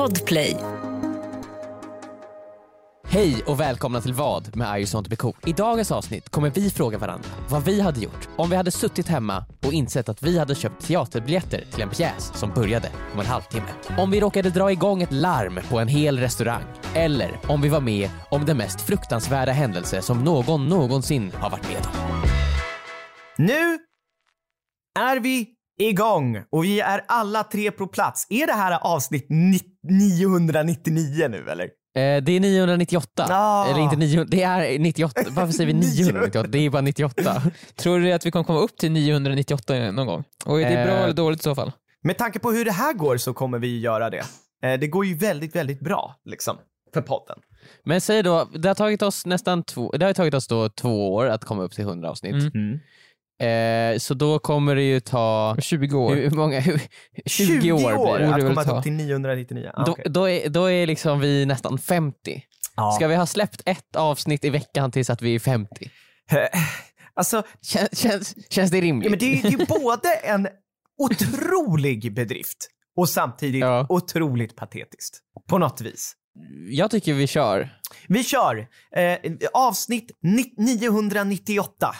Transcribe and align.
Podplay. 0.00 0.56
Hej 3.06 3.42
och 3.46 3.60
välkomna 3.60 4.00
till 4.00 4.12
Vad 4.12 4.56
med 4.56 4.78
I 4.78 4.80
just 4.80 4.94
want 4.94 5.06
to 5.06 5.10
be 5.10 5.16
cool. 5.16 5.36
I 5.46 5.52
dagens 5.52 5.92
avsnitt 5.92 6.28
kommer 6.28 6.50
vi 6.50 6.70
fråga 6.70 6.98
varandra 6.98 7.28
vad 7.50 7.64
vi 7.64 7.80
hade 7.80 8.00
gjort 8.00 8.28
om 8.36 8.50
vi 8.50 8.56
hade 8.56 8.70
suttit 8.70 9.08
hemma 9.08 9.44
och 9.66 9.72
insett 9.72 10.08
att 10.08 10.22
vi 10.22 10.38
hade 10.38 10.54
köpt 10.54 10.86
teaterbiljetter 10.86 11.64
till 11.72 11.82
en 11.82 11.88
pjäs 11.88 12.32
som 12.34 12.50
började 12.50 12.90
om 13.14 13.20
en 13.20 13.26
halvtimme. 13.26 13.68
Om 13.98 14.10
vi 14.10 14.20
råkade 14.20 14.50
dra 14.50 14.72
igång 14.72 15.02
ett 15.02 15.12
larm 15.12 15.60
på 15.68 15.78
en 15.78 15.88
hel 15.88 16.18
restaurang. 16.18 16.62
Eller 16.94 17.40
om 17.48 17.62
vi 17.62 17.68
var 17.68 17.80
med 17.80 18.10
om 18.30 18.44
den 18.44 18.56
mest 18.56 18.80
fruktansvärda 18.80 19.52
händelse 19.52 20.02
som 20.02 20.24
någon 20.24 20.68
någonsin 20.68 21.32
har 21.34 21.50
varit 21.50 21.68
med 21.68 21.86
om. 21.86 22.22
Nu 23.38 23.78
är 25.00 25.20
vi 25.20 25.48
igång 25.80 26.42
och 26.50 26.64
vi 26.64 26.80
är 26.80 27.04
alla 27.08 27.44
tre 27.44 27.70
på 27.70 27.86
plats. 27.86 28.26
Är 28.30 28.46
det 28.46 28.52
här 28.52 28.78
avsnitt 28.82 29.26
ni- 29.28 29.69
999 29.82 31.28
nu 31.28 31.50
eller? 31.50 31.64
Eh, 31.64 32.22
det 32.22 32.32
är 32.32 32.40
998. 32.40 33.26
Ah. 33.30 33.66
Eller 33.70 33.80
inte 33.80 33.96
900, 33.96 34.26
det 34.30 34.42
är 34.42 34.78
98. 34.78 35.20
Varför 35.30 35.52
säger 35.52 35.66
vi 35.66 35.72
998? 36.02 36.48
Det 36.48 36.58
är 36.58 36.70
bara 36.70 36.82
98. 36.82 37.42
Tror 37.76 37.98
du 38.00 38.12
att 38.12 38.26
vi 38.26 38.30
kommer 38.30 38.44
komma 38.44 38.58
upp 38.60 38.76
till 38.76 38.92
998 38.92 39.90
någon 39.90 40.06
gång? 40.06 40.24
Och 40.44 40.60
är 40.62 40.64
det 40.70 40.84
bra 40.84 40.94
Eh. 40.94 41.02
eller 41.04 41.14
dåligt 41.14 41.40
i 41.40 41.42
så 41.42 41.54
fall? 41.54 41.72
Med 42.02 42.18
tanke 42.18 42.38
på 42.38 42.50
hur 42.50 42.64
det 42.64 42.72
här 42.72 42.92
går 42.92 43.16
så 43.16 43.32
kommer 43.32 43.58
vi 43.58 43.80
göra 43.80 44.10
det. 44.10 44.24
Eh, 44.62 44.78
Det 44.80 44.86
går 44.88 45.06
ju 45.06 45.14
väldigt, 45.14 45.56
väldigt 45.56 45.80
bra 45.80 46.14
liksom 46.24 46.56
för 46.94 47.00
podden. 47.02 47.38
Men 47.84 48.00
säg 48.00 48.22
då, 48.22 48.48
det 48.54 48.68
har 48.68 48.74
tagit 48.74 49.02
oss 49.02 49.26
nästan 49.26 49.62
två, 49.62 49.90
det 49.92 50.06
har 50.06 50.12
tagit 50.12 50.34
oss 50.34 50.46
då 50.48 50.68
två 50.68 51.14
år 51.14 51.26
att 51.26 51.44
komma 51.44 51.62
upp 51.62 51.72
till 51.72 51.84
100 51.84 52.10
avsnitt. 52.10 52.54
Mm. 52.54 52.78
Eh, 53.40 53.98
så 53.98 54.14
då 54.14 54.38
kommer 54.38 54.74
det 54.74 54.82
ju 54.82 55.00
ta 55.00 55.56
20 55.58 55.96
år. 55.98 56.14
hur 56.14 56.30
många, 56.30 56.60
hur, 56.60 56.80
20, 57.26 57.72
år 57.72 57.78
blir 57.78 58.18
det. 58.18 58.32
borde 58.32 58.42
att 58.42 58.48
komma 58.48 58.64
ta. 58.64 58.82
till 58.82 58.92
999. 58.92 59.70
Ah, 59.74 59.84
Då, 59.84 59.96
då, 60.04 60.28
är, 60.28 60.48
då 60.48 60.70
är 60.70 60.86
liksom 60.86 61.20
vi 61.20 61.46
nästan 61.46 61.78
50. 61.78 62.42
Ja. 62.76 62.92
Ska 62.92 63.08
vi 63.08 63.14
ha 63.14 63.26
släppt 63.26 63.62
ett 63.66 63.96
avsnitt 63.96 64.44
i 64.44 64.50
veckan 64.50 64.90
tills 64.90 65.10
att 65.10 65.22
vi 65.22 65.34
är 65.34 65.38
50? 65.38 65.90
Alltså, 67.14 67.42
Kän, 67.62 67.88
känns, 67.92 68.34
känns 68.52 68.70
det 68.70 68.80
rimligt? 68.80 69.04
ja, 69.04 69.10
men 69.10 69.18
det 69.18 69.48
är 69.48 69.50
ju 69.50 69.66
både 69.66 70.14
en 70.14 70.48
otrolig 70.98 72.14
bedrift 72.14 72.68
och 72.96 73.08
samtidigt 73.08 73.60
Ja. 73.60 73.86
otroligt 73.88 74.56
patetiskt. 74.56 75.18
På 75.48 75.58
något 75.58 75.80
vis. 75.80 76.12
Jag 76.70 76.90
tycker 76.90 77.14
vi 77.14 77.26
kör. 77.26 77.68
Vi 78.08 78.24
kör 78.24 78.66
eh, 78.96 79.16
avsnitt 79.52 80.10
ni- 80.22 80.54
998. 80.56 81.94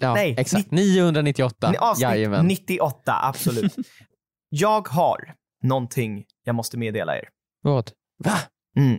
Ja, 0.00 0.14
Nej, 0.14 0.34
exakt. 0.38 0.70
998. 0.70 1.74
Avsnitt 1.78 2.02
Jajamän. 2.02 2.46
98, 2.46 3.18
absolut. 3.22 3.76
jag 4.48 4.88
har 4.88 5.34
någonting 5.62 6.24
jag 6.44 6.54
måste 6.54 6.78
meddela 6.78 7.16
er. 7.16 7.28
Vad? 7.62 7.90
Va? 8.24 8.38
Mm. 8.76 8.98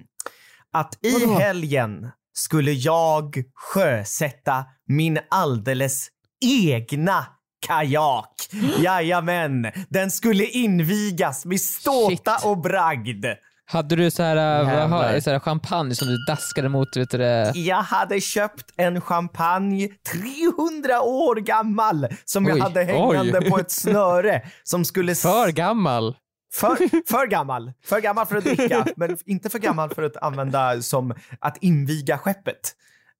Att 0.73 1.05
i 1.05 1.11
Vadå? 1.14 1.39
helgen 1.39 2.11
skulle 2.33 2.72
jag 2.72 3.44
sjösätta 3.55 4.66
min 4.88 5.20
alldeles 5.30 6.08
egna 6.45 7.25
kajak. 7.67 8.33
Jajamän, 8.83 9.72
den 9.89 10.11
skulle 10.11 10.45
invigas 10.45 11.45
med 11.45 11.61
ståta 11.61 12.31
Shit. 12.38 12.45
och 12.45 12.58
bragd. 12.58 13.25
Hade 13.72 13.95
du 13.95 14.12
så 14.12 14.23
här, 14.23 14.64
vad 14.64 14.73
Jävlar. 14.73 15.20
så 15.20 15.31
här 15.31 15.39
champagne 15.39 15.95
som 15.95 16.08
du 16.08 16.17
daskade 16.28 16.70
mot? 16.70 16.98
Vet 16.98 17.09
du? 17.09 17.52
Jag 17.56 17.81
hade 17.81 18.22
köpt 18.22 18.66
en 18.78 19.02
champagne 19.02 19.88
300 19.88 21.02
år 21.02 21.36
gammal 21.36 22.08
som 22.26 22.45
jag 22.45 22.56
Oj, 22.56 22.61
hade 22.61 22.84
hängande 22.84 23.39
oj. 23.39 23.50
på 23.50 23.59
ett 23.59 23.72
snöre 23.72 24.42
som 24.64 24.86
skulle 24.86 25.16
För 25.16 25.52
gammal. 25.52 26.16
För, 26.53 26.76
för 27.09 27.28
gammal. 27.28 27.72
För 27.86 28.00
gammal 28.00 28.26
för 28.26 28.36
att 28.36 28.44
dricka, 28.44 28.86
men 28.95 29.17
inte 29.26 29.50
för 29.50 29.59
gammal 29.59 29.89
för 29.89 30.04
att 30.04 30.17
använda 30.17 30.81
som 30.81 31.14
att 31.39 31.58
inviga 31.61 32.17
skeppet. 32.17 32.76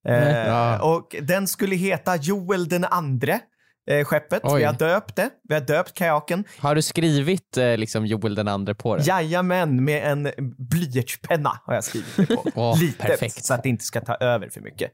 Eh, 0.08 0.46
Ja. 0.46 0.78
Och 0.82 1.16
den 1.22 1.48
skulle 1.48 1.76
heta 1.76 2.16
Joel 2.16 2.68
den 2.68 2.84
andre. 2.84 3.40
Eh, 3.90 4.04
skeppet. 4.04 4.40
Oj. 4.44 4.58
Vi 4.58 4.64
har 4.64 4.72
döpt 4.72 5.16
det. 5.16 5.30
Vi 5.48 5.54
har 5.54 5.60
döpt 5.60 5.94
kajaken. 5.94 6.44
Har 6.58 6.74
du 6.74 6.82
skrivit 6.82 7.56
eh, 7.56 7.76
liksom 7.76 8.06
Joel 8.06 8.34
den 8.34 8.48
andre 8.48 8.74
på 8.74 8.96
det? 8.96 9.02
Jajamän, 9.06 9.84
med 9.84 10.12
en 10.12 10.28
blyertspenna 10.58 11.60
har 11.64 11.74
jag 11.74 11.84
skrivit 11.84 12.16
det 12.16 12.26
på. 12.26 12.44
Åh, 12.54 12.80
Litet, 12.80 12.98
perfekt. 12.98 13.44
så 13.44 13.54
att 13.54 13.62
det 13.62 13.68
inte 13.68 13.84
ska 13.84 14.00
ta 14.00 14.14
över 14.14 14.48
för 14.48 14.60
mycket. 14.60 14.92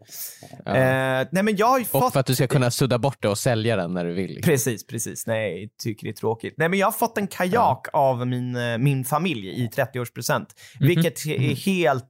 Ja. 0.64 0.74
Eh, 0.76 1.26
nej 1.32 1.42
men 1.42 1.56
jag 1.56 1.66
har 1.66 1.78
ju 1.78 1.84
Och 1.84 1.88
fått... 1.90 2.12
för 2.12 2.20
att 2.20 2.26
du 2.26 2.34
ska 2.34 2.46
kunna 2.46 2.70
sudda 2.70 2.98
bort 2.98 3.16
det 3.22 3.28
och 3.28 3.38
sälja 3.38 3.76
den 3.76 3.92
när 3.94 4.04
du 4.04 4.12
vill. 4.14 4.30
liksom. 4.34 4.50
Precis, 4.50 4.86
precis. 4.86 5.26
Nej, 5.26 5.68
tycker 5.82 6.06
det 6.06 6.10
är 6.10 6.14
tråkigt. 6.14 6.54
Nej, 6.56 6.68
men 6.68 6.78
jag 6.78 6.86
har 6.86 6.92
fått 6.92 7.18
en 7.18 7.26
kajak 7.26 7.86
av 7.92 8.26
min, 8.26 8.56
eh, 8.56 8.78
min 8.78 9.04
familj 9.04 9.48
i 9.48 9.68
30-årspresent, 9.68 10.46
Mhm. 10.80 10.88
vilket 10.88 11.26
är 11.26 11.38
helt, 11.54 12.08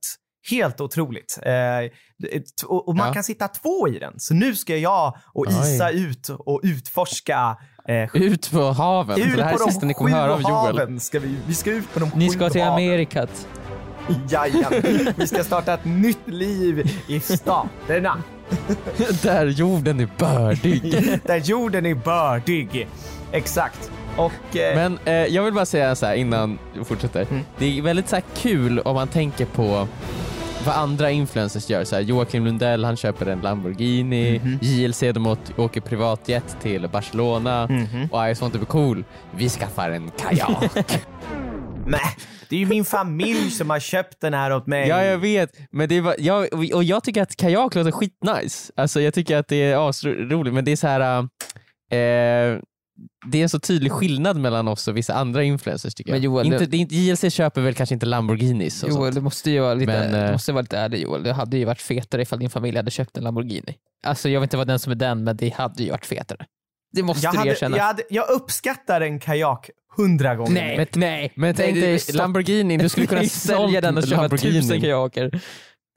helt 0.50 0.80
otroligt. 0.80 1.38
Eh, 1.42 1.52
och, 2.66 2.96
man 2.96 3.06
Ja. 3.08 3.14
kan 3.14 3.24
sitta 3.24 3.48
två 3.48 3.88
i 3.88 3.98
den. 3.98 4.12
Så 4.16 4.34
nu 4.34 4.54
ska 4.56 4.76
jag 4.76 5.16
och 5.32 5.46
Isa 5.50 5.90
ut 5.90 6.28
och 6.28 6.60
utforska 6.62 7.56
eh, 7.88 8.16
Ut 8.22 8.50
på 8.50 8.62
haven. 8.62 9.20
ut 9.20 9.36
det 9.36 9.44
här 9.44 9.52
är 9.52 9.56
på 9.58 9.64
de 9.64 9.70
sista 9.70 9.86
ni 9.86 9.94
kommer 9.94 10.10
höra 10.10 10.32
av 10.34 10.40
Joel. 10.40 10.52
haven. 10.52 11.00
Ska 11.00 11.18
vi, 11.18 11.36
vi 11.46 11.54
ska 11.54 11.70
ut 11.70 11.94
på 11.94 12.00
de 12.00 12.10
Ni 12.14 12.30
ska 12.30 12.50
till. 12.50 12.62
Amerikat. 12.62 13.46
Jajamän. 14.30 15.14
Vi 15.16 15.26
ska 15.26 15.44
starta 15.44 15.74
ett 15.74 15.84
nytt 15.84 16.28
liv 16.28 16.90
i 17.08 17.20
staterna. 17.20 18.22
Där 19.22 19.46
jorden 19.46 20.00
är 20.00 20.08
bördig. 20.18 20.82
Där 21.26 21.36
jorden 21.36 21.86
är 21.86 21.94
bördig. 21.94 22.88
Exakt. 23.32 23.90
Och... 24.16 24.56
Eh, 24.56 24.74
Men 24.76 24.98
eh, 25.04 25.14
jag 25.14 25.42
vill 25.42 25.54
bara 25.54 25.66
säga 25.66 25.94
så 25.94 26.06
här 26.06 26.14
innan 26.14 26.58
du 26.74 26.84
fortsätter. 26.84 27.26
Mm. 27.30 27.42
Det 27.58 27.78
är 27.78 27.82
väldigt 27.82 28.08
så 28.08 28.16
här 28.16 28.24
kul 28.36 28.78
om 28.80 28.94
man 28.94 29.08
tänker 29.08 29.46
på 29.46 29.88
vad 30.66 30.74
andra 30.76 31.10
influencers 31.10 31.70
gör. 31.70 31.84
Så 31.84 31.94
här, 31.96 32.02
Joakim 32.02 32.44
Lundell 32.44 32.84
han 32.84 32.96
köper 32.96 33.26
en 33.26 33.40
Lamborghini, 33.40 34.38
Mhm. 34.44 34.58
JLC 34.62 35.00
de 35.12 35.26
åt- 35.26 35.58
åker 35.58 35.80
privatjet 35.80 36.56
till 36.62 36.88
Barcelona 36.88 37.66
Mhm. 37.66 38.08
och 38.12 38.24
I 38.24 38.28
just 38.28 38.42
want 38.42 38.54
to 38.54 38.60
be 38.60 38.66
cool. 38.66 39.04
Vi 39.36 39.48
skaffar 39.48 39.90
en 39.90 40.10
kajak. 40.10 40.70
Nej, 41.86 42.00
det 42.48 42.56
är 42.56 42.60
ju 42.60 42.66
min 42.66 42.84
familj 42.84 43.50
som 43.50 43.70
har 43.70 43.80
köpt 43.80 44.20
den 44.20 44.34
här 44.34 44.52
åt 44.56 44.66
mig. 44.66 44.88
ja 44.88 45.04
jag 45.04 45.18
vet, 45.18 45.50
men 45.70 45.88
det 45.88 45.94
är 45.96 46.02
bara, 46.02 46.14
jag, 46.18 46.48
och 46.74 46.84
jag 46.84 47.04
tycker 47.04 47.22
att 47.22 47.36
kajak 47.36 47.74
låter 47.74 47.90
skitnice. 47.90 48.72
Alltså 48.76 49.00
jag 49.00 49.14
tycker 49.14 49.36
att 49.36 49.48
det 49.48 49.56
är 49.62 49.88
asroligt 49.88 50.54
men 50.54 50.64
det 50.64 50.72
är 50.72 50.76
så 50.76 50.86
här 50.88 51.18
eh, 51.92 52.58
det 53.26 53.38
är 53.38 53.42
en 53.42 53.48
så 53.48 53.58
tydlig 53.60 53.92
skillnad 53.92 54.36
mellan 54.36 54.68
oss 54.68 54.88
och 54.88 54.96
vissa 54.96 55.14
andra 55.14 55.42
influencers 55.42 55.94
tycker 55.94 56.10
jag. 56.10 56.14
Men 56.14 56.22
Joel, 56.22 56.46
inte, 56.52 56.66
det- 56.66 56.76
JLC 56.76 57.30
köper 57.34 57.60
väl 57.60 57.74
kanske 57.74 57.94
inte 57.94 58.06
Lamborghinis 58.06 58.82
och 58.82 58.88
Joel, 58.88 59.02
sånt. 59.02 59.14
du 59.14 59.20
måste 59.20 59.50
ju 59.50 59.60
vara 59.60 59.74
lite, 59.74 59.92
Men, 59.92 60.12
du 60.12 60.18
eh, 60.18 60.32
måste 60.32 60.52
vara 60.52 60.62
lite 60.62 60.78
ärlig 60.78 61.02
Joel. 61.02 61.22
Det 61.22 61.32
hade 61.32 61.56
ju 61.56 61.64
varit 61.64 61.80
fetare 61.80 62.22
ifall 62.22 62.38
din 62.38 62.50
familj 62.50 62.76
hade 62.76 62.90
köpt 62.90 63.16
en 63.16 63.24
Lamborghini. 63.24 63.74
Alltså 64.06 64.28
jag 64.28 64.40
vet 64.40 64.46
inte 64.46 64.56
vad 64.56 64.66
den 64.66 64.78
som 64.78 64.92
är 64.92 64.96
den, 64.96 65.24
men 65.24 65.36
det 65.36 65.54
hade 65.54 65.82
ju 65.82 65.90
varit 65.90 66.06
fetare. 66.06 66.46
Det 66.92 67.02
måste 67.02 67.26
jag, 67.26 67.34
du 67.34 67.38
hade, 67.38 67.50
erkänna. 67.50 67.76
jag, 67.76 67.84
hade, 67.84 68.02
jag 68.10 68.30
uppskattar 68.30 69.00
en 69.00 69.18
kajak 69.20 69.70
hundra 69.96 70.34
gånger 70.34 70.52
Nej, 70.52 70.76
mer. 70.78 70.88
nej. 70.94 71.32
Men 71.36 71.54
tänk 71.54 71.74
dig. 71.74 72.00
Lamborghini, 72.14 72.76
du 72.76 72.88
skulle 72.88 73.06
kunna 73.06 73.24
sälja 73.28 73.80
den 73.80 73.96
och 73.96 74.08
köpa 74.08 74.28
tusen 74.36 74.80
kajaker. 74.80 75.40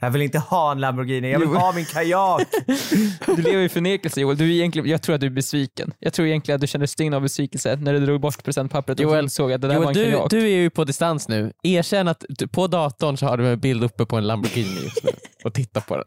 Jag 0.01 0.11
vill 0.11 0.21
inte 0.21 0.39
ha 0.39 0.71
en 0.71 0.79
Lamborghini, 0.79 1.31
jag 1.31 1.39
vill 1.39 1.49
Jo. 1.51 1.57
ha 1.59 1.71
min 1.73 1.85
kajak. 1.85 2.41
Du 3.35 3.41
lever 3.41 3.63
i 3.63 3.69
förnekelse 3.69 4.21
Joel. 4.21 4.37
Du 4.37 4.43
är 4.43 4.49
egentligen, 4.53 4.89
jag 4.89 5.01
tror 5.01 5.15
att 5.15 5.21
du 5.21 5.27
är 5.27 5.31
besviken. 5.31 5.93
Jag 5.99 6.13
tror 6.13 6.27
egentligen 6.27 6.55
att 6.55 6.61
du 6.61 6.67
känner 6.67 6.85
stygn 6.85 7.13
av 7.13 7.21
besvikelse 7.21 7.75
när 7.81 7.93
du 7.93 7.99
drog 8.05 8.21
bort 8.21 8.43
presentpappret 8.43 8.99
och 8.99 9.03
Joel, 9.03 9.23
insåg 9.23 9.51
att 9.53 9.61
det 9.61 9.67
där 9.67 9.75
var 9.75 9.83
Joel, 9.83 9.97
en 9.97 10.03
du, 10.03 10.11
kajak. 10.11 10.29
du 10.29 10.41
är 10.43 10.47
ju 10.57 10.69
på 10.69 10.83
distans 10.83 11.27
nu. 11.27 11.51
Erkänn 11.63 12.07
att 12.07 12.25
du, 12.29 12.47
på 12.47 12.67
datorn 12.67 13.17
så 13.17 13.25
har 13.25 13.37
du 13.37 13.47
en 13.47 13.59
bild 13.59 13.83
uppe 13.83 14.05
på 14.05 14.17
en 14.17 14.27
Lamborghini 14.27 14.83
just 14.83 15.03
nu 15.03 15.09
och 15.43 15.53
titta 15.53 15.81
på 15.81 15.95
den. 15.95 16.05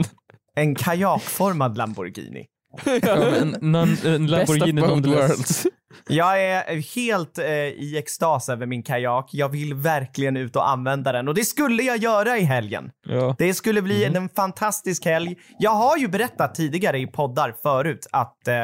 En 0.56 0.74
kajakformad 0.74 1.76
Lamborghini. 1.78 2.46
Ja, 3.02 3.16
men 3.30 3.72
någon, 3.72 3.96
en 4.06 4.26
Lamborghini 4.26 4.80
Best 4.80 4.92
of 4.92 5.00
both 5.02 5.08
worlds. 5.08 5.66
Jag 6.08 6.42
är 6.44 6.94
helt 6.96 7.38
eh, 7.38 7.46
i 7.54 7.94
extas 7.98 8.48
över 8.48 8.66
min 8.66 8.82
kajak. 8.82 9.28
Jag 9.32 9.48
vill 9.48 9.74
verkligen 9.74 10.36
ut 10.36 10.56
och 10.56 10.68
använda 10.68 11.12
den 11.12 11.28
och 11.28 11.34
det 11.34 11.44
skulle 11.44 11.82
jag 11.82 11.96
göra 11.96 12.38
i 12.38 12.42
helgen. 12.42 12.90
Ja. 13.06 13.34
Det 13.38 13.54
skulle 13.54 13.82
bli 13.82 14.04
en 14.04 14.28
fantastisk 14.28 15.04
helg. 15.04 15.36
Jag 15.58 15.70
har 15.70 15.96
ju 15.96 16.08
berättat 16.08 16.54
tidigare 16.54 16.98
i 16.98 17.06
poddar 17.06 17.54
förut 17.62 18.06
att 18.12 18.48
eh, 18.48 18.54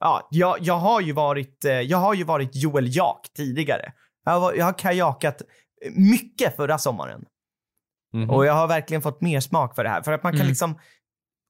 ja, 0.00 0.28
jag, 0.30 0.56
jag, 0.60 0.78
har 0.78 1.00
ju 1.00 1.12
varit, 1.12 1.64
eh, 1.64 1.72
jag 1.72 1.98
har 1.98 2.14
ju 2.14 2.24
varit 2.24 2.50
Joel 2.56 2.96
Jak 2.96 3.20
tidigare. 3.36 3.92
Jag 4.24 4.40
har, 4.40 4.52
jag 4.54 4.64
har 4.64 4.78
kajakat 4.78 5.42
mycket 5.96 6.56
förra 6.56 6.78
sommaren 6.78 7.24
Mhm. 8.14 8.30
och 8.30 8.46
jag 8.46 8.52
har 8.52 8.66
verkligen 8.68 9.02
fått 9.02 9.20
mer 9.20 9.40
smak 9.40 9.74
för 9.74 9.84
det 9.84 9.90
här. 9.90 10.02
För 10.02 10.12
att 10.12 10.22
man 10.22 10.32
kan 10.32 10.40
Mm. 10.40 10.48
liksom 10.48 10.78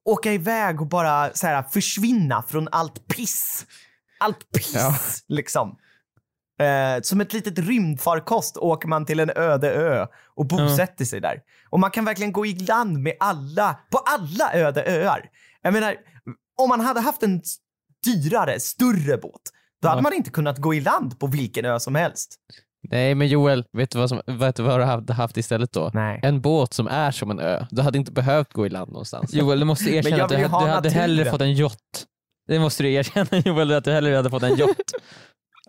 åka 0.08 0.32
iväg 0.32 0.80
och 0.80 0.86
bara 0.88 1.30
så 1.34 1.46
här, 1.46 1.62
försvinna 1.62 2.42
från 2.42 2.68
allt 2.72 3.08
piss. 3.08 3.66
Allt 4.22 4.52
piss 4.56 4.74
Ja. 4.74 4.96
liksom. 5.28 5.76
Eh, 6.60 7.00
som 7.02 7.20
ett 7.20 7.32
litet 7.32 7.58
rymdfarkost 7.58 8.56
åker 8.56 8.88
man 8.88 9.06
till 9.06 9.20
en 9.20 9.30
öde 9.36 9.70
ö 9.70 10.06
och 10.34 10.46
bosätter 10.46 11.04
sig 11.04 11.20
där. 11.20 11.40
Och 11.70 11.80
man 11.80 11.90
kan 11.90 12.04
verkligen 12.04 12.32
gå 12.32 12.46
i 12.46 12.54
land 12.54 12.98
med 12.98 13.12
alla, 13.20 13.78
på 13.90 13.98
alla 13.98 14.52
öde 14.54 14.84
öar. 14.86 15.30
Jag 15.62 15.72
menar, 15.72 15.96
om 16.62 16.68
man 16.68 16.80
hade 16.80 17.00
haft 17.00 17.22
en 17.22 17.42
dyrare, 18.04 18.60
större 18.60 19.16
båt, 19.16 19.40
då 19.82 19.88
hade 19.88 19.98
Ja. 19.98 20.02
man 20.02 20.12
inte 20.12 20.30
kunnat 20.30 20.58
gå 20.58 20.74
i 20.74 20.80
land 20.80 21.18
på 21.18 21.26
vilken 21.26 21.64
ö 21.64 21.80
som 21.80 21.94
helst. 21.94 22.36
Nej 22.90 23.14
men 23.14 23.28
Joel, 23.28 23.64
vet 23.72 23.90
du 23.90 23.98
vad, 23.98 24.08
som, 24.08 24.20
vet 24.26 24.56
du 24.56 24.62
vad 24.62 24.80
du 24.80 24.84
hade 24.84 25.12
haft 25.12 25.36
istället 25.36 25.72
då? 25.72 25.90
Nej. 25.94 26.20
En 26.22 26.40
båt 26.40 26.72
som 26.74 26.86
är 26.86 27.10
som 27.10 27.30
en 27.30 27.40
ö. 27.40 27.66
Du 27.70 27.82
hade 27.82 27.98
inte 27.98 28.12
behövt 28.12 28.52
gå 28.52 28.66
i 28.66 28.68
land 28.68 28.92
någonstans. 28.92 29.34
Joel, 29.34 29.58
du 29.60 29.64
måste 29.64 29.84
Men 29.84 29.94
erkänna 29.94 30.16
jag 30.16 30.24
att 30.24 30.30
du, 30.60 30.66
du 30.66 30.70
hade 30.72 30.90
hellre 30.90 31.30
fått 31.30 31.40
en 31.40 31.52
yacht. 31.54 32.06
Det 32.46 32.58
måste 32.58 32.82
du 32.82 32.92
erkänna 32.92 33.42
Joel, 33.44 33.72
att 33.72 33.84
du 33.84 33.92
hellre 33.92 34.16
hade 34.16 34.30
fått 34.30 34.42
en 34.42 34.58
yacht 34.58 34.92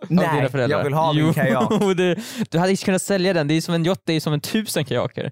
Nej, 0.08 0.50
jag 0.52 0.84
vill 0.84 0.92
ha 0.92 1.12
min 1.12 1.34
kajak. 1.34 1.68
Jo, 1.80 1.94
du, 1.94 2.16
du 2.50 2.58
hade 2.58 2.70
inte 2.70 2.84
kunnat 2.84 3.02
sälja 3.02 3.32
den, 3.32 3.48
det 3.48 3.54
är 3.54 3.60
som 3.60 3.74
en 3.74 3.84
yacht, 3.84 4.00
det 4.04 4.12
är 4.12 4.20
som 4.20 4.32
en 4.32 4.40
tusen 4.40 4.84
kajaker. 4.84 5.30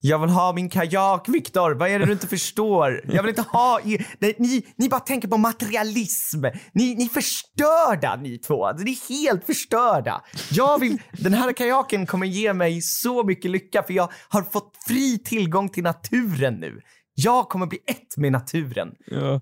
Jag 0.00 0.18
vill 0.18 0.30
ha 0.30 0.52
min 0.52 0.68
kajak, 0.68 1.28
Viktor. 1.28 1.70
Vad 1.74 1.90
är 1.90 1.98
det 1.98 2.06
du 2.06 2.12
inte 2.12 2.26
förstår? 2.26 3.00
Jag 3.08 3.22
vill 3.22 3.28
inte 3.28 3.42
ha... 3.42 3.80
Nej, 4.18 4.34
ni, 4.38 4.66
ni 4.76 4.88
bara 4.88 5.00
tänker 5.00 5.28
på 5.28 5.36
materialism. 5.36 6.44
Ni, 6.72 6.94
ni 6.94 7.04
är 7.04 7.08
förstörda 7.08 8.16
ni 8.16 8.38
två. 8.38 8.72
Ni 8.72 8.90
är 8.90 9.08
helt 9.08 9.44
förstörda. 9.44 10.22
Jag 10.50 10.80
vill... 10.80 11.02
Den 11.12 11.34
här 11.34 11.52
kajaken 11.52 12.06
kommer 12.06 12.26
ge 12.26 12.52
mig 12.52 12.80
så 12.82 13.24
mycket 13.24 13.50
lycka 13.50 13.82
för 13.82 13.94
jag 13.94 14.12
har 14.28 14.42
fått 14.42 14.72
fri 14.86 15.18
tillgång 15.18 15.68
till 15.68 15.82
naturen 15.82 16.54
nu. 16.54 16.80
Jag 17.14 17.48
kommer 17.48 17.66
bli 17.66 17.78
ett 17.86 18.16
med 18.16 18.32
naturen. 18.32 18.88
Ja. 19.06 19.40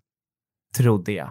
Trodde 0.77 1.13
jag. 1.13 1.31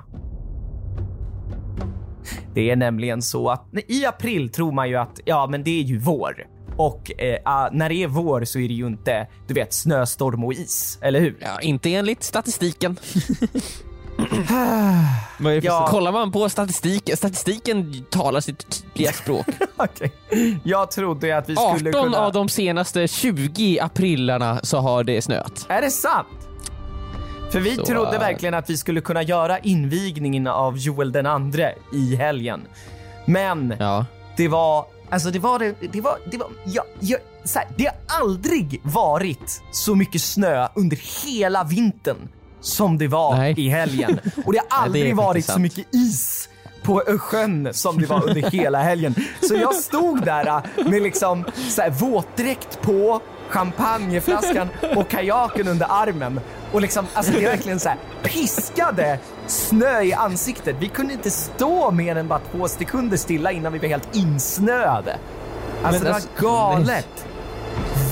Det 2.53 2.69
är 2.69 2.75
nämligen 2.75 3.21
så 3.21 3.49
att 3.49 3.65
i 3.87 4.05
april 4.05 4.49
tror 4.49 4.71
man 4.71 4.89
ju 4.89 4.95
att 4.95 5.19
ja, 5.25 5.47
men 5.47 5.63
det 5.63 5.79
är 5.79 5.83
ju 5.83 5.97
vår. 5.97 6.47
Och 6.77 7.21
eh, 7.21 7.39
ah, 7.45 7.69
när 7.71 7.89
det 7.89 7.95
är 7.95 8.07
vår 8.07 8.45
så 8.45 8.59
är 8.59 8.67
det 8.67 8.73
ju 8.73 8.87
inte, 8.87 9.27
du 9.47 9.53
vet, 9.53 9.73
snöstorm 9.73 10.43
och 10.43 10.53
is, 10.53 10.99
eller 11.01 11.19
hur? 11.19 11.37
Ja, 11.39 11.61
inte 11.61 11.93
enligt 11.93 12.23
statistiken. 12.23 12.97
Ja. 15.61 15.87
Kollar 15.89 16.11
man 16.11 16.31
på 16.31 16.49
statistiken, 16.49 17.17
statistiken 17.17 18.05
talar 18.09 18.39
sitt 18.39 18.69
tydliga 18.69 19.11
språk. 19.11 19.45
Okej. 19.77 20.11
Jag 20.63 20.91
trodde 20.91 21.37
att 21.37 21.49
vi 21.49 21.55
skulle 21.55 21.89
18 21.89 22.03
kunna... 22.03 22.17
av 22.17 22.33
de 22.33 22.49
senaste 22.49 23.07
20 23.07 23.79
aprilarna 23.79 24.59
så 24.63 24.77
har 24.77 25.03
det 25.03 25.21
snöat. 25.21 25.65
Är 25.69 25.81
det 25.81 25.91
sant? 25.91 26.27
För 27.53 27.59
vi 27.59 27.75
Så, 27.75 27.85
trodde 27.85 28.17
verkligen 28.17 28.53
att 28.53 28.69
vi 28.69 28.77
skulle 28.77 29.01
kunna 29.01 29.23
göra 29.23 29.59
invigningen 29.59 30.47
av 30.47 30.77
Joel 30.77 31.11
den 31.11 31.25
andre 31.25 31.73
i 31.93 32.15
helgen. 32.15 32.61
Men 33.25 33.75
Ja. 33.79 34.05
det 34.37 34.47
var, 34.47 34.85
alltså 35.09 35.31
det 35.31 35.39
var 35.39 35.59
det, 35.59 35.75
det 35.91 36.01
var, 36.01 36.17
det 36.31 36.37
var, 36.37 36.47
ja, 36.65 36.83
ja, 36.99 37.17
så 37.43 37.59
här, 37.59 37.67
det 37.77 37.85
har 37.85 37.95
aldrig 38.21 38.81
varit 38.83 39.61
så 39.71 39.95
mycket 39.95 40.21
snö 40.21 40.67
under 40.75 41.25
hela 41.25 41.63
vintern 41.63 42.29
som 42.61 42.97
det 42.97 43.07
var 43.07 43.35
Nej. 43.37 43.53
i 43.57 43.69
helgen. 43.69 44.19
Och 44.45 44.53
det 44.53 44.59
har 44.59 44.67
det 44.79 44.83
aldrig 44.85 45.15
varit 45.15 45.27
faktiskt 45.27 45.53
så 45.53 45.59
mycket 45.59 45.95
is 45.95 46.49
på 46.83 47.03
sjön 47.19 47.69
som 47.73 47.97
det 47.97 48.05
var 48.05 48.29
under 48.29 48.51
hela 48.51 48.81
helgen. 48.81 49.15
Så 49.47 49.55
jag 49.55 49.75
stod 49.75 50.25
där 50.25 50.47
äh, 50.47 50.89
med 50.89 51.01
liksom 51.01 51.45
så 51.69 51.81
här, 51.81 51.89
våtdräkt 51.89 52.81
på, 52.81 53.21
champagneflaskan 53.49 54.69
och 54.95 55.09
kajaken 55.09 55.67
under 55.67 55.87
armen. 55.89 56.39
Och 56.73 56.81
liksom, 56.81 57.05
alltså 57.13 57.31
det 57.31 57.45
är 57.45 57.49
verkligen 57.49 57.79
så 57.79 57.89
här 57.89 57.97
piskade 58.23 59.19
snö 59.47 60.01
i 60.01 60.13
ansiktet. 60.13 60.75
Vi 60.79 60.87
kunde 60.87 61.13
inte 61.13 61.31
stå 61.31 61.91
mer 61.91 62.15
än 62.15 62.27
bara 62.27 62.41
två 62.51 62.67
sekunder 62.67 63.17
stilla 63.17 63.51
innan 63.51 63.73
vi 63.73 63.79
blev 63.79 63.91
helt 63.91 64.15
insnöade. 64.15 65.17
Alltså 65.83 66.03
Men 66.03 66.11
det 66.11 66.15
alltså, 66.15 66.29
var 66.35 66.41
galet. 66.41 67.27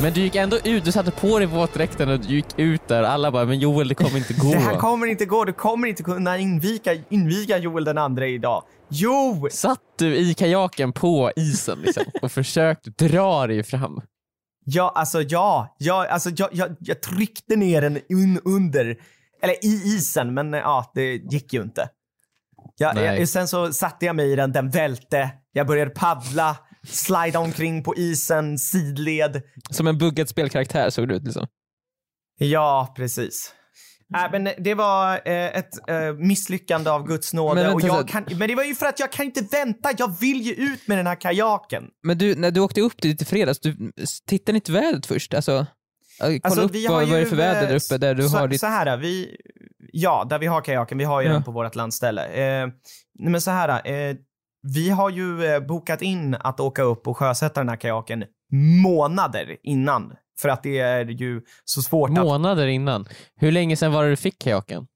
Men 0.02 0.14
du 0.14 0.22
gick 0.22 0.36
ändå 0.36 0.58
ut, 0.64 0.86
du 0.86 0.92
satte 0.92 1.12
på 1.12 1.40
dig 1.40 1.48
våtdräkten 1.48 2.10
och 2.10 2.20
du 2.20 2.28
gick 2.28 2.46
ut 2.58 2.88
där. 2.88 3.04
Alla 3.04 3.32
bara, 3.32 3.46
men 3.46 3.60
Joel 3.60 3.88
det 3.88 3.96
kommer 3.96 4.18
inte 4.18 4.34
gå. 4.34 4.52
Det 4.52 4.60
här 4.60 4.78
kommer 4.78 5.08
inte 5.08 5.26
gå, 5.26 5.46
du 5.46 5.54
kommer 5.54 5.88
inte 5.88 6.04
kunna 6.04 6.38
inviga, 6.38 6.98
inviga 7.10 7.58
Joel 7.58 7.84
den 7.84 7.98
andra 7.98 8.28
idag. 8.28 8.64
Jo! 8.90 9.48
Satt 9.52 9.80
du 9.98 10.16
i 10.16 10.34
kajaken 10.34 10.94
på 10.94 11.32
isen 11.36 11.80
liksom, 11.86 12.04
och 12.22 12.32
försökte 12.32 12.90
dra 12.90 13.48
dig 13.48 13.64
fram? 13.64 14.02
Ja, 14.66 14.92
alltså 14.96 15.22
ja. 15.22 15.76
ja 15.78 16.08
alltså, 16.08 16.30
jag, 16.36 16.50
jag, 16.52 16.76
jag 16.80 17.02
tryckte 17.02 17.56
ner 17.56 17.82
den 17.82 18.00
un, 18.10 18.40
under, 18.46 18.98
eller 19.42 19.66
i 19.66 19.82
isen, 19.86 20.34
men 20.34 20.54
ja, 20.54 20.92
det 20.96 21.16
gick 21.16 21.54
ju 21.54 21.62
inte. 21.62 21.90
Ja, 22.78 22.92
Nej. 22.96 23.20
jag, 23.20 23.30
sen 23.30 23.48
så 23.48 23.74
satte 23.74 24.06
jag 24.06 24.16
mig 24.16 24.32
i 24.32 24.36
den, 24.36 24.52
den 24.52 24.70
välte, 24.70 25.30
jag 25.52 25.68
började 25.68 25.92
paddla, 25.92 26.58
slida 26.88 27.40
omkring 27.40 27.84
på 27.84 27.96
isen, 27.96 28.58
sidled. 28.58 29.42
Som 29.70 29.88
en 29.88 29.98
buggad 29.98 30.30
spelkaraktär 30.30 30.90
såg 30.90 31.08
det 31.08 31.16
ut 31.16 31.24
liksom. 31.24 31.48
Ja, 32.38 32.94
precis. 32.96 33.54
Äh, 34.16 34.32
men 34.32 34.50
det 34.58 34.74
var 34.74 35.14
eh, 35.14 35.58
ett 35.58 35.90
eh, 35.90 36.14
misslyckande 36.18 36.90
av 36.90 37.08
Guds 37.08 37.34
nåde. 37.34 37.64
Men 37.64 37.74
och 37.74 37.82
jag 37.82 38.08
kan, 38.08 38.26
men 38.36 38.48
det 38.48 38.56
var 38.56 38.64
ju 38.64 38.76
för 38.76 38.86
att 38.86 39.00
jag 39.00 39.12
kan 39.12 39.26
inte 39.26 39.42
vänta. 39.42 39.90
Jag 39.98 40.20
vill 40.20 40.42
ju 40.42 40.54
ut 40.54 40.88
med 40.88 40.98
den 40.98 41.08
här 41.08 41.16
kajaken. 41.16 41.84
Men 42.04 42.18
du, 42.18 42.36
när 42.36 42.52
du 42.52 42.60
åkte 42.62 42.82
upp 42.82 43.02
dit 43.02 43.22
i 43.22 43.26
fredags, 43.26 43.60
du 43.60 43.92
tittade 44.28 44.56
inte 44.58 44.72
vädret 44.72 45.06
först? 45.06 45.34
Alltså, 45.34 45.52
äh, 45.52 45.66
kolla 46.20 46.40
Alltså, 46.44 46.62
upp 46.62 46.72
vi 46.72 46.86
har 46.86 46.94
vad, 46.96 47.04
vad 47.04 47.14
är 47.14 47.18
ju, 47.18 47.24
det 47.24 47.30
för 47.30 47.36
väder 47.38 47.62
där 47.62 47.72
eh, 47.72 47.76
uppe 47.76 47.98
där 47.98 48.16
du 48.16 48.30
så, 48.30 48.38
har 48.38 48.48
ditt... 48.48 48.60
Så 48.60 48.68
här, 48.68 48.98
vi, 48.98 49.38
ja, 49.92 50.28
där 50.30 50.40
vi 50.40 50.48
har 50.48 50.62
kajaken, 50.62 50.98
vi 50.98 51.04
har 51.04 51.22
ju 51.22 51.28
Ja. 51.28 51.34
den 51.34 51.44
på 51.44 51.52
vårt 51.52 51.76
landställe. 51.76 52.26
Eh, 52.26 52.68
nej, 53.20 53.32
men 53.32 53.42
så 53.42 53.52
här, 53.52 53.70
eh, 54.10 54.16
vi 54.74 54.90
har 54.90 55.10
ju 55.10 55.46
eh, 55.46 55.60
bokat 55.60 56.02
in 56.02 56.36
att 56.40 56.60
åka 56.60 56.82
upp 56.82 57.08
och 57.08 57.18
sjösätta 57.18 57.60
den 57.60 57.70
här 57.70 57.76
kajaken 57.76 58.24
månader 58.84 59.58
innan. 59.64 60.14
För 60.42 60.50
att 60.50 60.64
det 60.64 60.80
är 60.80 61.06
ju 61.06 61.42
så 61.66 61.82
svårt 61.82 62.10
att... 62.10 62.16
Månader 62.16 62.68
innan. 62.68 63.06
Hur 63.36 63.52
länge 63.52 63.76
sedan 63.76 63.92
var 63.94 64.04
det 64.04 64.10
du 64.10 64.16
fick 64.16 64.40
kajaken? 64.42 64.88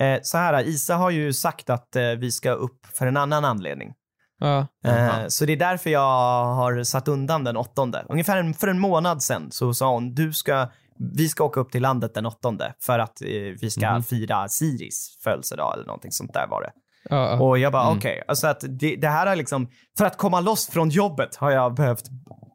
Eh, 0.00 0.18
så 0.22 0.38
här, 0.38 0.62
Isa 0.68 0.94
har 0.94 1.10
ju 1.10 1.32
sagt 1.32 1.70
att 1.70 1.96
eh, 1.96 2.02
vi 2.02 2.30
ska 2.32 2.50
upp 2.50 2.86
för 2.94 3.06
en 3.06 3.16
annan 3.16 3.44
anledning. 3.44 3.92
Ja. 4.40 4.66
Eh, 4.86 5.26
så 5.28 5.44
det 5.44 5.52
är 5.52 5.56
därför 5.56 5.90
jag 5.90 6.44
har 6.54 6.82
satt 6.84 7.08
undan 7.08 7.44
den 7.44 7.56
åttonde. 7.56 8.04
Ungefär 8.08 8.36
en, 8.36 8.54
för 8.54 8.68
en 8.68 8.78
månad 8.78 9.22
sedan 9.22 9.48
så 9.50 9.74
sa 9.74 9.92
hon, 9.94 10.14
du 10.14 10.32
ska, 10.32 10.68
vi 11.16 11.28
ska 11.28 11.44
åka 11.44 11.60
upp 11.60 11.70
till 11.72 11.82
landet 11.82 12.14
den 12.14 12.26
åttonde 12.26 12.74
för 12.80 12.98
att 12.98 13.22
eh, 13.22 13.28
vi 13.60 13.70
ska 13.70 13.90
Mhm. 13.92 14.02
fira 14.02 14.48
Siris 14.48 15.18
födelsedag 15.24 15.74
eller 15.74 15.86
någonting 15.86 16.12
sånt 16.12 16.32
där 16.32 16.46
var 16.46 16.62
det. 16.62 16.70
Ja. 17.10 17.40
Och 17.40 17.58
jag 17.58 17.72
bara 17.72 17.86
Mm. 17.86 17.98
okej, 17.98 18.22
alltså 18.28 18.46
att 18.46 18.64
det, 18.68 18.96
det 18.96 19.08
här 19.08 19.26
är 19.26 19.36
liksom, 19.36 19.68
för 19.98 20.04
att 20.04 20.16
komma 20.16 20.40
loss 20.40 20.68
från 20.68 20.88
jobbet 20.90 21.36
har 21.36 21.50
jag 21.50 21.74
behövt 21.74 22.04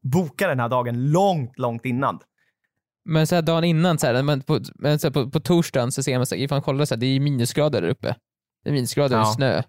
boka 0.03 0.47
den 0.47 0.59
här 0.59 0.69
dagen 0.69 1.11
långt, 1.11 1.59
långt 1.59 1.85
innan. 1.85 2.19
Men 3.09 3.27
så 3.27 3.35
här 3.35 3.41
dagen 3.41 3.63
innan, 3.63 3.99
så 3.99 4.07
här, 4.07 4.23
men 4.23 4.41
på, 4.41 4.59
men 4.75 4.99
så 4.99 5.07
här, 5.07 5.11
på, 5.13 5.29
på 5.29 5.39
torsdagen 5.39 5.91
så 5.91 6.03
ser 6.03 6.17
man, 6.17 6.25
så 6.25 6.35
här, 6.35 6.41
ifall 6.41 6.55
man 6.55 6.61
kollar, 6.63 6.85
så 6.85 6.93
här, 6.95 6.99
det 6.99 7.05
är 7.05 7.19
minusgrader 7.19 7.81
där 7.81 7.89
uppe. 7.89 8.15
Det 8.63 8.69
är 8.69 8.73
minusgrader 8.73 9.15
Ja. 9.15 9.21
och 9.27 9.33
snö. 9.33 9.61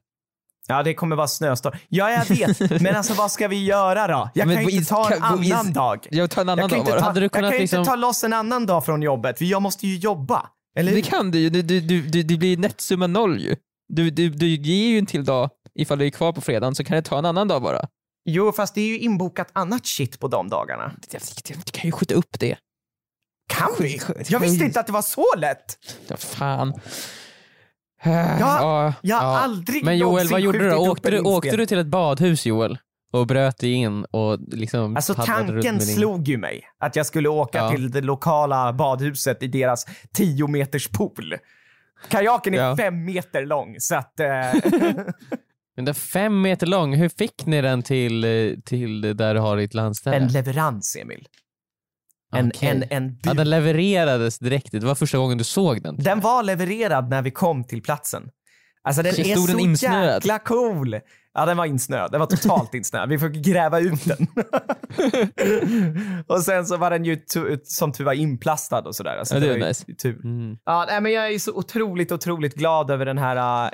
Ja, 0.69 0.83
det 0.83 0.95
kommer 0.95 1.17
vara 1.17 1.29
snöstorm. 1.29 1.75
Ja, 1.89 2.11
jag 2.11 2.25
vet, 2.37 2.61
men 2.83 2.97
alltså 2.97 3.15
vad 3.15 3.31
ska 3.33 3.49
vi 3.49 3.65
göra 3.65 4.07
då? 4.07 4.31
Jag 4.35 4.47
Men 4.49 4.57
kan 4.57 4.65
ju 4.65 4.71
inte 4.71 4.89
ta 4.89 5.11
en 5.11 5.37
på 5.37 5.43
is- 5.45 5.53
annan 5.53 5.73
dag. 5.73 6.07
Jag 6.11 6.31
tar 6.31 6.43
en 6.43 6.49
annan 6.49 6.63
Jag 6.63 6.71
dag 6.71 6.87
bara. 6.87 7.01
ta, 7.01 7.07
Hade 7.07 7.21
du 7.21 7.25
jag 7.25 7.33
kunnat 7.33 7.51
kan 7.53 7.61
liksom- 7.61 7.79
inte 7.79 7.91
ta 7.91 7.97
loss 7.97 8.25
en 8.25 8.33
annan 8.33 8.67
dag 8.67 8.85
från 8.85 9.03
jobbet, 9.03 9.39
för 9.39 9.45
jag 9.45 9.63
måste 9.63 9.87
ju 9.87 9.97
jobba. 9.97 10.51
Eller? 10.79 10.93
Det 10.95 11.03
kan 11.03 11.31
du 11.31 11.39
ju, 11.39 11.51
du, 11.51 11.63
du, 11.63 11.81
du, 11.81 12.03
du, 12.03 12.23
det 12.23 12.37
blir 12.37 12.57
nettsumma 12.57 13.07
noll 13.07 13.41
ju. 13.41 13.57
Du, 13.89 14.11
du, 14.11 14.29
du 14.29 14.47
ger 14.49 14.89
ju 14.89 14.99
en 14.99 15.07
till 15.07 15.25
dag 15.25 15.51
ifall 15.75 15.99
du 15.99 16.07
är 16.07 16.11
kvar 16.11 16.33
på 16.33 16.41
fredagen 16.41 16.75
så 16.75 16.85
kan 16.85 16.97
du 16.97 17.03
ta 17.03 17.19
en 17.19 17.25
annan 17.25 17.49
dag 17.49 17.63
bara. 17.63 17.87
Jo, 18.25 18.53
fast 18.53 18.75
det 18.75 18.81
är 18.81 18.87
ju 18.87 18.99
inbokat 18.99 19.49
annat 19.53 19.87
shit 19.87 20.21
på 20.21 20.29
de 20.29 20.49
dagarna. 20.49 20.93
Du 21.65 21.71
kan 21.73 21.89
ju 21.89 21.93
skjuta 21.93 22.15
upp 22.15 22.39
det. 22.41 22.57
Kan 23.47 23.69
vi? 23.81 24.01
Jag 24.29 24.41
visste 24.41 24.65
inte 24.65 24.81
att 24.81 24.87
det 24.87 24.93
var 24.93 25.03
så 25.03 25.27
lätt. 25.37 25.79
Ja, 26.09 26.17
fan. 26.17 26.73
Ja, 28.05 28.13
Jag 28.41 28.47
har 28.71 28.95
Ja. 29.03 29.17
aldrig 29.39 29.85
Men 29.85 29.99
Joel, 29.99 30.29
vad 30.29 30.41
gjorde 30.41 30.59
du 30.59 30.71
då? 30.71 30.77
Åkte 30.77 31.11
du, 31.11 31.21
åkte 31.21 31.57
du 31.57 31.67
till 31.67 31.79
ett 31.79 31.87
badhus 31.87 32.47
Joel? 32.47 32.79
Och 33.13 33.27
bröt 33.27 33.59
dig 33.59 33.73
in 33.73 34.05
och 34.05 34.39
liksom 34.49 34.97
Alltså 34.97 35.15
tanken 35.15 35.81
slog 35.81 36.29
ju 36.29 36.39
mig 36.39 36.63
att 36.79 36.97
jag 36.97 37.07
skulle 37.07 37.29
åka 37.29 37.59
Ja. 37.59 37.71
till 37.71 37.91
det 37.91 38.01
lokala 38.01 38.73
badhuset 38.73 39.43
i 39.43 39.47
deras 39.47 39.87
10 40.13 40.47
meters 40.47 40.89
pool. 40.89 41.35
Kajaken 42.09 42.55
är 42.55 42.59
Ja. 42.59 42.77
fem 42.77 43.05
meter 43.05 43.47
lång 43.47 43.75
så 43.79 43.95
att... 43.95 44.21
Eh, 44.21 44.27
Den 45.77 45.85
där 45.85 45.93
fem 45.93 46.43
meter 46.43 46.67
lång, 46.67 46.95
hur 46.95 47.09
fick 47.09 47.47
ni 47.47 47.61
den 47.63 47.83
till, 47.83 48.25
eh, 48.25 48.59
till 48.65 49.01
där 49.17 49.35
du 49.35 49.41
har 49.41 49.57
ditt 49.57 49.75
landställe? 49.75 50.17
en 50.17 50.29
leverans 50.29 50.97
Emil. 51.01 51.27
En, 52.35 52.49
Okej. 52.55 52.69
en, 52.69 52.85
en. 52.91 53.19
Ja, 53.23 53.35
den 53.35 53.51
levererades 53.51 54.39
direkt. 54.39 54.73
Det 54.73 54.81
var 54.81 54.95
första 54.95 55.19
gången 55.19 55.39
du 55.39 55.45
såg 55.45 55.83
den. 55.83 55.97
Den 55.97 56.21
var 56.21 56.43
levererad 56.43 57.09
när 57.11 57.23
vi 57.23 57.31
kom 57.31 57.65
till 57.65 57.83
platsen. 57.83 58.23
Alltså 58.87 59.03
den 59.03 59.13
Shit, 59.13 59.27
är 59.27 59.35
så 59.37 59.47
den 59.47 59.61
insnöad? 59.61 60.15
jäkla 60.15 60.39
cool. 60.39 61.01
Ja, 61.35 61.47
den 61.47 61.57
var 61.57 61.65
insnöad. 61.67 62.13
Den 62.13 62.21
var 62.21 62.27
totalt 62.27 62.75
insnöad. 62.75 63.09
Vi 63.09 63.19
fick 63.19 63.33
gräva 63.33 63.81
ut 63.81 64.05
den. 64.05 64.27
och 66.27 66.41
sen 66.43 66.67
så 66.67 66.77
var 66.77 66.91
den 66.91 67.05
ju 67.05 67.19
som 67.65 67.93
tur 67.93 68.05
var 68.05 68.13
inplastad 68.13 68.81
och 68.81 68.95
sådär. 68.97 69.17
Alltså, 69.17 69.35
Ja, 69.35 69.41
det 69.41 69.47
var 69.47 69.55
är 69.55 69.59
ju 69.59 69.65
nice. 69.65 69.85
Tur. 70.03 70.25
Mm. 70.25 70.57
Ja, 70.65 70.85
nej, 70.89 71.01
men 71.01 71.13
jag 71.13 71.35
är 71.35 71.39
så 71.39 71.53
otroligt, 71.53 72.13
otroligt 72.13 72.55
glad 72.55 72.91
över 72.91 73.07
den 73.07 73.19
här 73.19 73.65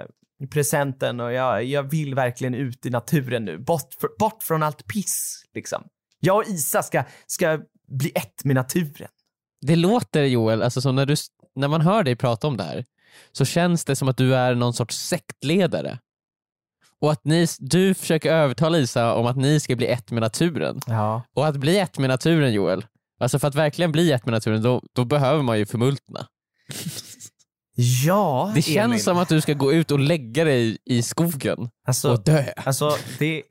eh, 0.00 0.04
presenten 0.52 1.20
och 1.20 1.32
jag, 1.32 1.64
jag 1.64 1.82
vill 1.82 2.14
verkligen 2.14 2.54
ut 2.54 2.86
i 2.86 2.90
naturen 2.90 3.44
nu. 3.44 3.58
Bort, 3.58 3.94
för, 4.00 4.08
bort 4.18 4.42
från 4.42 4.62
allt 4.62 4.86
piss, 4.86 5.42
liksom. 5.54 5.82
Jag 6.20 6.36
och 6.36 6.44
Isa 6.48 6.82
ska, 6.82 7.02
ska 7.26 7.58
bli 7.90 8.12
ett 8.14 8.44
med 8.44 8.54
naturen. 8.54 9.08
Det 9.66 9.76
låter 9.76 10.22
Joel, 10.24 10.62
alltså 10.62 10.80
som 10.80 10.96
när, 10.96 11.06
du, 11.06 11.14
när 11.56 11.68
man 11.68 11.80
hör 11.80 12.02
dig 12.02 12.16
prata 12.16 12.46
om 12.46 12.56
det 12.56 12.62
här, 12.64 12.84
så 13.32 13.44
känns 13.44 13.84
det 13.84 13.96
som 13.96 14.08
att 14.08 14.16
du 14.16 14.34
är 14.34 14.54
någon 14.54 14.74
sorts 14.74 14.96
sektledare. 14.96 15.98
och 17.00 17.12
att 17.12 17.24
ni, 17.24 17.46
du 17.58 17.94
försöker 17.94 18.32
övertala 18.32 18.78
Lisa 18.78 19.14
om 19.14 19.26
att 19.26 19.36
ni 19.36 19.60
ska 19.60 19.76
bli 19.76 19.86
ett 19.86 20.10
med 20.10 20.20
naturen. 20.20 20.80
Ja. 20.86 21.22
Och 21.34 21.46
att 21.46 21.56
bli 21.56 21.78
ett 21.78 21.98
med 21.98 22.10
naturen 22.10 22.52
Joel, 22.52 22.84
alltså 23.20 23.38
för 23.38 23.48
att 23.48 23.54
verkligen 23.54 23.92
bli 23.92 24.12
ett 24.12 24.26
med 24.26 24.32
naturen 24.32 24.62
då, 24.62 24.82
då 24.92 25.04
behöver 25.04 25.42
man 25.42 25.58
ju 25.58 25.66
förmultna. 25.66 26.26
Ja, 28.04 28.52
Det 28.54 28.62
känns 28.62 28.76
Emil. 28.90 29.02
som 29.02 29.18
att 29.18 29.28
du 29.28 29.40
ska 29.40 29.52
gå 29.54 29.72
ut 29.72 29.90
och 29.90 29.98
lägga 30.00 30.44
dig 30.44 30.78
i 30.84 31.02
skogen 31.02 31.70
Alltså, 31.86 32.12
och 32.12 32.24
dö. 32.24 32.44
alltså 32.56 32.96
det, 33.18 33.42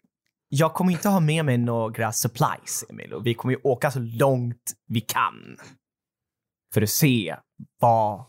jag 0.50 0.74
kommer 0.74 0.92
inte 0.92 1.10
ha 1.10 1.20
med 1.20 1.46
mig 1.46 1.58
några 1.58 2.12
supplies, 2.12 2.84
Emil. 2.90 3.14
Och 3.14 3.26
vi 3.26 3.34
kommer 3.34 3.54
ju 3.54 3.60
åka 3.64 3.92
så 3.92 4.00
långt 4.00 4.72
vi 4.88 5.02
kan. 5.02 5.58
För 6.74 6.82
att 6.82 6.90
se 6.90 7.36
vad 7.82 8.26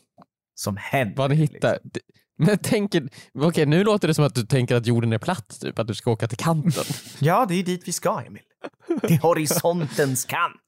som 0.55 0.77
händer. 0.77 1.17
Vad 1.17 1.31
ni 1.31 1.37
hittar. 1.37 1.79
liksom. 1.85 2.01
Men 2.39 2.59
tänker, 2.59 3.09
okej 3.39 3.67
nu 3.67 3.85
låter 3.85 4.09
det 4.09 4.15
som 4.15 4.25
att 4.25 4.35
du 4.35 4.47
tänker 4.47 4.75
att 4.77 4.87
jorden 4.87 5.13
är 5.13 5.19
platt, 5.19 5.59
typ 5.61 5.79
att 5.79 5.87
du 5.87 5.95
ska 5.95 6.11
åka 6.11 6.29
till 6.29 6.39
kanten. 6.39 6.85
Ja, 7.19 7.47
det 7.49 7.55
är 7.55 7.63
dit 7.63 7.89
vi 7.89 7.93
ska, 7.93 8.21
Emil. 8.27 8.43
Till 9.09 9.19
horisontens 9.19 10.25
kant. 10.25 10.61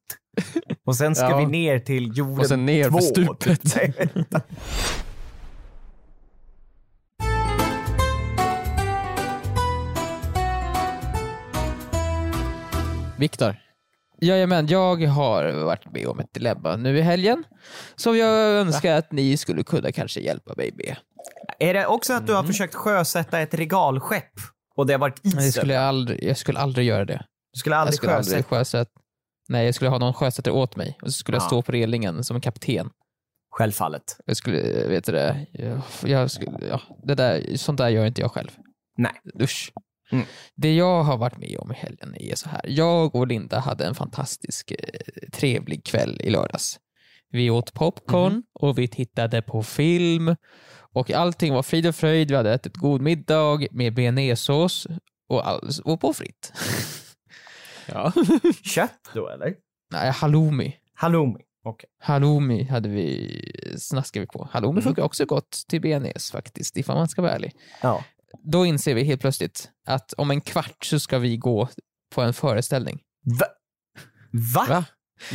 Och 0.87 0.97
sen 0.97 1.15
ska 1.15 1.31
Ja. 1.31 1.39
vi 1.39 1.47
ner 1.47 1.79
till 1.79 2.19
jorden 2.19 2.39
Och 2.39 2.47
sen 2.47 2.67
ner 2.67 2.85
för 2.85 2.91
två, 2.91 3.01
stupet. 3.01 3.77
Viktor, 13.23 13.57
Jajamän, 14.21 14.67
jag 14.67 14.97
har 15.07 15.53
varit 15.65 15.93
med 15.93 16.07
om 16.07 16.19
ett 16.21 16.35
dilemma 16.35 16.77
nu 16.77 16.99
i 16.99 17.01
helgen 17.01 17.45
som 17.97 18.17
jag 18.17 18.31
önskar 18.51 18.95
att 18.97 19.13
ni 19.13 19.37
skulle 19.37 19.65
kunna 19.65 19.93
kanske 19.93 20.21
hjälpa 20.21 20.55
mig 20.57 20.71
med. 20.75 20.97
Är 21.59 21.75
det 21.75 21.87
också 21.87 22.13
att 22.13 22.27
du 22.27 22.35
har 22.35 22.43
försökt 22.43 22.75
sjösätta 22.75 23.41
ett 23.41 23.55
regalskepp 23.55 24.33
och 24.77 24.87
det 24.87 24.93
har 24.95 24.99
varit 24.99 25.21
Men 25.35 25.45
jag 25.45 25.53
skulle 25.53 25.81
aldrig, 25.81 26.25
jag 26.25 26.37
skulle 26.37 26.59
aldrig 26.59 26.87
göra 26.87 27.05
det. 27.05 27.25
Du 27.53 27.59
skulle 27.59 27.75
Jag 27.75 27.81
aldrig 27.81 27.97
skulle 27.97 28.13
aldrig 28.13 28.35
sjösätta? 28.37 28.57
sjösätta. 28.57 28.91
Nej, 29.49 29.65
jag 29.65 29.75
skulle 29.75 29.91
ha 29.91 29.99
någon 29.99 30.15
sjösättare 30.15 30.55
åt 30.55 30.77
mig 30.77 30.99
och 31.03 31.09
så 31.09 31.13
skulle 31.13 31.37
jag 31.37 31.43
Ja. 31.43 31.47
stå 31.47 31.63
på 31.63 31.73
relingen 31.73 32.25
som 32.25 32.37
en 32.37 32.41
kapten. 32.41 32.91
Självfallet. 33.51 34.17
Jag 34.27 34.37
skulle, 34.37 34.87
vet 34.89 35.05
du 35.05 35.13
det, 35.13 35.47
jag, 35.53 35.81
jag 36.05 36.31
skulle, 36.31 36.67
ja, 36.69 36.81
det 37.05 37.15
där, 37.15 37.57
sånt 37.57 37.79
där 37.79 37.89
gör 37.89 38.07
inte 38.07 38.21
jag 38.21 38.33
själv. 38.33 38.51
Nej. 38.99 39.13
Usch. 39.41 39.73
Mm. 40.13 40.25
Det 40.55 40.75
jag 40.75 41.03
har 41.03 41.17
varit 41.19 41.39
med 41.39 41.57
om 41.59 41.73
i 41.73 41.75
helgen 41.75 42.15
är 42.21 42.35
så 42.35 42.49
här. 42.49 42.61
Jag 42.69 43.15
och 43.15 43.27
Linda 43.27 43.59
hade 43.59 43.85
en 43.87 43.95
fantastisk 43.95 44.71
eh, 44.71 45.29
trevlig 45.33 45.85
kväll 45.85 46.21
i 46.21 46.31
lördags. 46.31 46.79
Vi 47.31 47.51
åt 47.51 47.75
popcorn 47.75 48.33
Mhm. 48.33 48.43
och 48.53 48.79
vi 48.79 48.89
tittade 48.89 49.43
på 49.43 49.63
film 49.63 50.37
och 50.95 51.11
allting 51.11 51.55
var 51.55 51.63
frid 51.63 51.87
och 51.87 51.95
fröjd. 51.95 52.31
Vi 52.31 52.37
hade 52.37 52.55
ätit 52.55 52.77
god 52.77 53.01
middag 53.01 53.59
med 53.71 53.95
bearnaisesås 53.95 54.87
och, 55.29 55.49
all, 55.49 55.71
och 55.85 56.01
pommes 56.01 56.17
frites. 56.19 56.53
ja. 57.87 58.13
Kött 58.65 59.11
då 59.15 59.29
eller? 59.29 59.55
Nej, 59.91 60.11
halloumi. 60.11 60.77
Halloumi. 60.95 61.41
Okej. 61.65 61.89
Halloumi 62.01 62.65
hade 62.65 62.89
vi, 62.89 63.77
snaskade 63.79 64.21
vi 64.21 64.27
på. 64.27 64.49
Halloumi 64.53 64.73
Mm. 64.73 64.83
funkar 64.83 65.03
också 65.03 65.25
gott 65.25 65.51
till 65.69 65.81
bearnaise 65.81 66.33
faktiskt, 66.33 66.77
ifall 66.77 66.97
man 66.97 67.09
ska 67.09 67.23
vara 67.23 67.33
ärlig. 67.33 67.53
Ja. 67.83 68.05
Då 68.45 68.67
inser 68.67 68.95
vi 68.95 69.05
helt 69.05 69.21
plötsligt 69.21 69.71
att 69.87 70.13
om 70.13 70.31
en 70.31 70.41
kvart 70.41 70.85
så 70.85 71.01
ska 71.01 71.19
vi 71.19 71.37
gå 71.37 71.69
på 72.15 72.23
en 72.23 72.33
föreställning. 72.35 73.01
Va? 73.41 73.47
Va? 74.55 74.67
Va? 74.69 74.85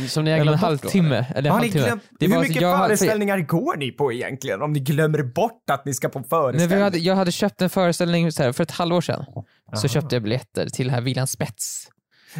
Som 0.08 0.24
ni 0.24 0.30
har 0.30 0.38
en 0.38 0.42
glömt 0.44 0.60
då, 0.60 0.66
halvtimme. 0.66 1.26
Eller 1.34 1.50
en 1.50 1.56
halvtimme. 1.56 1.84
glömt, 1.84 2.02
Det 2.20 2.26
hur 2.26 2.40
mycket 2.40 2.60
jag 2.62 2.76
hade- 2.76 2.96
föreställningar 2.96 3.38
går 3.38 3.76
ni 3.76 3.90
på 3.92 4.12
egentligen? 4.12 4.62
Om 4.62 4.72
ni 4.72 4.80
glömmer 4.80 5.22
bort 5.22 5.70
att 5.70 5.84
ni 5.84 5.94
ska 5.94 6.08
på 6.08 6.18
Nej, 6.18 6.28
föreställning? 6.28 6.78
vi 6.78 6.82
hade, 6.84 6.98
jag 6.98 7.14
hade 7.16 7.32
köpt 7.32 7.62
en 7.62 7.70
föreställning 7.70 8.32
så 8.32 8.42
här, 8.42 8.52
för 8.52 8.62
ett 8.62 8.70
halvår 8.70 9.00
sedan. 9.00 9.24
Så 9.24 9.42
Aha. 9.72 9.88
köpte 9.88 10.16
jag 10.16 10.22
biljetter 10.22 10.68
till 10.68 10.90
här 10.90 11.00
William 11.00 11.26
Spets. 11.26 11.88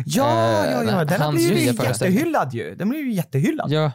Ja, 0.07 0.65
ja, 0.67 0.83
Eh, 0.83 0.89
ja. 0.91 1.05
Den 1.05 1.21
har 1.21 1.33
blivit 1.33 1.83
jättehyllad 1.85 2.55
ju. 2.55 2.75
Den 2.75 2.89
blev 2.89 3.01
ju 3.03 3.13
jättehyllad. 3.13 3.71
Ja. 3.73 3.93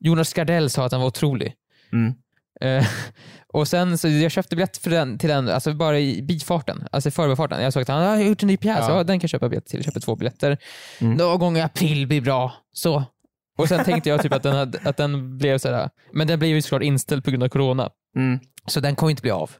Jonas 0.00 0.32
Gardell 0.32 0.70
sa 0.70 0.84
att 0.84 0.90
den 0.90 1.00
var 1.00 1.06
otrolig. 1.06 1.54
Mm. 1.92 2.14
Eh, 2.60 2.86
och 3.52 3.68
sen 3.68 3.98
så 3.98 4.08
jag 4.08 4.30
köpte 4.32 4.56
biljett 4.56 4.76
för 4.76 4.90
den, 4.90 5.18
till 5.18 5.28
den, 5.28 5.48
alltså 5.48 5.74
bara 5.74 5.98
i 5.98 6.22
bifarten, 6.22 6.84
alltså 6.92 7.08
i 7.08 7.12
förbifarten. 7.12 7.62
Jag 7.62 7.72
såg 7.72 7.82
att 7.82 7.88
han 7.88 8.04
har 8.04 8.16
gjort 8.16 8.42
en 8.42 8.46
ny 8.46 8.56
pjäs, 8.56 8.78
Ja. 8.80 8.96
ja. 8.96 9.04
den 9.04 9.18
kan 9.18 9.24
jag 9.24 9.30
köpa 9.30 9.48
biljett 9.48 9.66
till. 9.66 9.78
Jag 9.78 9.84
köpte 9.84 10.00
två 10.00 10.16
biljetter. 10.16 10.58
Mm. 11.00 11.14
Någon 11.14 11.38
gång 11.38 11.56
i 11.56 11.60
april 11.60 12.06
blir 12.06 12.20
bra. 12.20 12.52
Så. 12.72 13.04
Och 13.58 13.68
sen 13.68 13.84
tänkte 13.84 14.08
jag 14.08 14.22
typ 14.22 14.32
att 14.32 14.42
den, 14.42 14.56
hade, 14.56 14.78
att 14.84 14.96
den 14.96 15.38
blev 15.38 15.58
sådär, 15.58 15.90
men 16.12 16.26
den 16.26 16.38
blev 16.38 16.50
ju 16.50 16.62
såklart 16.62 16.82
inställd 16.82 17.24
på 17.24 17.30
grund 17.30 17.42
av 17.42 17.48
corona. 17.48 17.90
Mm. 18.16 18.38
Så 18.66 18.80
den 18.80 18.96
kommer 18.96 19.10
inte 19.10 19.22
bli 19.22 19.30
av. 19.30 19.50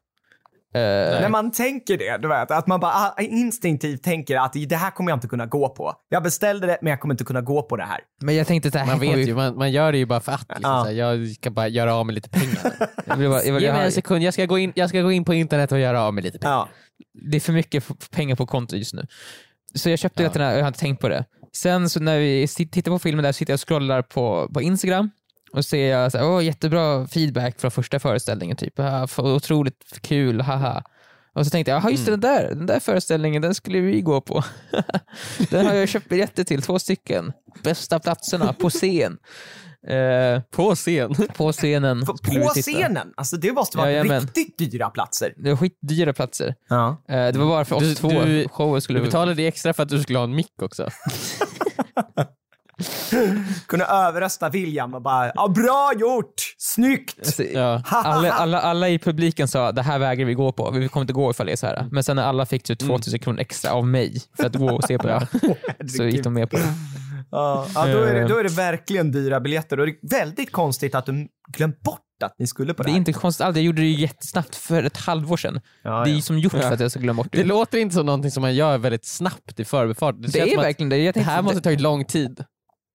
Eh, 0.74 0.80
När 1.20 1.28
man 1.28 1.52
tänker 1.52 1.98
det, 1.98 2.16
du 2.22 2.28
vet, 2.28 2.50
att 2.50 2.66
man 2.66 2.80
bara 2.80 2.92
ah, 2.92 3.14
instinktivt 3.20 4.02
tänker 4.02 4.36
att 4.36 4.52
det 4.68 4.76
här 4.76 4.90
kommer 4.90 5.10
jag 5.10 5.16
inte 5.16 5.28
kunna 5.28 5.46
gå 5.46 5.68
på. 5.68 5.94
Jag 6.08 6.22
beställde 6.22 6.66
det, 6.66 6.78
men 6.82 6.90
jag 6.90 7.00
kommer 7.00 7.14
inte 7.14 7.24
kunna 7.24 7.40
gå 7.40 7.62
på 7.62 7.76
det 7.76 7.84
här. 7.84 8.00
men 8.22 8.34
jag 8.36 8.46
tänkte 8.46 8.66
att 8.66 8.72
det 8.72 8.78
här 8.78 8.86
Man 8.86 9.00
vet 9.16 9.28
ju, 9.28 9.34
man, 9.34 9.56
man 9.56 9.72
gör 9.72 9.92
det 9.92 9.98
ju 9.98 10.06
bara 10.06 10.20
för 10.20 10.32
att. 10.32 10.48
Liksom, 10.48 10.62
så 10.62 10.84
här, 10.84 10.92
jag 10.92 11.28
ska 11.28 11.50
bara 11.50 11.68
göra 11.68 11.94
av 11.94 12.06
med 12.06 12.14
lite 12.14 12.28
pengar. 12.28 12.88
Jag 13.06 13.16
vill 13.16 13.28
bara, 13.28 13.44
jag 13.44 13.54
vill, 13.54 13.62
Ge 13.62 13.72
mig 13.72 13.84
en 13.84 13.92
sekund, 13.92 14.22
jag 14.22 14.34
ska, 14.34 14.46
gå 14.46 14.58
in, 14.58 14.72
jag 14.76 14.88
ska 14.88 15.00
gå 15.00 15.12
in 15.12 15.24
på 15.24 15.34
internet 15.34 15.72
och 15.72 15.78
göra 15.78 16.02
av 16.02 16.14
med 16.14 16.24
lite 16.24 16.38
pengar. 16.38 16.54
Ja. 16.54 16.68
det 17.30 17.36
är 17.36 17.40
för 17.40 17.52
mycket 17.52 18.10
pengar 18.10 18.36
på 18.36 18.46
kontot 18.46 18.78
just 18.78 18.94
nu. 18.94 19.06
Så 19.74 19.90
jag 19.90 19.98
köpte 19.98 20.22
Ja. 20.22 20.28
biljetterna 20.28 20.52
och 20.52 20.58
jag 20.58 20.64
hade 20.64 20.78
tänkt 20.78 21.00
på 21.00 21.08
det. 21.08 21.24
Sen 21.56 21.90
så 21.90 22.00
när 22.00 22.18
vi 22.18 22.48
tittar 22.48 22.90
på 22.92 22.98
filmen 22.98 23.22
där 23.22 23.32
sitter 23.32 23.52
jag 23.52 23.56
och 23.56 23.68
scrollar 23.68 24.02
på, 24.02 24.48
på 24.54 24.62
Instagram 24.62 25.10
och 25.54 25.64
ser 25.64 25.90
jag 25.90 26.12
så 26.12 26.18
här, 26.18 26.26
Åh, 26.28 26.44
jättebra 26.44 27.06
feedback 27.06 27.60
från 27.60 27.70
första 27.70 27.98
föreställningen. 27.98 28.56
Typ. 28.56 28.74
Ah, 28.78 29.06
otroligt 29.18 29.98
kul, 30.00 30.40
haha. 30.40 30.82
Och 31.34 31.44
så 31.46 31.50
tänkte 31.50 31.70
jag, 31.70 31.80
jaha 31.82 31.90
just 31.90 32.04
det, 32.04 32.10
den 32.12 32.20
där, 32.20 32.48
den 32.48 32.66
där 32.66 32.80
föreställningen, 32.80 33.42
den 33.42 33.54
skulle 33.54 33.80
vi 33.80 34.00
gå 34.00 34.20
på. 34.20 34.44
den 35.50 35.66
har 35.66 35.74
jag 35.74 35.88
köpt 35.88 36.08
biljetter 36.08 36.44
till, 36.44 36.62
två 36.62 36.78
stycken. 36.78 37.32
Bästa 37.62 37.98
platserna 37.98 38.52
på 38.52 38.70
scen. 38.70 39.18
Eh, 39.88 40.40
På 40.50 40.74
scen. 40.74 41.14
på 41.36 41.52
scenen 41.52 42.06
På, 42.06 42.16
vi 42.54 42.62
scenen? 42.62 43.12
Alltså 43.16 43.36
det 43.36 43.52
måste 43.52 43.78
vara 43.78 43.90
Jajamän. 43.90 44.20
riktigt 44.22 44.58
dyra 44.58 44.90
platser. 44.90 45.32
Det 45.36 45.50
var 45.50 45.56
skitdyra 45.56 46.12
platser. 46.12 46.54
Ja. 46.68 47.02
Eh, 47.08 47.14
det 47.32 47.38
var 47.38 47.46
bara 47.46 47.64
för 47.64 47.76
oss 47.76 47.82
Du- 47.82 47.94
två. 47.94 48.08
du- 48.08 48.48
Showen 48.48 48.80
skulle 48.80 48.98
Du 48.98 49.04
betalade 49.04 49.42
extra 49.46 49.72
för 49.72 49.82
att 49.82 49.88
du 49.88 50.02
skulle 50.02 50.18
ha 50.18 50.24
en 50.24 50.34
mick 50.34 50.62
också. 50.62 50.88
Kunna 53.68 53.84
överrösta 53.84 54.48
William 54.48 54.94
och 54.94 55.02
bara 55.02 55.32
ja, 55.34 55.48
bra 55.48 55.92
gjort! 56.00 56.34
Snyggt! 56.58 57.18
Alltså, 57.18 57.42
Ja. 57.42 57.82
alla, 57.90 58.32
alla, 58.32 58.60
alla 58.60 58.88
i 58.88 58.98
publiken 58.98 59.48
sa 59.48 59.72
det 59.72 59.82
här 59.82 59.98
vägrar 59.98 60.24
vi 60.26 60.34
gå 60.34 60.52
på, 60.52 60.70
vi 60.70 60.88
kommer 60.88 61.02
inte 61.04 61.12
gå 61.12 61.30
ifall 61.30 61.46
det 61.46 61.52
är 61.52 61.56
så 61.56 61.66
här. 61.66 61.88
Men 61.90 62.04
sen 62.04 62.16
när 62.16 62.22
alla 62.22 62.46
fick 62.46 62.62
typ 62.62 62.78
2000 62.78 63.18
kronor 63.20 63.40
extra 63.40 63.72
av 63.72 63.86
mig 63.86 64.20
för 64.36 64.46
att 64.46 64.54
gå 64.54 64.74
och 64.74 64.84
se 64.84 64.98
på 64.98 65.06
det, 65.06 65.26
så 65.96 66.04
gick 66.04 66.24
de 66.24 66.34
med 66.34 66.50
på 66.50 66.56
det. 66.56 66.74
Ja, 67.30 67.66
ja, 67.74 67.86
då, 67.86 67.98
är 67.98 68.14
det, 68.14 68.20
Eh. 68.20 68.28
då 68.28 68.38
är 68.38 68.42
det 68.44 68.50
verkligen 68.52 69.12
dyra 69.12 69.40
biljetter 69.40 69.80
och 69.80 69.86
det 69.86 69.92
är 69.92 70.18
väldigt 70.18 70.52
konstigt 70.52 70.94
att 70.94 71.06
du 71.06 71.28
glömt 71.56 71.80
bort 71.82 72.00
att 72.24 72.34
ni 72.38 72.46
skulle 72.46 72.74
på 72.74 72.82
det, 72.82 72.86
Det 72.86 72.90
är 72.90 72.92
här. 72.92 72.98
inte 72.98 73.12
konstigt, 73.12 73.46
alls. 73.46 73.56
jag 73.56 73.64
gjorde 73.64 73.82
det 73.82 73.86
ju 73.88 74.00
jättesnabbt 74.00 74.54
för 74.56 74.82
ett 74.82 74.96
halvår 74.96 75.36
sedan. 75.36 75.60
Ja, 75.82 75.90
Det 75.90 75.96
är 75.96 76.10
ja. 76.10 76.16
ju 76.16 76.22
som 76.22 76.38
gjort 76.38 76.52
för 76.52 76.72
att 76.72 76.80
jag 76.80 76.90
ska 76.90 77.00
glömma 77.00 77.22
bort 77.22 77.32
det. 77.32 77.38
Det 77.38 77.44
låter 77.44 77.78
inte 77.78 77.94
som 77.94 78.06
någonting 78.06 78.30
som 78.30 78.40
man 78.40 78.54
gör 78.54 78.78
väldigt 78.78 79.06
snabbt 79.06 79.60
i 79.60 79.64
förbifart. 79.64 80.14
Det, 80.18 80.28
Det 80.32 80.52
är 80.52 80.56
verkligen 80.56 80.88
det. 80.90 80.98
Jag 80.98 81.14
det 81.14 81.20
här 81.20 81.42
måste 81.42 81.60
tagit 81.60 81.80
lång 81.80 82.04
tid. 82.04 82.44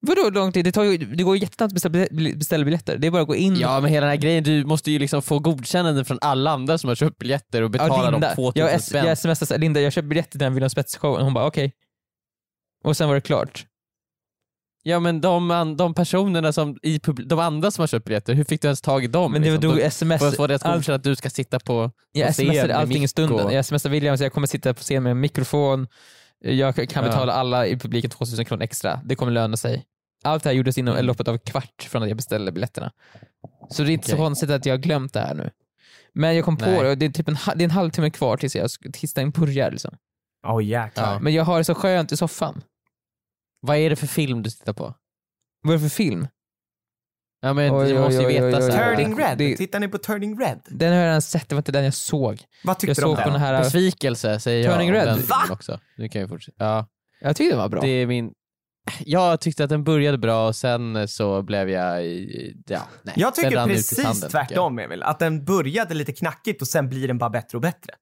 Vadå 0.01 0.29
lång 0.29 0.51
tid? 0.51 0.65
Det, 0.65 0.71
tar 0.71 0.83
ju, 0.83 0.97
det 0.97 1.23
går 1.23 1.35
ju 1.35 1.41
jättesnabbt 1.41 1.69
att 1.85 1.91
beställa, 1.91 2.35
beställa 2.35 2.65
biljetter. 2.65 2.97
Det 2.97 3.07
är 3.07 3.11
bara 3.11 3.21
att 3.21 3.27
gå 3.27 3.35
in 3.35 3.55
Ja 3.59 3.79
men 3.79 3.89
hela 3.91 4.05
den 4.05 4.09
här 4.15 4.21
grejen, 4.21 4.43
du 4.43 4.65
måste 4.65 4.91
ju 4.91 4.99
liksom 4.99 5.21
få 5.21 5.39
godkännande 5.39 6.05
från 6.05 6.17
alla 6.21 6.51
andra 6.51 6.77
som 6.77 6.87
har 6.87 6.95
köpt 6.95 7.17
biljetter 7.17 7.61
och 7.61 7.65
Ja, 7.65 7.69
betala 7.69 8.03
dem 8.03 8.13
Linda, 8.13 8.35
2000 8.35 8.67
jag, 8.71 8.81
spänn. 8.83 9.05
jag 9.05 9.17
smsade 9.17 9.57
Linda 9.61 9.81
jag 9.81 9.93
köper 9.93 10.07
biljetter 10.07 10.31
till 10.31 10.39
den 10.39 10.53
William 10.53 10.69
Spets-showen. 10.69 11.21
Hon 11.23 11.33
bara 11.33 11.45
okej. 11.47 11.73
Och 12.83 12.97
sen 12.97 13.07
var 13.07 13.15
det 13.15 13.21
klart. 13.21 13.65
Ja 14.83 14.99
men 14.99 15.21
de, 15.21 15.75
de 15.77 15.93
personerna 15.93 16.53
som, 16.53 16.77
i 16.83 16.99
de 17.25 17.39
andra 17.39 17.71
som 17.71 17.81
har 17.81 17.87
köpt 17.87 18.05
biljetter, 18.05 18.33
hur 18.33 18.43
fick 18.43 18.61
du 18.61 18.67
ens 18.67 18.81
tag 18.81 19.03
i 19.03 19.07
dem? 19.07 19.31
Men 19.31 19.41
det 19.41 19.51
liksom? 19.51 19.71
För- 19.71 19.79
sms. 19.79 20.19
För 20.21 20.27
att 20.27 20.35
få 20.35 20.47
det 20.47 20.55
att 20.55 20.65
allt- 20.65 20.75
godkänna 20.75 20.95
att 20.95 21.03
du 21.03 21.15
ska 21.15 21.29
sitta 21.29 21.59
på, 21.59 21.91
Jag 22.11 22.27
på 22.27 22.33
scen 22.33 22.45
smsade 22.45 22.75
allting 22.75 23.03
i 23.03 23.07
stunden. 23.07 23.45
och- 23.45 23.53
Jag 23.53 23.65
smsade 23.65 23.91
William 23.91 24.17
så 24.17 24.23
jag 24.23 24.33
kommer 24.33 24.47
sitta 24.47 24.73
på 24.73 24.81
scen 24.81 25.03
med 25.03 25.11
en 25.11 25.19
mikrofon. 25.19 25.87
Jag 26.39 26.89
kan 26.89 27.03
betala 27.03 27.33
alla 27.33 27.67
i 27.67 27.79
publiken 27.79 28.09
2000 28.09 28.45
kronor 28.45 28.63
extra. 28.63 29.01
Det 29.05 29.15
kommer 29.15 29.31
löna 29.31 29.57
sig. 29.57 29.85
Allt 30.23 30.43
det 30.43 30.49
här 30.49 30.55
gjordes 30.55 30.77
inom 30.77 31.05
loppet 31.05 31.27
av 31.27 31.33
en 31.33 31.39
kvart 31.39 31.87
från 31.89 32.03
att 32.03 32.07
jag 32.09 32.17
beställde 32.17 32.51
biljetterna. 32.51 32.91
Så 33.69 33.83
det 33.83 33.91
är 33.91 33.93
inte 33.93 34.07
så 34.07 34.13
Okej. 34.13 34.25
konstigt 34.25 34.49
att 34.49 34.65
jag 34.65 34.73
har 34.73 34.77
glömt 34.77 35.13
det 35.13 35.19
här 35.19 35.33
nu. 35.33 35.51
Men 36.13 36.35
jag 36.35 36.45
kom 36.45 36.57
på 36.57 36.65
Nej. 36.65 36.83
det 36.83 36.89
och 36.89 36.97
det 36.97 37.05
är 37.05 37.09
typ 37.09 37.27
en, 37.27 37.37
det 37.55 37.61
är 37.61 37.65
en 37.65 37.71
halvtimme 37.71 38.09
kvar 38.09 38.37
tills, 38.37 38.55
jag, 38.55 38.69
tills 38.93 39.13
den 39.13 39.31
börjar. 39.31 39.71
Liksom. 39.71 39.97
Jäklar. 40.63 41.13
Ja. 41.13 41.19
Men 41.19 41.33
jag 41.33 41.43
har 41.43 41.57
det 41.57 41.63
så 41.63 41.75
skönt 41.75 42.11
i 42.11 42.17
soffan. 42.17 42.63
Vad 43.61 43.77
är 43.77 43.89
det 43.89 43.95
för 43.95 44.07
film 44.07 44.43
du 44.43 44.49
tittar 44.49 44.73
på? 44.73 44.93
Vad 45.61 45.73
är 45.73 45.77
det 45.77 45.89
för 45.89 45.95
film? 45.95 46.27
Ja 47.41 47.53
men 47.53 47.73
Oj, 47.75 47.87
du 47.89 47.93
oj, 47.95 47.99
måste 47.99 48.21
ju 48.21 48.27
oj, 48.27 48.33
veta 48.33 48.45
oj, 48.57 48.63
oj. 48.63 48.71
så 48.71 48.77
här. 48.77 48.95
Turning 48.95 49.17
Red, 49.19 49.37
Det- 49.37 49.57
tittar 49.57 49.79
ni 49.79 49.87
på 49.87 49.97
Turning 49.97 50.39
Red? 50.39 50.59
Den 50.67 50.91
har 50.93 50.99
jag 50.99 51.07
redan 51.07 51.21
sett, 51.21 51.49
det 51.49 51.55
var 51.55 51.59
inte 51.59 51.71
den 51.71 51.83
jag 51.83 51.93
såg. 51.93 52.41
Vad 52.63 52.79
tyckte 52.79 53.01
Jag 53.01 53.07
du 53.07 53.09
om 53.11 53.15
såg 53.15 53.23
på 53.23 53.29
den? 53.29 53.33
den 53.33 53.41
här... 53.41 53.63
Besvikelse 53.63 54.39
säger 54.39 54.69
Turning 54.71 54.87
jag 54.87 55.01
om 55.01 55.07
Red. 55.07 55.17
den 55.17 55.25
Va? 55.27 55.35
också. 55.49 55.79
Nu 55.97 56.09
kan 56.09 56.21
vi 56.21 56.27
fortsätta. 56.27 56.65
Ja, 56.65 56.87
Jag 57.21 57.35
tyckte 57.35 57.51
den 57.51 57.59
var 57.59 57.69
bra. 57.69 57.81
det 57.81 57.87
är 57.87 58.07
min... 58.07 58.31
Jag 58.99 59.41
tyckte 59.41 59.63
att 59.63 59.69
den 59.69 59.83
började 59.83 60.17
bra 60.17 60.47
och 60.47 60.55
sen 60.55 61.07
så 61.07 61.41
blev 61.41 61.69
jag... 61.69 62.05
Ja, 62.67 62.81
nej. 63.03 63.13
Jag 63.17 63.33
Den 63.35 63.43
tycker 63.43 63.65
precis 63.67 63.95
sanden, 63.95 64.13
tycker 64.13 64.37
jag. 64.37 64.47
tvärtom 64.47 64.79
Emil. 64.79 65.03
Att 65.03 65.19
den 65.19 65.45
började 65.45 65.93
lite 65.93 66.11
knackigt 66.11 66.61
och 66.61 66.67
sen 66.67 66.89
blir 66.89 67.07
den 67.07 67.17
bara 67.17 67.29
bättre 67.29 67.57
och 67.57 67.61
bättre. 67.61 67.93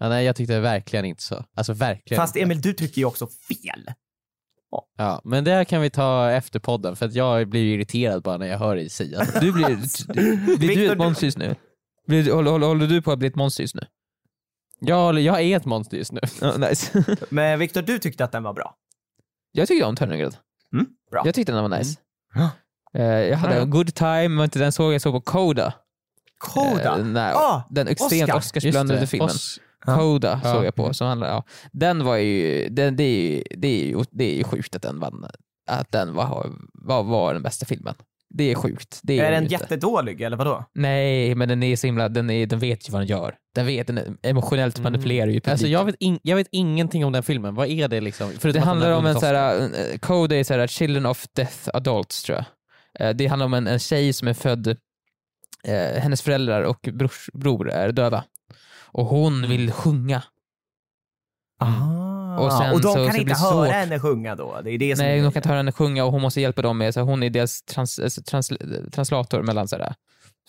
Ja, 0.00 0.08
nej, 0.08 0.24
jag 0.24 0.36
tyckte 0.36 0.60
verkligen 0.60 1.04
inte 1.04 1.22
så. 1.22 1.44
Alltså 1.56 1.72
verkligen 1.72 2.20
Fast 2.22 2.36
inte. 2.36 2.44
Emil, 2.44 2.60
du 2.60 2.72
tycker 2.72 2.98
ju 3.00 3.04
också 3.04 3.26
fel. 3.26 3.90
Ja, 4.98 5.20
men 5.24 5.44
det 5.44 5.50
här 5.50 5.64
kan 5.64 5.80
vi 5.82 5.90
ta 5.90 6.30
efter 6.30 6.58
podden 6.60 6.96
för 6.96 7.06
att 7.06 7.14
jag 7.14 7.48
blir 7.48 7.74
irriterad 7.74 8.22
bara 8.22 8.36
när 8.38 8.46
jag 8.46 8.58
hör 8.58 8.76
dig 8.76 8.88
säga 8.90 9.18
det. 9.18 9.40
Du 9.40 9.52
blir, 9.52 9.66
du, 9.68 10.36
blir 10.56 10.56
du 10.58 10.66
Victor, 10.66 10.92
ett 10.92 10.98
monster 10.98 11.26
just 11.26 11.38
nu? 11.38 11.54
Blir, 12.06 12.22
du- 12.24 12.32
håller, 12.32 12.50
håller, 12.50 12.66
håller 12.66 12.86
du 12.86 13.02
på 13.02 13.12
att 13.12 13.18
bli 13.18 13.28
ett 13.28 13.34
monster 13.34 13.62
just 13.62 13.74
nu? 13.74 13.82
jag, 14.80 15.20
jag 15.20 15.40
är 15.40 15.56
ett 15.56 15.64
monster 15.64 15.96
just 15.96 16.12
nu. 16.12 16.20
Ja, 16.40 16.56
nice. 16.56 17.04
Men 17.30 17.58
Viktor, 17.58 17.82
du 17.82 17.98
tyckte 17.98 18.24
att 18.24 18.32
den 18.32 18.42
var 18.42 18.52
bra. 18.52 18.74
jag 19.52 19.68
tyckte 19.68 19.84
om 19.86 19.96
Turning 19.96 20.22
Red. 20.22 20.36
Mm, 20.72 20.86
bra. 21.10 21.22
Jag 21.24 21.34
tyckte 21.34 21.52
den 21.52 21.70
var 21.70 21.78
nice. 21.78 21.98
Ja. 22.34 22.50
Eh, 22.94 23.04
jag 23.04 23.36
hade 23.36 23.54
en 23.60 23.70
good 23.70 23.94
time, 23.94 24.28
men 24.28 24.44
inte 24.44 24.58
den 24.58 24.72
såg 24.72 24.94
jag 24.94 25.00
såg 25.00 25.14
på 25.14 25.20
Coda. 25.20 25.74
Koda. 26.38 26.98
Eh, 26.98 27.04
nej, 27.04 27.32
Ah, 27.34 27.62
den 27.70 27.88
extremt 27.88 28.22
Oscar. 28.22 28.36
Oscarsbelönade 28.38 29.06
filmen. 29.06 29.28
Os-. 29.28 29.60
Coda 29.84 30.40
Ja. 30.44 30.52
såg 30.52 30.64
jag 30.64 30.74
på. 30.74 30.94
Som 30.94 31.06
handlar, 31.06 31.28
ja. 31.28 31.44
Den 31.72 32.04
var 32.04 32.16
ju, 32.16 32.68
den, 32.68 32.96
det, 32.96 33.04
är 33.04 33.30
ju, 33.30 33.42
det, 33.56 33.68
är 33.68 33.84
ju, 33.86 34.04
det 34.10 34.24
är 34.24 34.36
ju 34.36 34.44
sjukt 34.44 34.76
att 34.76 34.82
den 34.82 35.00
vann. 35.00 35.26
Att 35.70 35.92
den 35.92 36.14
var, 36.14 36.50
var, 36.74 37.02
var 37.02 37.32
den 37.34 37.42
bästa 37.42 37.66
filmen. 37.66 37.94
Det 38.34 38.50
är 38.50 38.54
sjukt. 38.54 39.00
Det 39.02 39.18
är, 39.20 39.24
Är 39.24 39.30
den 39.30 39.42
inte. 39.42 39.52
jättedålig 39.54 40.20
eller 40.20 40.36
vadå? 40.36 40.64
Nej, 40.74 41.34
men 41.34 41.48
den 41.48 41.62
är 41.62 41.76
så 41.76 41.86
himla, 41.86 42.08
den, 42.08 42.30
är, 42.30 42.46
den 42.46 42.58
vet 42.58 42.88
ju 42.88 42.92
vad 42.92 43.00
den 43.00 43.08
gör. 43.08 43.34
Den 43.54 43.66
vet, 43.66 43.86
den 43.86 44.18
emotionellt 44.22 44.78
manipulerar 44.80 45.26
ju 45.26 45.32
publiken. 45.32 45.52
Alltså 45.52 45.66
jag 45.66 45.84
vet, 45.84 45.94
in, 45.98 46.18
jag 46.22 46.36
vet 46.36 46.48
ingenting 46.50 47.04
om 47.04 47.12
den 47.12 47.22
filmen, 47.22 47.54
vad 47.54 47.68
är 47.68 47.88
det 47.88 48.00
liksom? 48.00 48.30
Förutom 48.38 48.60
det 48.60 48.66
handlar 48.66 48.92
om 48.92 49.06
en 49.06 49.16
Oscar. 49.16 49.28
såhär, 49.28 49.62
uh, 49.92 49.98
Code 49.98 50.36
är 50.36 50.44
såhär 50.44 50.66
Children 50.66 51.06
of 51.06 51.26
Death 51.36 51.68
Adults 51.74 52.22
tror 52.22 52.38
jag. 52.38 53.08
Eh, 53.08 53.14
Det 53.14 53.26
handlar 53.26 53.46
om 53.46 53.54
en, 53.54 53.66
en 53.66 53.78
tjej 53.78 54.12
som 54.12 54.28
är 54.28 54.34
född, 54.34 54.66
eh, 55.64 56.00
hennes 56.02 56.22
föräldrar 56.22 56.62
och 56.62 56.88
brors, 56.92 57.30
bror 57.32 57.70
är 57.70 57.92
döva. 57.92 58.24
Och 58.92 59.06
hon 59.06 59.48
vill 59.48 59.72
sjunga. 59.72 60.22
Ah, 61.58 62.38
Och 62.38 62.52
sen 62.52 62.72
och 62.72 62.80
de 62.80 62.88
så- 62.92 62.94
kan 63.04 63.12
så 63.12 63.18
inte 63.20 63.32
det 63.32 63.38
höra 63.38 63.52
svårt. 63.52 63.68
henne 63.68 64.00
sjunga 64.00 64.36
då? 64.36 64.60
Det 64.64 64.70
är 64.70 64.78
det 64.78 64.96
som 64.96 65.04
Nej, 65.04 65.18
är 65.18 65.22
de 65.22 65.32
kan 65.32 65.38
inte 65.40 65.48
höra 65.48 65.56
henne 65.58 65.72
sjunga 65.72 66.04
och 66.04 66.12
hon 66.12 66.22
måste 66.22 66.40
hjälpa 66.40 66.62
dem 66.62 66.78
med, 66.78 66.94
så 66.94 67.00
hon 67.00 67.22
är 67.22 67.30
deras 67.30 67.62
trans, 67.62 67.98
alltså, 67.98 68.22
trans, 68.22 68.52
translator 68.92 69.42
mellan 69.42 69.68
sådär. 69.68 69.94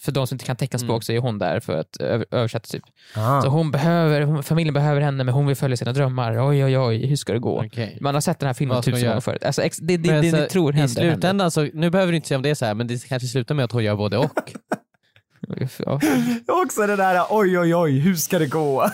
För 0.01 0.11
de 0.11 0.27
som 0.27 0.35
inte 0.35 0.45
kan 0.45 0.55
teckenspråk 0.55 0.91
Mm. 0.95 1.01
så 1.01 1.11
är 1.11 1.19
hon 1.19 1.39
där 1.39 1.59
för 1.59 1.77
att 1.77 1.97
över, 1.97 2.25
översätta 2.31 2.67
typ. 2.67 2.83
ah. 3.15 3.41
Så 3.41 3.47
hon 3.47 3.71
behöver, 3.71 4.41
familjen 4.41 4.73
behöver 4.73 5.01
henne 5.01 5.23
men 5.23 5.33
hon 5.33 5.45
vill 5.47 5.55
följa 5.55 5.77
sina 5.77 5.93
drömmar. 5.93 6.47
Oj 6.49 6.65
oj 6.65 6.77
oj, 6.77 7.05
hur 7.07 7.15
ska 7.15 7.33
det 7.33 7.39
gå? 7.39 7.63
Okej. 7.65 7.97
Man 8.01 8.13
har 8.13 8.21
sett 8.21 8.39
den 8.39 8.47
här 8.47 8.53
filmen 8.53 8.81
tusen 8.83 9.07
gånger 9.09 9.19
förut. 9.19 9.43
Alltså, 9.43 9.61
ex, 9.61 9.77
det 9.77 9.97
det, 9.97 10.21
det, 10.21 10.31
så 10.31 10.37
ni 10.37 10.47
tror 10.47 10.71
händer, 10.73 10.85
I 10.85 10.95
slutändan 10.95 11.25
händer. 11.39 11.49
så, 11.49 11.61
nu 11.73 11.89
behöver 11.89 12.11
du 12.11 12.15
inte 12.15 12.27
säga 12.27 12.35
om 12.37 12.41
det 12.43 12.49
är 12.49 12.55
så 12.55 12.65
här, 12.65 12.73
men 12.73 12.87
det 12.87 13.07
kanske 13.07 13.27
slutar 13.27 13.55
med 13.55 13.65
att 13.65 13.71
hon 13.71 13.83
gör 13.83 13.95
både 13.95 14.17
och. 14.17 14.31
Ja. 15.77 15.99
Också 16.63 16.87
det 16.87 16.95
där 16.95 17.25
oj 17.29 17.59
oj 17.59 17.75
oj, 17.75 17.99
hur 17.99 18.15
ska 18.15 18.39
det 18.39 18.47
gå? 18.47 18.89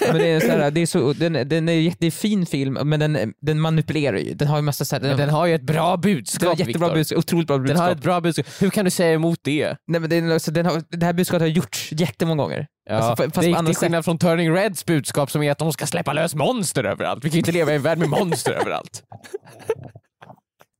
Men 0.00 0.18
det 0.18 0.26
är 0.32 0.40
så 0.40 0.46
här, 0.46 0.70
det 0.70 0.80
är 0.80 0.86
så, 0.86 1.12
den, 1.12 1.48
den 1.48 1.68
är 1.68 1.72
jättefin 1.72 2.46
film 2.46 2.78
men 2.84 3.00
den, 3.00 3.34
den 3.40 3.60
manipulerar 3.60 4.16
ju. 4.16 4.34
Den 4.34 4.48
har 4.48 4.56
ju 4.56 4.62
massa 4.62 4.84
så 4.84 4.96
här, 4.96 5.02
Men 5.02 5.16
den 5.16 5.30
har 5.30 5.46
ju 5.46 5.54
ett 5.54 5.62
bra 5.62 5.90
den 5.90 6.00
budskap 6.00 6.48
har 6.58 6.66
jättebra 6.66 6.94
budskap, 6.94 7.18
otroligt 7.18 7.46
bra 7.46 7.56
Den 7.56 7.64
budskap. 7.66 7.84
har 7.84 7.92
ett 7.92 8.02
bra 8.02 8.20
budskap. 8.20 8.46
Hur 8.60 8.70
kan 8.70 8.84
du 8.84 8.90
säga 8.90 9.12
emot 9.12 9.38
det? 9.42 9.76
Nej, 9.86 10.00
men 10.00 10.12
är, 10.12 10.32
alltså, 10.32 10.50
den 10.50 10.66
har, 10.66 10.82
det 10.88 11.06
här 11.06 11.12
budskapet 11.12 11.40
har 11.42 11.48
gjorts 11.48 11.92
jättemånga 11.92 12.42
gånger. 12.42 12.66
Ja, 12.90 12.94
Alltså, 12.94 13.30
fast 13.30 13.40
det 13.40 13.52
är 13.52 13.64
till 13.66 13.76
skillnad 13.76 14.04
från 14.04 14.18
Turning 14.18 14.52
Reds 14.52 14.84
budskap 14.86 15.30
som 15.30 15.42
är 15.42 15.50
att 15.50 15.58
de 15.58 15.72
ska 15.72 15.86
släppa 15.86 16.12
lös 16.12 16.34
monster 16.34 16.84
överallt. 16.84 17.24
Vi 17.24 17.28
kan 17.30 17.34
ju 17.34 17.38
inte 17.38 17.52
leva 17.52 17.72
i 17.72 17.76
en 17.76 17.82
värld 17.82 17.98
med 17.98 18.08
monster 18.08 18.52
överallt. 18.52 19.02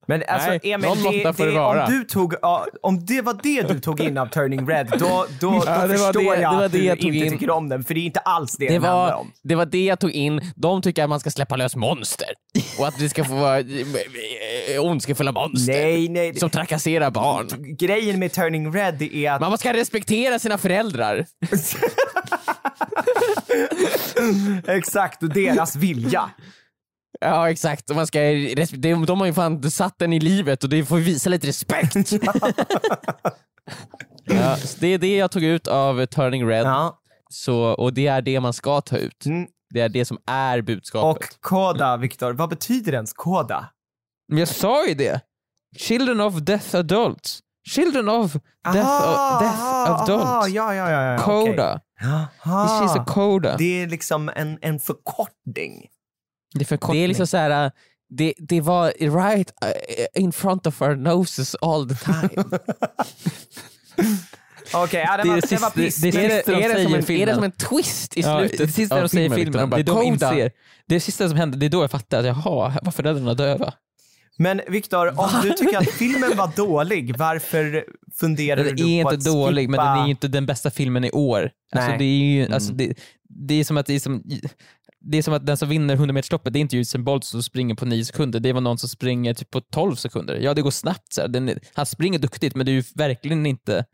Men 0.07 0.23
alltså 0.29 0.49
Nej, 0.49 0.61
Emil, 0.63 0.91
det, 1.03 1.33
det, 1.33 1.45
det 1.53 1.59
om, 1.61 1.85
du 1.89 2.05
tog, 2.05 2.35
ja, 2.43 2.67
om 2.83 3.07
det 3.07 3.23
var 3.23 3.39
det 3.43 3.63
du 3.63 3.81
tog 3.81 4.01
in 4.01 4.19
av 4.19 4.27
Turning 4.27 4.69
Red, 4.69 4.87
då, 4.99 4.99
då, 4.99 5.27
då 5.41 5.63
Ja, 5.67 5.89
förstår 5.89 6.37
jag 6.37 6.65
att 6.65 6.73
du 6.73 6.85
jag 6.85 6.99
inte 6.99 7.19
in. 7.19 7.31
tycker 7.33 7.51
om 7.51 7.69
den, 7.69 7.85
för 7.85 7.95
det 7.95 8.01
är 8.01 8.05
inte 8.05 8.21
alls 8.21 8.53
det, 8.57 8.67
Det 8.67 8.73
den 8.73 8.83
handlar 8.85 9.07
var, 9.13 9.21
om. 9.21 9.33
det 9.43 9.55
var 9.55 9.67
det 9.67 9.85
jag 9.85 9.99
tog 10.01 10.11
in. 10.11 10.53
De 10.57 10.83
tycker 10.83 11.03
att 11.05 11.09
man 11.09 11.21
ska 11.21 11.31
släppa 11.31 11.57
lös 11.57 11.77
monster. 11.77 12.29
Och 12.79 12.87
att 12.89 12.99
det 12.99 13.09
ska 13.09 13.25
få 13.25 13.35
vara 13.35 13.59
eh, 13.59 13.65
ondskefulla 14.81 15.33
monster. 15.33 15.73
Nej, 15.73 16.09
nej. 16.09 16.35
Som 16.35 16.51
trakasserar 16.51 17.11
barn. 17.11 17.49
Grejen 17.79 18.19
med 18.19 18.33
Turning 18.33 18.73
Red 18.73 19.03
är 19.03 19.31
att 19.31 19.41
Man 19.41 19.59
ska 19.59 19.73
respektera 19.73 20.39
sina 20.39 20.59
föräldrar. 20.59 21.27
exakt, 24.67 25.23
och 25.23 25.29
deras 25.29 25.77
vilja. 25.77 26.31
Ja 27.25 27.51
exakt, 27.51 27.95
man 27.95 28.07
ska, 28.07 28.19
de, 28.77 29.07
de 29.07 29.21
har 29.21 29.27
ju 29.27 29.33
fan 29.33 29.71
satt 29.71 29.99
den 29.99 30.13
i 30.13 30.21
livet 30.21 30.65
och 30.65 30.71
det 30.71 30.85
får 30.85 30.99
ju 30.99 31.05
visa 31.05 31.31
lite 31.31 31.47
respekt. 31.47 31.97
ja, 34.25 34.57
det 34.81 34.87
är 34.87 34.99
det 34.99 35.17
jag 35.17 35.31
tog 35.31 35.43
ut 35.43 35.67
av 35.69 36.07
Turning 36.07 36.49
Red, 36.49 36.67
Ja. 36.67 36.99
så, 37.31 37.63
och 37.63 37.93
det 37.95 38.07
är 38.07 38.23
det 38.23 38.41
man 38.41 38.53
ska 38.53 38.81
ta 38.81 38.97
ut. 38.97 39.27
Mm. 39.27 39.47
Det 39.75 39.81
är 39.81 39.89
det 39.89 40.05
som 40.05 40.19
är 40.27 40.61
budskapet. 40.63 41.25
Och 41.25 41.41
koda, 41.41 41.97
Viktor, 41.97 42.33
vad 42.33 42.49
betyder 42.49 42.93
ens 42.93 43.13
koda? 43.13 43.69
Men 44.29 44.39
jag 44.39 44.49
sa 44.49 44.87
ju 44.87 44.95
det! 44.95 45.21
Children 45.79 46.21
of 46.21 46.35
Death 46.35 46.77
Adults. 46.77 47.41
Children 47.69 48.09
of 48.09 48.33
Death, 48.33 48.79
Aha, 48.89 49.41
death 49.41 49.63
Adults. 50.03 50.25
aha, 50.25 50.47
ja, 50.49 50.75
ja, 50.75 50.91
ja, 50.91 51.13
ja. 51.13 51.19
Coda. 51.19 51.81
Aha. 52.45 52.85
Is 52.85 52.97
a 52.97 53.05
coda. 53.09 53.57
Det 53.57 53.83
är 53.83 53.87
liksom 53.87 54.31
en, 54.37 54.59
en 54.63 54.79
förkortning. 54.81 55.87
Det 56.55 56.73
är. 56.73 56.93
Det 56.93 56.99
är 57.05 57.09
liksom 57.09 57.27
så 57.27 57.37
här. 57.37 57.71
Det, 58.09 58.35
det 58.39 58.61
var 58.61 58.93
right 59.25 59.53
uh, 59.65 60.23
in 60.23 60.33
front 60.33 60.67
of 60.67 60.83
our 60.83 60.95
noses 60.97 61.55
all 61.61 61.89
the 61.89 61.95
time. 61.95 62.29
Okej, 64.75 65.05
ja, 65.09 65.17
Det 65.17 65.23
det, 65.23 65.29
är 65.29 65.33
var, 65.33 65.41
det 65.41 65.47
det 65.51 65.57
var 65.63 65.71
piss. 65.71 65.97
det 65.97 66.09
är 66.09 66.13
men- 66.13 66.23
det- 66.23 66.27
är, 66.27 66.43
det, 66.47 66.65
är, 66.65 66.69
det 66.75 66.85
som 66.85 66.95
en, 66.95 66.99
är 66.99 67.03
filmen. 67.03 67.29
det 67.29 67.35
som 67.35 67.45
en 67.45 67.53
twist 67.53 68.17
i 68.17 68.21
Ja, 68.21 68.39
slutet 68.39 68.59
det 68.59 68.69
sista 68.69 68.95
av 68.95 69.01
de 69.01 69.09
säger 69.09 69.27
i 69.27 69.29
Victor? 69.29 69.45
filmen, 69.53 69.71
bara, 69.71 69.77
det 69.77 69.83
är 69.83 69.95
då 69.95 70.01
de 70.01 70.07
inser. 70.07 70.51
Det 70.87 70.95
är 70.95 71.01
sista 71.01 71.29
som 71.29 71.39
händer, 71.39 71.59
det 71.59 71.67
är 71.67 71.71
då 71.71 71.83
jag 71.83 71.91
fattar 71.91 72.19
att 72.19 72.27
jaha, 72.27 72.79
var 72.83 72.93
föräldrarna 72.93 73.35
döva? 73.35 73.75
Men 74.39 74.61
Viktor, 74.69 75.21
om 75.21 75.29
du 75.43 75.53
tycker 75.57 75.79
att 75.79 75.91
filmen 75.91 76.37
var 76.37 76.51
dålig, 76.57 77.17
varför 77.19 77.85
funderar 78.21 78.65
Den 78.65 78.77
du 78.77 78.83
är 78.83 79.03
på 79.05 79.13
inte 79.13 79.29
att 79.29 79.35
dålig, 79.35 79.69
men 79.71 79.81
skippa- 79.81 79.85
den 79.95 79.99
är 80.03 80.05
ju 80.05 80.11
inte 80.11 80.29
den 80.29 80.47
bästa 80.47 80.71
filmen 80.71 81.05
i 81.05 81.11
år. 81.11 81.51
Alltså, 81.73 81.89
Nej. 81.89 81.99
det, 81.99 82.05
är 82.05 82.19
ju, 82.19 82.41
Mm. 82.41 82.53
alltså, 82.55 82.73
det, 82.73 82.95
det 83.29 83.55
är 83.55 83.65
som 83.65 83.77
att 83.77 83.87
det 83.87 83.95
är 83.95 84.01
som, 84.01 84.23
det 85.07 85.19
är 85.19 85.23
som 85.23 85.35
att 85.35 85.47
den 85.47 85.57
som 85.57 85.69
vinner 85.69 85.95
100 85.95 86.13
metersloppet, 86.13 86.53
det 86.53 86.59
är 86.59 86.61
inte 86.61 86.77
Usain 86.77 87.05
Bolt 87.05 87.25
som 87.25 87.43
springer 87.43 87.75
på 87.75 87.85
9 87.85 88.05
sekunder, 88.05 88.41
det 88.41 88.53
var 88.53 88.61
någon 88.61 88.79
som 88.79 88.89
springer 88.89 89.35
typ 89.35 89.51
på 89.51 89.61
12 89.61 89.97
sekunder. 89.97 90.37
Ja, 90.37 90.55
det 90.55 90.63
går 90.63 90.71
snabbt. 90.71 91.13
Så. 91.13 91.27
Den, 91.27 91.59
han 91.75 91.87
springer 91.87 92.19
duktigt, 92.19 92.55
men 92.55 92.67
det 92.67 92.73
är 92.73 92.75
ju 92.75 92.85
verkligen 92.95 93.47
inte 93.47 93.85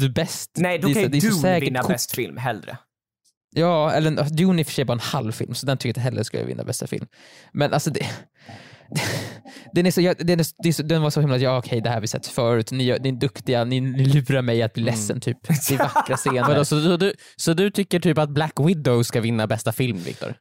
the 0.00 0.08
best. 0.08 0.50
Nej, 0.56 0.78
då 0.78 0.92
kan 0.92 1.02
ju 1.02 1.08
Dune 1.08 1.60
vinna 1.60 1.80
kort. 1.80 1.90
bäst 1.90 2.14
film 2.14 2.36
hellre. 2.36 2.78
Ja, 3.50 3.92
eller 3.92 4.36
Dune 4.36 4.56
är 4.56 4.60
i 4.60 4.62
och 4.62 4.66
för 4.66 4.74
sig 4.74 4.84
bara 4.84 4.92
en 4.92 5.00
halv 5.00 5.32
film, 5.32 5.54
så 5.54 5.66
den 5.66 5.78
tycker 5.78 5.88
jag 5.88 5.90
inte 5.90 6.00
heller 6.00 6.22
ska 6.22 6.44
vinna 6.44 6.64
bästa 6.64 6.86
film. 6.86 7.06
Men 7.52 7.72
alltså 7.72 7.90
det... 7.90 8.06
Den, 9.72 9.86
är 9.86 9.90
så, 9.90 10.00
jag- 10.00 10.26
den, 10.26 10.40
är, 10.40 10.72
så, 10.72 10.82
den 10.82 11.02
var 11.02 11.10
så 11.10 11.20
himla, 11.20 11.36
ja 11.38 11.58
okej 11.58 11.80
det 11.80 11.88
här 11.88 11.96
har 11.96 12.00
vi 12.00 12.06
sett 12.06 12.26
förut, 12.26 12.70
ni, 12.72 12.98
ni 13.00 13.08
är 13.08 13.12
duktiga, 13.12 13.64
ni, 13.64 13.80
ni 13.80 14.04
lurar 14.04 14.42
mig 14.42 14.62
att 14.62 14.72
bli 14.74 14.82
ledsen 14.82 15.20
typ. 15.20 15.38
Det 15.68 15.74
är 15.74 15.78
vackra 15.78 16.16
scener. 16.16 16.48
Vadå, 16.48 16.64
så, 16.64 16.82
så, 16.82 16.96
du, 16.96 17.12
så 17.36 17.52
du 17.54 17.70
tycker 17.70 18.00
typ 18.00 18.18
att 18.18 18.30
Black 18.30 18.52
Widow 18.60 19.02
ska 19.02 19.20
vinna 19.20 19.46
bästa 19.46 19.72
film, 19.72 19.98
Viktor? 19.98 20.34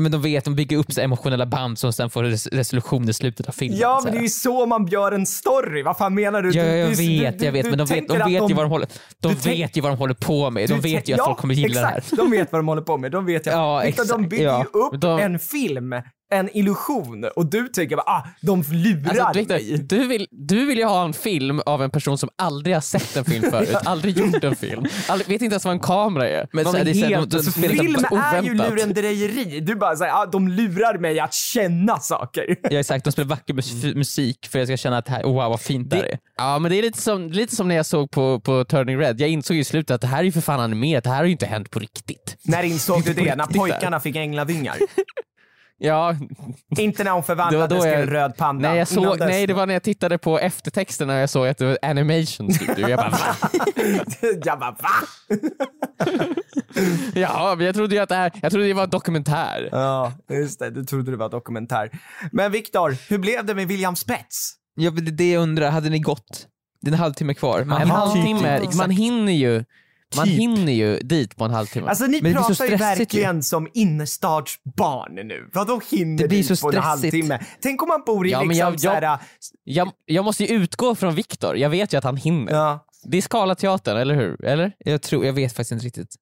Men 0.00 0.12
de 0.12 0.22
vet, 0.22 0.44
de 0.44 0.54
bygger 0.54 0.76
upp 0.76 0.92
så 0.92 1.00
emotionella 1.00 1.46
band 1.46 1.78
som 1.78 1.92
sen 1.92 2.10
får 2.10 2.22
res 2.24 2.46
resolution 2.46 3.08
i 3.08 3.12
slutet 3.12 3.48
av 3.48 3.52
filmen. 3.52 3.78
Ja, 3.78 4.00
men 4.04 4.12
det 4.12 4.18
är 4.18 4.22
ju 4.22 4.28
så 4.28 4.66
man 4.66 4.86
gör 4.86 5.12
en 5.12 5.26
story. 5.26 5.82
Vad 5.82 5.96
fan 5.96 6.14
menar 6.14 6.42
du? 6.42 6.50
Ja, 6.50 6.62
Du- 6.64 6.68
jag 6.70 6.90
du- 6.90 6.94
vet, 7.20 7.38
du- 7.38 7.44
jag 7.44 7.52
vet, 7.52 7.66
men 7.66 7.78
de 7.78 7.86
vet, 7.86 8.08
de 8.08 8.18
vet 8.18 8.50
ju 8.50 8.54
vad 8.54 8.64
de 8.64 8.70
håller, 8.70 8.88
de 9.20 9.34
vet 9.34 9.76
ju 9.76 9.80
vad 9.80 9.92
de 9.92 9.98
håller 9.98 10.14
på 10.14 10.50
med. 10.50 10.68
De 10.68 10.80
vet 10.80 11.08
ju 11.08 11.12
att 11.12 11.18
ja, 11.18 11.24
folk 11.24 11.38
kommer 11.38 11.54
gilla 11.54 11.80
exakt. 11.88 12.10
det 12.10 12.16
här. 12.16 12.22
De 12.24 12.30
vet 12.30 12.52
vad 12.52 12.58
de 12.58 12.68
håller 12.68 12.82
på 12.82 12.96
med. 12.98 13.12
De 13.12 13.26
vet 13.26 13.46
jag. 13.46 13.54
Ja, 13.54 14.04
de 14.08 14.28
bygger 14.28 14.44
ja. 14.44 14.58
ju 14.74 14.80
upp 14.80 15.00
De- 15.00 15.20
en 15.20 15.38
film, 15.38 15.94
en 16.34 16.56
illusion 16.56 17.24
och 17.36 17.46
du 17.46 17.68
tänker 17.68 17.96
bara, 17.96 18.02
ah, 18.06 18.22
de 18.40 18.64
lurar 18.70 19.10
Alltså, 19.18 19.38
Victor, 19.40 19.54
mig. 19.54 19.78
du, 19.78 20.06
vill, 20.06 20.26
du 20.30 20.66
vill 20.66 20.78
ju 20.78 20.84
ha 20.84 21.04
en 21.04 21.12
film 21.12 21.60
av 21.66 21.82
en 21.82 21.90
person 21.90 22.18
som 22.18 22.28
aldrig 22.38 22.76
har 22.76 22.80
sett 22.80 23.16
en 23.16 23.24
film 23.24 23.50
förut, 23.50 23.74
aldrig 23.84 24.18
gjort 24.18 24.44
en 24.44 24.56
film, 24.56 24.84
aldrig, 25.08 25.28
vet 25.28 25.42
inte 25.42 25.54
ens 25.54 25.64
vad 25.64 25.72
en 25.74 25.80
kamera 25.80 26.28
är. 26.28 26.48
Men 26.52 26.64
så 26.64 26.76
är 26.76 26.84
det 26.84 26.92
helt 26.92 27.30
de- 27.30 27.36
de 27.38 27.42
liksom 27.42 27.62
Film 27.62 28.12
är 28.16 28.42
ju 28.42 28.54
lurendrejeri. 28.54 29.60
Du 29.60 29.74
bara 29.76 29.96
säger, 29.96 30.12
ah, 30.12 30.26
de 30.26 30.48
lurar 30.48 30.98
mig 30.98 31.20
att 31.20 31.34
känna 31.34 31.98
saker. 32.00 32.56
Ja 32.70 32.78
exakt, 32.80 33.04
de 33.04 33.12
spelar 33.12 33.28
vacker 33.28 33.54
mus- 33.54 33.94
musik 33.94 34.48
för 34.50 34.58
att 34.62 34.68
jag 34.68 34.78
ska 34.78 34.82
känna 34.88 34.98
att 34.98 35.04
det 35.06 35.12
här, 35.12 35.22
wow 35.24 35.34
vad 35.34 35.60
fint 35.60 35.90
det 35.90 35.96
här 35.96 36.02
är. 36.04 36.08
Det, 36.10 36.18
ja 36.36 36.58
men 36.58 36.70
det 36.70 36.78
är 36.78 36.82
lite 36.82 37.02
som, 37.02 37.28
lite 37.32 37.56
som 37.56 37.68
när 37.68 37.74
jag 37.74 37.86
såg 37.86 38.10
på, 38.10 38.40
på 38.40 38.64
Turning 38.64 38.98
Red, 38.98 39.20
jag 39.20 39.28
insåg 39.28 39.56
i 39.56 39.64
slutet 39.64 39.94
att 39.94 40.00
det 40.00 40.06
här 40.06 40.18
är 40.18 40.22
ju 40.24 40.32
för 40.32 40.40
fan 40.40 40.60
animerat, 40.60 41.04
det 41.04 41.10
här 41.10 41.16
har 41.16 41.24
ju 41.24 41.32
inte 41.32 41.46
hänt 41.46 41.70
på 41.70 41.78
riktigt. 41.78 42.36
När 42.42 42.62
insåg 42.62 43.04
du 43.04 43.14
det? 43.14 43.34
När 43.34 43.46
pojkarna 43.46 44.00
fick 44.00 44.16
änglavingar? 44.16 44.76
Ja, 45.78 46.16
Inte 46.78 47.04
när 47.04 47.10
hon 47.10 47.22
förvandlades 47.22 47.82
till 47.82 47.92
en 47.92 48.06
röd 48.06 48.36
panda. 48.36 48.68
nej, 48.72 48.86
såg, 48.86 49.18
nej 49.18 49.46
det 49.46 49.54
var 49.54 49.66
när 49.66 49.74
jag 49.74 49.82
tittade 49.82 50.18
på 50.18 50.38
eftertexterna 50.38 51.14
och 51.14 51.18
jag 51.20 51.30
såg 51.30 51.46
att 51.48 51.58
det 51.58 51.66
var 51.66 51.78
animation 51.82 52.52
studio, 52.52 52.88
jag 52.88 52.98
bara 52.98 53.10
va? 53.10 53.36
jag 54.44 54.58
bara, 54.58 54.70
va? 54.70 54.90
Ja, 57.14 57.54
men 57.56 57.66
jag 57.66 57.74
trodde 57.74 57.94
ju 57.94 58.00
att 58.00 58.08
det 58.08 58.14
här, 58.14 58.32
jag 58.42 58.52
trodde 58.52 58.66
det 58.66 58.74
var 58.74 58.84
en 58.84 58.90
dokumentär. 58.90 59.68
Ja, 59.72 60.12
just 60.30 60.58
det. 60.58 60.70
Du 60.70 60.84
trodde 60.84 61.10
det 61.10 61.16
var 61.16 61.28
dokumentär. 61.28 61.90
Men 62.32 62.52
Viktor, 62.52 62.96
hur 63.08 63.18
blev 63.18 63.44
det 63.44 63.54
med 63.54 63.68
William 63.68 63.96
Spets? 63.96 64.52
Ja, 64.74 64.90
det 64.90 65.10
är 65.10 65.12
det 65.12 65.30
jag 65.32 65.42
undrar, 65.42 65.70
hade 65.70 65.90
ni 65.90 65.98
gått? 65.98 66.46
Det 66.80 66.88
är 66.90 66.92
en 66.92 66.98
halvtimme 66.98 67.34
kvar. 67.34 67.64
Man 67.64 67.80
En 67.80 67.86
typ 67.88 67.96
halvtimme, 67.96 68.60
man 68.76 68.90
hinner 68.90 69.32
ju 69.32 69.64
Man 70.16 70.26
Typ. 70.26 70.38
hinner 70.38 70.72
ju 70.72 70.98
dit 70.98 71.36
på 71.36 71.44
en 71.44 71.50
halvtimme. 71.50 71.88
Alltså 71.88 72.04
ni 72.06 72.22
Men 72.22 72.32
pratar 72.34 72.48
ju 72.48 72.54
stressigt 72.54 72.82
ju. 72.82 72.84
verkligen 72.84 73.42
som 73.42 73.68
innerstadsbarn 73.74 75.14
nu. 75.14 75.50
Vadå 75.52 75.80
hinner 75.90 76.22
Det 76.22 76.28
blir 76.28 76.38
dit 76.48 76.58
så 76.58 76.70
på 76.70 76.76
en 76.76 76.82
halvtimme? 76.82 77.40
Tänk 77.62 77.82
om 77.82 77.88
man 77.88 78.02
bor 78.06 78.26
i 78.26 78.30
Ja, 78.30 78.42
liksom 78.42 78.58
jag- 78.58 78.80
så 78.80 78.90
här, 78.90 79.18
jag, 79.64 79.90
jag 80.04 80.24
måste 80.24 80.44
ju 80.44 80.54
utgå 80.54 80.94
från 80.94 81.14
Viktor, 81.14 81.56
jag 81.56 81.70
vet 81.70 81.92
ju 81.94 81.98
att 81.98 82.04
han 82.04 82.16
hinner. 82.16 82.52
ja. 82.52 82.86
Det 83.06 83.16
är 83.16 83.22
Scalateatern, 83.22 83.96
eller 83.96 84.14
hur? 84.14 84.44
Eller? 84.44 84.72
Jag, 84.78 85.02
tror, 85.02 85.26
jag 85.26 85.32
vet 85.32 85.52
faktiskt 85.52 85.72
inte 85.72 85.84
riktigt. 85.86 86.14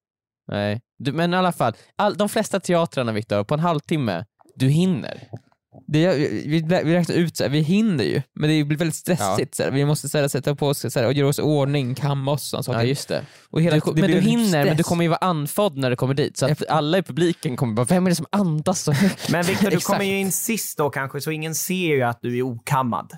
Nej. 0.47 0.81
Du, 0.99 1.11
men 1.11 1.33
i 1.33 1.37
alla 1.37 1.51
fall, 1.51 1.73
all, 1.95 2.17
de 2.17 2.29
flesta 2.29 2.59
teatrarna 2.59 3.11
Viktor, 3.11 3.43
på 3.43 3.53
en 3.53 3.59
halvtimme, 3.59 4.25
du 4.55 4.67
hinner. 4.67 5.23
Det, 5.93 6.17
vi, 6.17 6.61
vi 6.83 6.93
räknar 6.93 7.15
ut 7.15 7.37
så 7.37 7.43
här, 7.43 7.49
vi 7.49 7.59
hinner 7.59 8.03
ju, 8.03 8.21
men 8.35 8.49
det 8.49 8.63
blir 8.63 8.77
väldigt 8.77 8.95
stressigt. 8.95 9.55
Så 9.55 9.63
här. 9.63 9.71
Vi 9.71 9.85
måste 9.85 10.09
så 10.09 10.17
här, 10.17 10.27
sätta 10.27 10.55
på 10.55 10.67
oss 10.67 10.93
så 10.93 10.99
här, 10.99 11.05
och 11.05 11.13
göra 11.13 11.27
oss 11.27 11.39
i 11.39 11.41
ordning, 11.41 11.95
kamma 11.95 12.31
oss 12.31 12.53
och 12.53 12.65
saker. 12.65 12.79
Ja 12.79 12.85
just 12.85 13.07
det. 13.07 13.25
och 13.49 13.61
hela, 13.61 13.75
Du, 13.75 13.91
det 13.93 14.01
men 14.01 14.11
du 14.11 14.19
hinner, 14.19 14.57
men 14.57 14.67
du 14.67 14.73
stress. 14.73 14.87
kommer 14.87 15.03
ju 15.03 15.09
vara 15.09 15.17
andfådd 15.17 15.77
när 15.77 15.89
du 15.89 15.95
kommer 15.95 16.13
dit. 16.13 16.37
Så 16.37 16.45
att 16.45 16.67
alla 16.69 16.97
i 16.97 17.03
publiken 17.03 17.55
kommer 17.55 17.73
bara, 17.73 17.85
vem 17.85 18.05
är 18.05 18.09
det 18.09 18.15
som 18.15 18.25
andas 18.31 18.81
så? 18.81 18.93
Men 19.31 19.43
Viktor, 19.43 19.69
du 19.71 19.79
kommer 19.79 20.03
ju 20.13 20.19
in 20.19 20.31
sist 20.31 20.77
då 20.77 20.89
kanske, 20.89 21.21
så 21.21 21.31
ingen 21.31 21.55
ser 21.55 21.95
ju 21.95 22.01
att 22.03 22.19
du 22.21 22.37
är 22.37 22.41
okammad. 22.41 23.11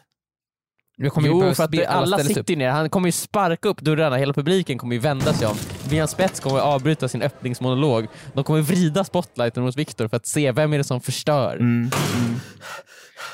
Jag 0.97 1.13
kommer 1.13 1.27
Jo, 1.27 1.53
för 1.53 1.63
att 1.63 1.87
alla 1.87 2.19
sitter 2.19 2.53
ju 2.53 2.55
ner. 2.55 2.69
Han 2.69 2.89
kommer 2.89 3.07
ju 3.07 3.11
sparka 3.11 3.69
upp 3.69 3.81
dörrarna, 3.81 4.15
hela 4.15 4.33
publiken 4.33 4.77
kommer 4.77 4.95
ju 4.95 4.99
vända 4.99 5.33
sig 5.33 5.47
om. 5.47 5.57
William 5.83 6.07
Spets 6.07 6.39
kommer 6.39 6.59
avbryta 6.59 7.07
sin 7.07 7.21
öppningsmonolog. 7.21 8.07
De 8.33 8.43
kommer 8.43 8.61
vrida 8.61 9.03
spotlighten 9.03 9.63
mot 9.63 9.75
Viktor 9.75 10.07
för 10.07 10.17
att 10.17 10.27
se 10.27 10.51
vem 10.51 10.73
är 10.73 10.77
det 10.77 10.83
som 10.83 11.01
förstör. 11.01 11.55
Mm. 11.55 11.91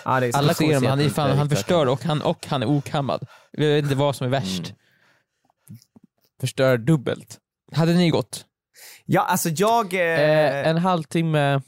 Ja, 0.06 0.19
det 0.19 0.26
är. 0.26 0.38
Alla 0.38 0.54
kommer 0.54 0.74
ser 0.74 0.80
se 0.80 0.88
han, 0.88 1.00
är 1.00 1.10
fan, 1.10 1.38
han 1.38 1.50
förstör 1.50 1.86
och 1.86 2.04
han, 2.04 2.21
och 2.21 2.45
han 2.50 2.63
är 2.63 2.69
okammad. 2.69 3.28
Jag 3.52 3.65
vet 3.67 3.84
inte 3.84 3.95
vad 3.95 4.15
som 4.15 4.28
är 4.28 4.32
värst. 4.32 4.60
Mm. 4.60 4.76
Förstör 6.41 6.78
dubbelt. 6.78 7.38
Hade 7.74 7.93
ni 7.93 8.10
gått? 8.10 8.45
Ja, 9.06 9.21
alltså 9.21 9.50
jag... 9.50 9.93
Eh, 9.93 10.00
Eh, 10.00 10.67
en 10.67 10.78
halvtimme... 10.78 11.62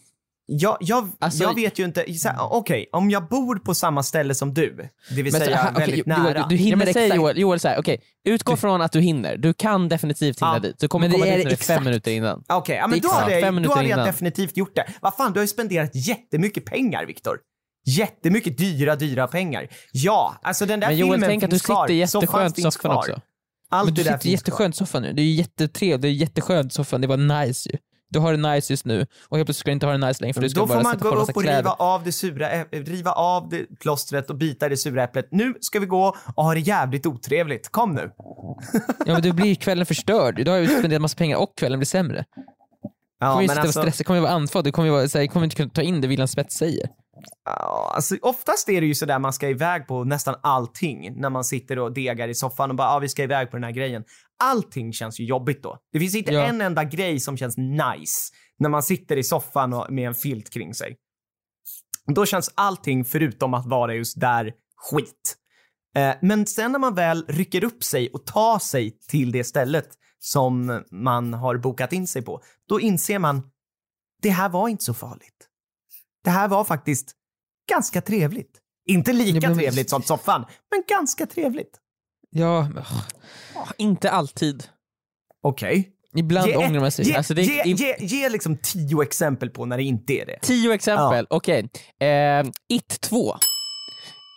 jag, 0.60 0.78
jag, 0.80 1.10
alltså- 1.20 1.44
jag 1.44 1.56
vet 1.56 1.80
ju 1.80 1.86
inte, 1.86 2.06
okej, 2.40 2.90
om 2.92 3.10
jag 3.12 3.28
bor 3.28 3.56
på 3.56 3.76
samma 3.76 4.04
ställe 4.04 4.36
som 4.36 4.54
du, 4.54 4.76
det 5.10 5.22
vill 5.22 5.32
Men 5.34 5.42
säga 5.42 5.60
aha, 5.60 5.80
väldigt 5.80 6.08
Joel, 6.08 6.20
nära. 6.24 6.46
du 6.50 6.56
Ja, 6.56 6.60
hinner 6.60 6.76
men 6.78 6.94
säg 6.94 7.04
exakt. 7.04 7.16
Joel, 7.18 7.38
Joel 7.40 7.60
okej, 7.78 8.02
utgå 8.26 8.56
från 8.56 8.82
att 8.82 8.92
du 8.92 9.00
hinner. 9.00 9.38
Du 9.38 9.54
kan 9.54 9.90
definitivt 9.90 10.42
hinna 10.42 10.54
Ja. 10.54 10.60
dit. 10.60 10.76
Du 10.80 10.88
kommer 10.88 11.08
komma 11.08 11.18
dit 11.26 11.26
när 11.32 11.38
det 11.38 11.44
är 11.44 11.48
exakt. 11.54 11.66
fem 11.78 11.84
minuter 11.84 12.12
innan. 12.12 12.44
Okej, 12.48 12.76
ja, 12.76 12.88
men 12.88 13.00
då 13.00 13.10
hade, 13.10 13.42
Fem 13.42 13.56
jag, 13.56 13.64
då 13.64 13.70
hade 13.70 13.88
jag 13.88 13.96
innan. 13.96 14.06
definitivt 14.08 14.58
gjort 14.58 14.76
det. 14.76 14.86
Vad 15.02 15.16
fan, 15.16 15.34
du 15.34 15.40
har 15.40 15.44
ju 15.44 15.48
spenderat 15.48 15.92
jättemycket 15.96 16.66
pengar, 16.66 17.06
Viktor. 17.06 17.38
Jättemycket 17.86 18.58
dyra, 18.58 18.96
dyra 18.96 19.28
pengar. 19.28 19.68
Ja, 19.92 20.40
alltså 20.44 20.66
den 20.66 20.80
där 20.80 20.88
Men 20.88 20.98
Joel, 20.98 21.12
filmen 21.14 21.30
tänk 21.30 21.44
att 21.44 21.50
du 21.50 21.60
kvar. 21.60 21.88
sitter 21.88 21.94
jätteskönt 21.94 22.60
i 22.60 22.62
soffan 22.62 22.98
också. 22.98 23.22
Allt 23.70 23.86
Men 23.86 23.94
du 23.94 24.04
sitter 24.04 24.30
jätteskönt 24.30 24.76
i 24.76 24.78
soffan 24.78 25.02
nu. 25.02 25.14
Det 25.14 25.22
är 25.22 25.24
ju 25.24 25.32
jättetrevligt, 25.32 26.02
det 26.02 26.08
är 26.08 26.12
jätteskönt 26.12 26.72
i 26.72 26.76
soffan. 26.76 27.02
Det 27.02 27.08
var 27.08 27.18
nice 27.46 27.70
ju. 27.70 27.78
Du 28.14 28.20
har 28.20 28.34
det 28.34 28.54
nice 28.54 28.74
just 28.74 28.86
nu 28.86 29.06
och 29.30 29.38
helt 29.38 29.48
plötsligt 29.48 29.58
ska 29.58 29.70
du 29.70 29.74
inte 29.74 29.86
ha 29.86 29.98
det 29.98 30.08
nice 30.08 30.22
längre 30.22 30.34
för 30.34 30.42
du 30.42 30.50
ska 30.50 30.60
Då 30.60 30.66
bara 30.66 30.78
får 30.78 30.84
man 30.84 30.94
sätta 30.94 31.10
gå 31.10 31.16
på 31.16 31.22
upp 31.22 31.38
och 31.38 31.44
kläder. 31.44 31.58
riva 31.58 31.72
av 31.72 32.04
det 32.04 32.12
sura 32.12 32.64
riva 32.72 33.12
av 33.12 33.50
det 33.50 33.80
plåstret 33.80 34.30
och 34.30 34.36
bita 34.36 34.70
det 34.70 34.78
sura 34.78 35.04
äpplet. 35.04 35.28
Nu 35.32 35.54
ska 35.62 35.80
vi 35.80 35.86
gå 35.86 36.16
och 36.36 36.44
ha 36.44 36.54
det 36.54 36.60
jävligt 36.60 37.06
otrevligt. 37.06 37.70
Kom 37.70 37.94
nu. 37.94 38.12
Ja 39.06 39.14
men 39.14 39.22
då 39.22 39.34
blir 39.34 39.56
kvällen 39.56 39.86
förstörd. 39.86 40.46
Du 40.46 40.52
har 40.52 40.58
ju 40.58 40.68
spenderat 40.68 41.02
massa 41.02 41.18
pengar 41.18 41.38
och 41.38 41.58
kvällen 41.58 41.80
blir 41.80 41.86
sämre. 41.86 42.26
Ja, 43.20 43.32
kommer 43.32 43.42
ju 43.42 43.48
sitta 43.48 43.60
och 43.60 43.66
alltså, 43.66 43.82
stressa, 43.82 44.04
kommer 44.04 44.18
ju 44.18 44.22
vara 44.22 44.34
andfådd, 44.34 44.66
du 44.66 44.72
kommer, 44.72 44.88
ju 44.88 44.92
vara, 44.92 45.08
så 45.08 45.18
här, 45.20 45.28
kommer 45.28 45.44
inte 45.44 45.56
kunna 45.56 45.70
ta 45.70 45.82
in 45.82 46.02
det 46.02 46.08
William 46.08 46.28
Spets 46.28 46.56
säger. 46.56 46.90
Alltså, 47.46 48.18
oftast 48.22 48.70
är 48.70 48.82
det 48.82 48.88
ju 48.88 48.96
sådär 48.96 49.20
man 49.20 49.34
ska 49.34 49.50
iväg 49.50 49.88
på 49.88 50.04
nästan 50.04 50.36
allting 50.44 51.22
när 51.22 51.30
man 51.30 51.44
sitter 51.44 51.80
och 51.80 51.94
degar 51.94 52.28
i 52.28 52.36
soffan 52.36 52.70
och 52.70 52.76
bara, 52.76 52.88
ja 52.88 53.00
vi 53.00 53.10
ska 53.10 53.24
iväg 53.24 53.52
på 53.52 53.58
den 53.58 53.64
här 53.64 53.72
grejen. 53.72 54.04
Allting 54.44 54.94
känns 54.94 55.20
ju 55.20 55.26
jobbigt 55.26 55.64
då. 55.64 55.78
Det 55.92 56.00
finns 56.00 56.16
inte 56.16 56.34
Ja. 56.34 56.46
en 56.46 56.62
enda 56.62 56.84
grej 56.84 57.20
som 57.20 57.38
känns 57.38 57.58
nice 57.58 58.34
när 58.60 58.70
man 58.70 58.84
sitter 58.84 59.18
i 59.18 59.24
soffan 59.24 59.74
och, 59.74 59.94
med 59.94 60.08
en 60.08 60.14
filt 60.16 60.50
kring 60.50 60.74
sig. 60.74 60.98
Då 62.16 62.26
känns 62.26 62.52
allting 62.56 63.06
förutom 63.06 63.54
att 63.54 63.66
vara 63.66 63.96
just 63.96 64.20
där 64.20 64.54
skit. 64.76 65.38
Eh, 65.96 66.16
men 66.22 66.46
sen 66.46 66.72
när 66.72 66.80
man 66.80 66.96
väl 66.96 67.26
rycker 67.28 67.64
upp 67.64 67.84
sig 67.84 68.10
och 68.10 68.26
tar 68.26 68.60
sig 68.60 68.98
till 69.10 69.32
det 69.32 69.44
stället 69.44 69.88
som 70.20 70.84
man 70.92 71.34
har 71.34 71.58
bokat 71.58 71.94
in 71.94 72.08
sig 72.08 72.22
på, 72.22 72.42
då 72.70 72.80
inser 72.80 73.20
man 73.20 73.50
det 74.22 74.30
här 74.30 74.50
var 74.50 74.68
inte 74.70 74.84
så 74.84 74.94
farligt. 74.94 75.50
Det 76.24 76.30
här 76.30 76.48
var 76.48 76.64
faktiskt 76.64 77.12
ganska 77.70 78.02
trevligt. 78.02 78.60
Inte 78.90 79.14
lika 79.14 79.40
Ja, 79.42 79.50
men- 79.50 79.58
trevligt 79.58 79.90
som 79.90 80.02
soffan, 80.04 80.46
men 80.72 80.84
ganska 80.90 81.26
trevligt. 81.26 81.80
Ja, 82.30 82.68
Ah, 83.56 83.68
Inte 83.78 84.12
alltid. 84.12 84.64
Okej. 85.44 85.90
ibland 86.16 86.48
Ge, 86.50 86.56
ångrar 86.56 86.80
man 86.80 86.92
sig. 86.92 87.06
ge, 87.08 87.16
Alltså, 87.16 87.34
det 87.34 87.42
ge, 87.42 87.64
ge, 87.66 87.96
ge 88.00 88.30
liksom 88.30 88.58
tio 88.58 89.02
exempel 89.04 89.50
på 89.50 89.66
när 89.66 89.78
det 89.78 89.84
inte 89.84 90.14
är 90.14 90.26
det. 90.26 90.40
Tio 90.42 90.74
exempel, 90.74 91.28
okej. 91.30 91.70
Eh, 92.00 92.46
It 92.70 93.02
2. 93.02 93.36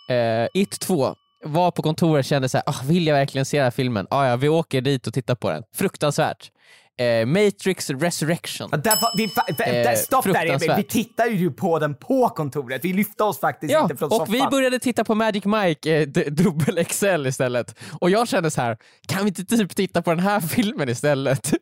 Eh, 0.09 0.47
It 0.53 0.79
2 0.79 1.15
var 1.45 1.71
på 1.71 1.81
kontoret 1.81 2.19
och 2.25 2.25
kände 2.29 2.49
så 2.49 2.57
här, 2.57 2.63
ah, 2.67 2.81
vill 2.85 3.07
jag 3.07 3.15
verkligen 3.15 3.45
se 3.45 3.57
den 3.57 3.63
här 3.63 3.71
filmen? 3.71 4.07
Ah, 4.09 4.25
ja, 4.27 4.35
vi 4.35 4.49
åker 4.49 4.81
dit 4.81 5.07
och 5.07 5.13
tittar 5.13 5.35
på 5.35 5.49
den. 5.49 5.63
Fruktansvärt. 5.75 6.51
Eh, 6.99 7.25
Matrix 7.25 7.89
Resurrection. 7.89 8.69
Ja, 8.71 8.77
Där, 8.77 8.97
vi, 9.17 9.27
fa- 9.27 9.49
Eh, 9.49 9.55
där, 9.55 9.95
stopp 9.95 10.23
där, 10.23 10.31
Emil. 10.31 10.41
fruktansvärt. 10.49 10.79
vi 10.79 10.83
tittar 10.83 11.25
ju 11.25 11.51
på 11.51 11.79
den 11.79 11.95
på 11.95 12.29
kontoret. 12.29 12.85
Vi 12.85 12.93
lyfte 12.93 13.23
oss 13.23 13.39
faktiskt 13.39 13.73
Ja, 13.73 13.81
inte 13.83 13.95
från 13.97 14.09
och 14.09 14.15
soffan. 14.15 14.31
vi 14.33 14.41
började 14.51 14.79
titta 14.79 15.03
på 15.03 15.15
Magic 15.15 15.45
Mike 15.45 15.95
eh, 16.01 16.07
dubbel 16.31 16.85
XL 16.85 17.27
istället. 17.27 17.75
Och 18.01 18.09
jag 18.09 18.27
kände 18.27 18.51
så 18.51 18.61
här, 18.61 18.77
kan 19.07 19.21
vi 19.23 19.27
inte 19.27 19.45
typ 19.45 19.75
titta 19.75 20.01
på 20.01 20.09
den 20.09 20.19
här 20.19 20.39
filmen 20.55 20.89
istället? 20.89 21.53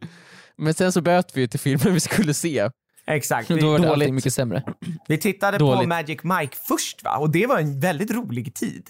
Men 0.58 0.74
sen 0.74 0.91
så 0.91 1.02
böt 1.02 1.32
vi 1.38 1.41
ju 1.41 1.48
till 1.48 1.60
filmen 1.60 1.93
vi 1.93 2.00
skulle 2.00 2.34
se. 2.34 2.69
Exakt. 3.08 3.48
Då 3.50 3.71
var 3.71 3.80
det 3.80 3.91
allting 3.91 4.15
mycket 4.15 4.34
sämre. 4.34 4.63
vi 5.08 5.17
tittade 5.17 5.60
på 5.60 5.74
Dåligt. 5.74 5.89
Magic 5.89 6.19
Mike 6.24 6.58
först 6.67 7.04
va? 7.04 7.17
Och 7.17 7.30
det 7.30 7.48
var 7.48 7.60
en 7.60 7.80
väldigt 7.80 8.12
rolig 8.12 8.54
tid. 8.56 8.89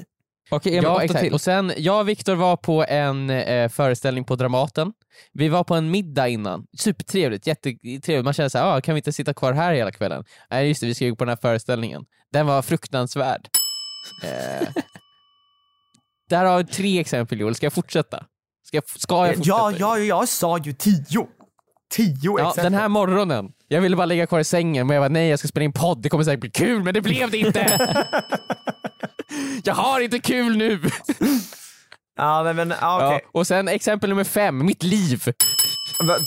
Okej, 0.50 0.72
Emil, 0.74 0.84
Ja, 0.84 1.04
exakt. 1.04 1.20
till. 1.24 1.34
Och 1.34 1.42
sen, 1.42 1.74
jag 1.78 2.00
och 2.00 2.10
Viktor 2.10 2.36
var 2.36 2.58
på 2.58 2.86
en 2.88 3.30
eh, 3.30 3.70
föreställning 3.70 4.24
på 4.24 4.36
Dramaten. 4.36 4.94
Vi 5.34 5.48
var 5.50 5.64
på 5.64 5.76
en 5.76 5.92
middag 5.92 6.28
innan. 6.28 6.66
Supertrevligt, 6.80 7.48
jättetrevligt. 7.48 8.24
Man 8.26 8.34
kände 8.34 8.50
såhär, 8.50 8.78
ah, 8.78 8.82
kan 8.82 8.96
vi 8.96 9.00
inte 9.00 9.12
sitta 9.14 9.34
kvar 9.34 9.54
här 9.54 9.74
hela 9.74 9.92
kvällen? 9.92 10.24
Nej 10.50 10.68
just 10.68 10.82
det, 10.82 10.88
vi 10.88 10.96
ska 10.96 11.06
ju 11.06 11.16
på 11.16 11.26
den 11.26 11.30
här 11.30 11.38
föreställningen. 11.42 12.04
Den 12.32 12.46
var 12.48 12.62
fruktansvärd. 12.62 13.48
Eh, 14.24 14.68
där 16.30 16.46
har 16.46 16.58
vi 16.58 16.64
tre 16.64 17.00
exempel 17.00 17.40
Joel, 17.40 17.56
ska 17.56 17.66
jag 17.66 17.74
fortsätta? 17.74 18.26
Ska 18.68 18.78
jag, 18.78 18.90
ska 18.90 19.28
jag 19.28 19.36
fortsätta? 19.36 19.50
Ja, 19.58 19.72
ja, 19.80 19.98
jag 19.98 20.28
sa 20.30 20.58
ju 20.58 20.74
tio. 20.74 21.28
Tio 21.94 22.16
Ja, 22.24 22.50
exempel. 22.50 22.64
den 22.72 22.82
här 22.82 22.88
morgonen, 22.90 23.52
jag 23.68 23.82
ville 23.82 23.96
bara 23.96 24.06
ligga 24.06 24.28
kvar 24.28 24.40
i 24.40 24.44
sängen 24.44 24.88
men 24.88 24.94
jag 24.96 25.02
var 25.02 25.10
nej 25.10 25.30
jag 25.30 25.40
ska 25.40 25.48
spela 25.48 25.64
in 25.64 25.74
podd, 25.74 26.02
det 26.02 26.10
kommer 26.10 26.24
säkert 26.24 26.40
bli 26.40 26.50
kul 26.50 26.84
men 26.84 26.94
det 26.94 27.02
blev 27.02 27.32
det 27.32 27.38
inte! 27.38 27.98
jag 29.64 29.74
har 29.74 30.00
inte 30.00 30.20
kul 30.20 30.58
nu! 30.58 30.80
Ja, 32.18 32.44
men, 32.44 32.56
men 32.56 32.74
ja, 32.82 33.08
okej. 33.08 33.20
ja, 33.24 33.30
och 33.40 33.48
sen 33.48 33.68
exempel 33.68 34.10
nummer 34.10 34.24
fem, 34.24 34.66
mitt 34.66 34.84
liv. 34.84 35.24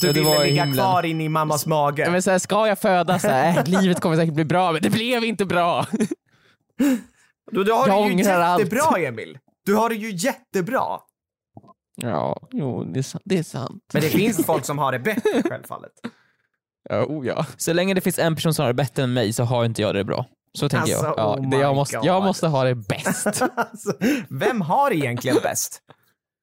Du 0.01 0.13
ville 0.13 0.43
ligga 0.43 0.63
himlen. 0.63 0.73
kvar 0.73 1.05
in 1.05 1.21
i 1.21 1.29
mammas 1.29 1.65
mage. 1.65 2.03
Ja, 2.03 2.11
Men 2.11 2.21
så 2.21 2.31
här, 2.31 2.39
ska 2.39 2.67
jag 2.67 2.79
födas, 2.79 3.21
så 3.21 3.27
här, 3.27 3.57
äh, 3.57 3.81
livet 3.81 3.99
kommer 3.99 4.15
säkert 4.15 4.33
bli 4.33 4.45
bra 4.45 4.71
men 4.71 4.81
det 4.81 4.89
blev 4.89 5.23
inte 5.23 5.45
bra. 5.45 5.85
du, 7.51 7.63
du 7.63 7.71
har 7.71 7.87
jag 7.87 8.03
det 8.03 8.09
ju 8.09 8.15
ångrar 8.15 8.39
allt. 8.39 8.63
jättebra, 8.63 8.99
Emil. 8.99 9.37
Du 9.65 9.75
har 9.75 9.89
det 9.89 9.95
ju 9.95 10.11
jättebra. 10.11 10.99
Ja, 11.95 12.47
jo 12.51 12.83
det 12.83 12.99
är, 12.99 13.03
sant. 13.03 13.23
Det 13.25 13.37
är 13.37 13.43
sant. 13.43 13.83
Men 13.93 14.01
det 14.01 14.09
finns 14.09 14.45
folk 14.45 14.65
som 14.65 14.77
har 14.77 14.91
det 14.91 14.99
bättre, 14.99 15.43
självfallet. 15.49 15.91
Ja, 16.89 17.05
oh, 17.05 17.27
ja. 17.27 17.45
Så 17.57 17.73
länge 17.73 17.93
det 17.93 18.01
finns 18.01 18.19
en 18.19 18.35
person 18.35 18.53
som 18.53 18.63
har 18.63 18.69
det 18.69 18.73
bättre 18.73 19.03
än 19.03 19.13
mig 19.13 19.33
så 19.33 19.43
har 19.43 19.65
inte 19.65 19.81
jag 19.81 19.95
det 19.95 20.03
bra. 20.03 20.25
Så 20.53 20.69
tänker 20.69 20.93
Alltså, 20.93 21.05
jag. 21.05 21.13
Ja, 21.17 21.35
oh 21.39 21.49
det, 21.49 21.57
jag, 21.57 21.75
måste, 21.75 21.99
jag 22.03 22.23
måste 22.23 22.47
ha 22.47 22.63
det 22.63 22.75
bäst. 22.75 23.25
Alltså, 23.55 23.93
vem 24.29 24.61
har 24.61 24.91
egentligen 24.91 25.37
bäst? 25.43 25.81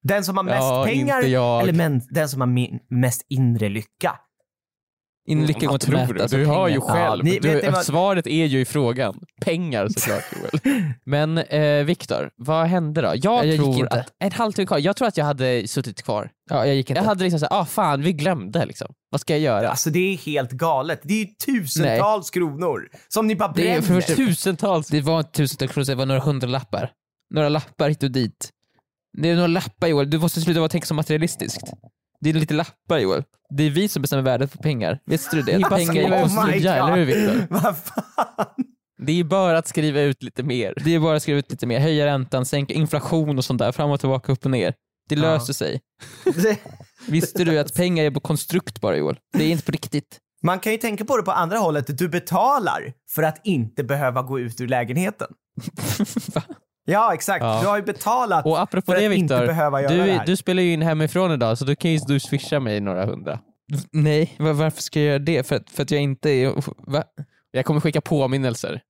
Den 0.03 0.23
som 0.23 0.37
har 0.37 0.43
mest 0.43 0.57
Ja, 0.57 0.83
pengar 0.85 1.21
eller 1.61 1.73
men, 1.73 2.01
den 2.09 2.29
som 2.29 2.41
har 2.41 2.47
min, 2.47 2.79
mest 2.89 3.25
inre 3.29 3.69
lycka? 3.69 4.19
In 5.27 5.45
lycka 5.45 5.59
går 5.59 5.67
Vad 5.67 5.73
inte 5.75 5.85
tror 5.85 5.99
att 5.99 6.07
du? 6.07 6.13
mäta. 6.13 6.37
Du 6.37 6.45
så 6.45 6.51
har 6.51 6.67
ju 6.67 6.79
pengar- 6.79 6.93
själv. 6.93 7.23
ni- 7.23 7.39
du, 7.39 7.61
vad- 7.71 7.85
Svaret 7.85 8.27
är 8.27 8.45
ju 8.45 8.59
i 8.61 8.65
frågan. 8.65 9.19
Pengar 9.41 9.87
såklart 9.89 10.23
Joel. 10.63 10.83
Men 11.05 11.37
eh, 11.37 11.83
Viktor, 11.85 12.29
vad 12.35 12.67
hände 12.67 13.01
då? 13.01 13.07
Jag, 13.15 13.17
jag 13.37 13.45
gick 13.45 13.55
tror 13.61 13.75
inte. 13.79 13.99
att, 13.99 14.13
en 14.19 14.31
halvtimme 14.31 14.65
kvar, 14.65 14.77
jag 14.77 14.95
tror 14.95 15.07
att 15.07 15.17
jag 15.17 15.25
hade 15.25 15.67
suttit 15.67 16.01
kvar. 16.03 16.29
Ja, 16.49 16.65
jag 16.65 16.75
gick 16.75 16.89
inte. 16.89 16.99
Jag 16.99 17.05
hade 17.05 17.23
liksom 17.23 17.39
såhär, 17.39 17.61
ah 17.61 17.65
fan 17.65 18.01
vi 18.01 18.13
glömde 18.13 18.65
liksom. 18.65 18.87
Vad 19.11 19.21
ska 19.21 19.33
jag 19.33 19.39
göra? 19.41 19.69
Alltså 19.69 19.89
det 19.89 19.99
är 20.13 20.17
helt 20.17 20.51
galet. 20.51 20.99
Det 21.03 21.13
är 21.13 21.19
ju 21.19 21.27
tusentals 21.45 22.29
kronor 22.29 22.89
som 23.07 23.27
ni 23.27 23.35
bara 23.35 23.51
Det 23.55 23.69
är 23.71 23.81
bränner. 23.81 24.01
för- 24.01 24.15
Tusentals. 24.15 24.87
Det 24.87 25.01
var 25.01 25.19
inte 25.19 25.31
tusentals 25.31 25.71
kronor, 25.73 25.85
det 25.85 25.95
var 25.95 26.05
några 26.05 26.21
hundralappar. 26.21 26.89
Några 27.33 27.49
lappar 27.49 27.89
hit 27.89 28.03
och 28.03 28.11
dit. 28.11 28.49
Det 29.17 29.29
är 29.29 29.35
några 29.35 29.47
lappar 29.47 29.87
Joel, 29.87 30.09
du 30.09 30.19
måste 30.19 30.41
sluta 30.41 30.59
vara 30.59 30.69
tänka 30.69 30.87
så 30.87 30.93
materialistiskt. 30.93 31.63
Det 32.33 32.37
är 32.37 32.39
lite 32.39 32.53
lappar 32.53 32.97
Joel. 32.99 33.23
Det 33.49 33.63
är 33.63 33.69
vi 33.69 33.89
som 33.89 34.01
bestämmer 34.01 34.23
värdet 34.23 34.51
på 34.51 34.57
pengar. 34.57 34.99
Visste 35.05 35.35
du 35.35 35.41
det? 35.41 35.51
Det 35.51 35.57
är 35.57 35.69
bara 35.69 35.75
pengar 35.77 36.11
är 36.11 36.23
Oh 36.25 36.45
my 36.45 36.51
nya, 36.51 36.75
eller 36.75 36.95
hur. 36.95 37.05
Viktor? 37.05 37.47
Vad 37.49 37.77
fan? 37.77 38.65
Det 39.01 39.19
är 39.19 39.23
bara 39.23 39.57
att 39.57 39.67
skriva 39.67 40.01
ut 40.01 40.23
lite 40.23 40.43
mer. 40.43 40.73
Det 40.85 40.95
är 40.95 40.99
bara 40.99 41.15
att 41.15 41.21
skriva 41.21 41.39
ut 41.39 41.51
lite 41.51 41.65
mer, 41.67 41.79
höja 41.79 42.05
räntan, 42.05 42.45
sänka 42.45 42.73
inflation 42.73 43.37
och 43.37 43.45
sånt 43.45 43.59
där, 43.59 43.71
fram 43.71 43.91
och 43.91 43.99
tillbaka, 43.99 44.31
upp 44.31 44.45
och 44.45 44.51
ner. 44.51 44.73
Det 45.09 45.15
Ja. 45.15 45.21
löser 45.21 45.53
sig. 45.53 45.81
Visste 47.07 47.43
du 47.43 47.59
att 47.59 47.73
pengar 47.75 48.03
är 48.05 48.11
på 48.11 48.19
konstrukt 48.19 48.81
bara 48.81 48.97
Joel? 48.97 49.17
Det 49.37 49.43
är 49.43 49.49
inte 49.51 49.63
på 49.63 49.71
riktigt. 49.71 50.17
Man 50.43 50.59
kan 50.59 50.71
ju 50.71 50.77
tänka 50.77 51.05
på 51.05 51.17
det 51.17 51.23
på 51.23 51.31
andra 51.31 51.57
hållet. 51.57 51.97
Du 51.97 52.09
betalar 52.09 52.93
för 53.15 53.23
att 53.23 53.41
inte 53.43 53.83
behöva 53.83 54.21
gå 54.21 54.39
ut 54.39 54.61
ur 54.61 54.67
lägenheten. 54.67 55.27
Ja, 56.89 57.13
exakt. 57.13 57.43
Ja. 57.43 57.61
Du 57.61 57.67
har 57.67 57.77
ju 57.77 57.83
betalat 57.83 58.45
Och 58.45 58.61
apropå 58.61 58.91
för 58.91 58.99
det 58.99 59.07
att 59.07 59.13
inte 59.13 59.33
Viktor, 59.35 59.47
behöva 59.47 59.81
göra 59.81 59.93
det 59.93 60.03
du, 60.03 60.11
här. 60.11 60.25
du 60.25 60.35
spelar 60.35 60.63
ju 60.63 60.73
in 60.73 60.81
hemifrån 60.81 61.31
idag 61.31 61.57
så 61.57 61.65
då 61.65 61.75
kan 61.75 61.91
ju 61.91 61.99
du 62.07 62.19
swisha 62.19 62.59
mig 62.59 62.79
några 62.81 63.05
hundra. 63.05 63.39
Nej, 63.91 64.35
va- 64.39 64.53
varför 64.53 64.81
ska 64.81 64.99
jag 64.99 65.07
göra 65.07 65.19
det? 65.19 65.47
För 65.47 65.55
att, 65.55 65.69
för 65.69 65.83
att 65.83 65.91
jag 65.91 66.01
inte 66.01 66.29
är... 66.29 66.53
Va? 66.91 67.03
Jag 67.51 67.65
kommer 67.65 67.79
skicka 67.81 68.01
påminnelser. 68.01 68.81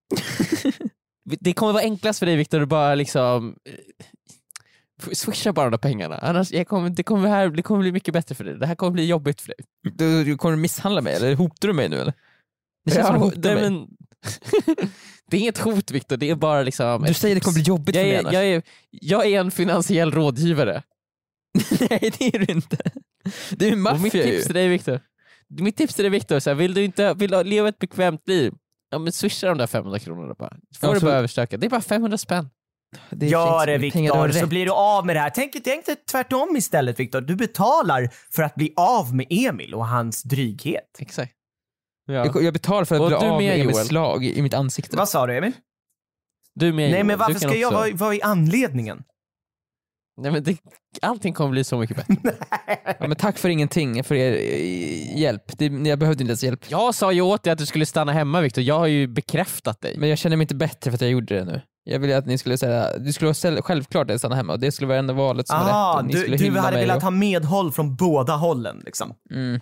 det 1.40 1.54
kommer 1.54 1.74
vara 1.74 1.84
enklast 1.84 2.20
för 2.20 2.26
dig 2.26 2.36
Viktor 2.36 2.62
att 2.62 2.68
bara 2.70 2.96
liksom 2.96 3.56
eh, 3.70 5.12
swisha 5.14 5.54
bara 5.54 5.70
de 5.70 5.80
pengarna. 5.80 6.18
Annars 6.18 6.52
jag 6.52 6.68
kommer, 6.68 6.90
det, 6.90 7.04
kommer 7.04 7.30
här, 7.30 7.50
det 7.50 7.62
kommer 7.64 7.82
bli 7.82 7.92
mycket 7.92 8.14
bättre 8.14 8.36
för 8.36 8.44
dig. 8.44 8.56
Det 8.60 8.66
här 8.68 8.76
kommer 8.76 8.92
bli 8.92 9.06
jobbigt 9.06 9.42
för 9.42 9.48
dig. 9.48 9.58
Du, 9.94 10.24
du 10.24 10.38
kommer 10.38 10.56
du 10.56 10.62
misshandla 10.62 11.02
mig 11.02 11.16
eller 11.16 11.36
hotar 11.36 11.68
du 11.68 11.74
mig 11.74 11.90
nu 11.90 11.96
eller? 11.98 12.14
Det 12.86 12.92
känns 12.92 13.08
som 13.08 13.16
att 13.16 13.22
du 13.22 13.26
hotar 13.38 13.56
mig. 13.56 13.64
men, 13.70 13.88
det 15.32 15.38
är 15.38 15.42
inget 15.42 15.58
hot 15.58 15.92
Viktor, 15.92 16.18
det 16.18 16.30
är 16.30 16.36
bara 16.36 16.62
liksom 16.64 17.04
Du 17.08 17.14
säger 17.14 17.36
det 17.36 17.40
tips. 17.40 17.46
kommer 17.46 17.54
bli 17.56 17.64
jobbigt 17.64 17.96
jag 17.96 18.04
för 18.04 18.08
mig 18.08 18.16
är, 18.16 18.20
annars. 18.20 18.34
jag, 18.34 18.46
är, 18.46 18.62
jag 18.92 19.26
är 19.26 19.40
en 19.40 19.52
finansiell 19.52 20.12
rådgivare. 20.12 20.84
Nej 21.90 22.12
det 22.20 22.36
är 22.36 22.40
du 22.46 22.54
inte. 22.54 22.78
Du 23.52 23.68
är 23.68 23.72
en 23.72 23.88
Och 23.88 23.94
mitt 23.94 24.04
maffia 24.14 24.26
ju. 24.26 24.32
tips 24.32 24.46
till 24.46 24.54
dig 24.56 24.68
Viktor, 24.68 25.00
mitt 25.60 25.78
tips 25.78 25.96
till 25.96 26.04
dig 26.04 26.10
Viktor, 26.10 26.40
så 26.40 26.50
här, 26.50 26.56
vill 26.56 26.74
du 26.74 26.84
inte 26.84 27.14
vill 27.14 27.32
du 27.32 27.44
leva 27.44 27.70
ett 27.70 27.80
bekvämt 27.80 28.28
liv, 28.28 28.54
ja 28.92 29.00
men 29.00 29.12
swisha 29.12 29.48
de 29.48 29.58
där 29.58 29.68
500 29.68 30.00
kronorna 30.00 30.34
bara. 30.40 30.50
Får 30.80 30.90
Ja, 30.90 30.94
du 30.94 31.00
så- 31.00 31.06
bara 31.06 31.16
överstöka. 31.16 31.58
Det 31.58 31.66
är 31.68 31.70
bara 31.70 31.82
500 31.82 32.18
spänn. 32.18 32.50
Det 33.10 33.26
är 33.26 33.30
Gör 33.30 33.66
det 33.68 33.78
Viktor, 33.78 34.32
så 34.32 34.48
blir 34.48 34.66
du 34.66 34.72
av 34.72 35.06
med 35.06 35.16
det 35.16 35.20
här. 35.20 35.30
Tänk, 35.30 35.54
tänk 35.64 35.86
dig 35.86 35.96
tvärtom 36.12 36.56
istället 36.58 37.00
Viktor. 37.00 37.22
Du 37.22 37.36
betalar 37.36 38.10
för 38.32 38.44
att 38.44 38.56
bli 38.56 38.74
av 38.78 39.16
med 39.16 39.26
Emil 39.30 39.74
och 39.74 39.88
hans 39.88 40.24
dryghet. 40.24 40.84
Exakt. 41.00 41.34
Ja. 42.08 42.14
Jag, 42.26 42.44
jag 42.44 42.54
betalar 42.54 42.86
för 42.86 42.96
att 42.96 43.02
Och 43.02 43.08
bli 43.08 43.18
du 43.20 43.26
av 43.26 43.38
med, 43.38 43.38
med 43.38 43.60
Emils 43.60 43.76
Joel. 43.78 43.86
slag 43.88 44.26
i 44.26 44.42
mitt 44.42 44.54
ansikte. 44.54 44.98
Vad 44.98 45.10
sa 45.10 45.28
du 45.28 45.38
Emil? 45.38 45.52
Du 46.56 46.66
med 46.66 46.76
Nej 46.76 46.92
Joel, 46.92 47.06
men 47.06 47.14
du 47.14 47.20
varför 47.20 47.34
kan 47.40 47.40
ska 47.50 47.56
jag 47.60 47.68
också- 47.68 47.80
vara, 47.80 47.90
vad 47.94 48.14
är 48.16 48.26
anledningen? 48.26 49.04
Nej, 50.22 50.32
men 50.32 50.44
det, 50.44 50.58
allting 51.02 51.34
kommer 51.34 51.52
bli 51.52 51.64
så 51.64 51.78
mycket 51.78 51.96
bättre. 51.98 52.16
Ja, 53.00 53.08
men 53.08 53.16
tack 53.16 53.38
för 53.38 53.50
ingenting, 53.50 54.04
för 54.04 54.16
er 54.16 54.32
eh, 54.34 55.20
hjälp. 55.20 55.58
Det, 55.58 55.66
jag 55.66 56.00
behövde 56.00 56.24
inte 56.24 56.32
ens 56.32 56.44
hjälp. 56.44 56.66
Jag 56.72 56.96
sa 56.96 57.12
ju 57.12 57.22
åt 57.22 57.44
dig 57.44 57.54
att 57.54 57.60
du 57.60 57.66
skulle 57.66 57.86
stanna 57.86 58.12
hemma 58.12 58.42
Viktor, 58.42 58.64
jag 58.64 58.80
har 58.80 58.88
ju 58.88 59.08
bekräftat 59.08 59.82
dig. 59.82 59.96
Men 59.98 60.10
jag 60.10 60.18
känner 60.18 60.38
mig 60.38 60.44
inte 60.44 60.56
bättre 60.56 60.92
för 60.92 60.96
att 60.96 61.02
jag 61.02 61.10
gjorde 61.10 61.36
det 61.36 61.46
nu. 61.46 61.62
Jag 61.84 62.00
ville 62.00 62.18
att 62.18 62.26
ni 62.26 62.38
skulle 62.38 62.58
säga, 62.58 62.98
det 62.98 63.14
skulle 63.14 63.28
vara 63.28 63.34
själv- 63.36 63.62
självklart 63.62 64.12
att 64.12 64.20
stanna 64.20 64.36
hemma 64.36 64.54
och 64.54 64.60
det 64.60 64.72
skulle 64.72 64.88
vara 64.88 64.98
enda 65.00 65.14
valet 65.14 65.48
som 65.48 65.60
var 65.60 65.70
Aha, 65.70 66.00
rätt. 66.00 66.06
Ni 66.06 66.14
du, 66.14 66.20
skulle 66.20 66.38
du 66.38 66.60
hade 66.60 66.72
mig 66.78 66.82
velat 66.86 66.98
och, 66.98 67.04
ha 67.04 67.12
medhåll 67.12 67.72
från 67.72 67.96
båda 67.96 68.36
hållen 68.36 68.82
liksom. 68.86 69.14
mm. 69.32 69.60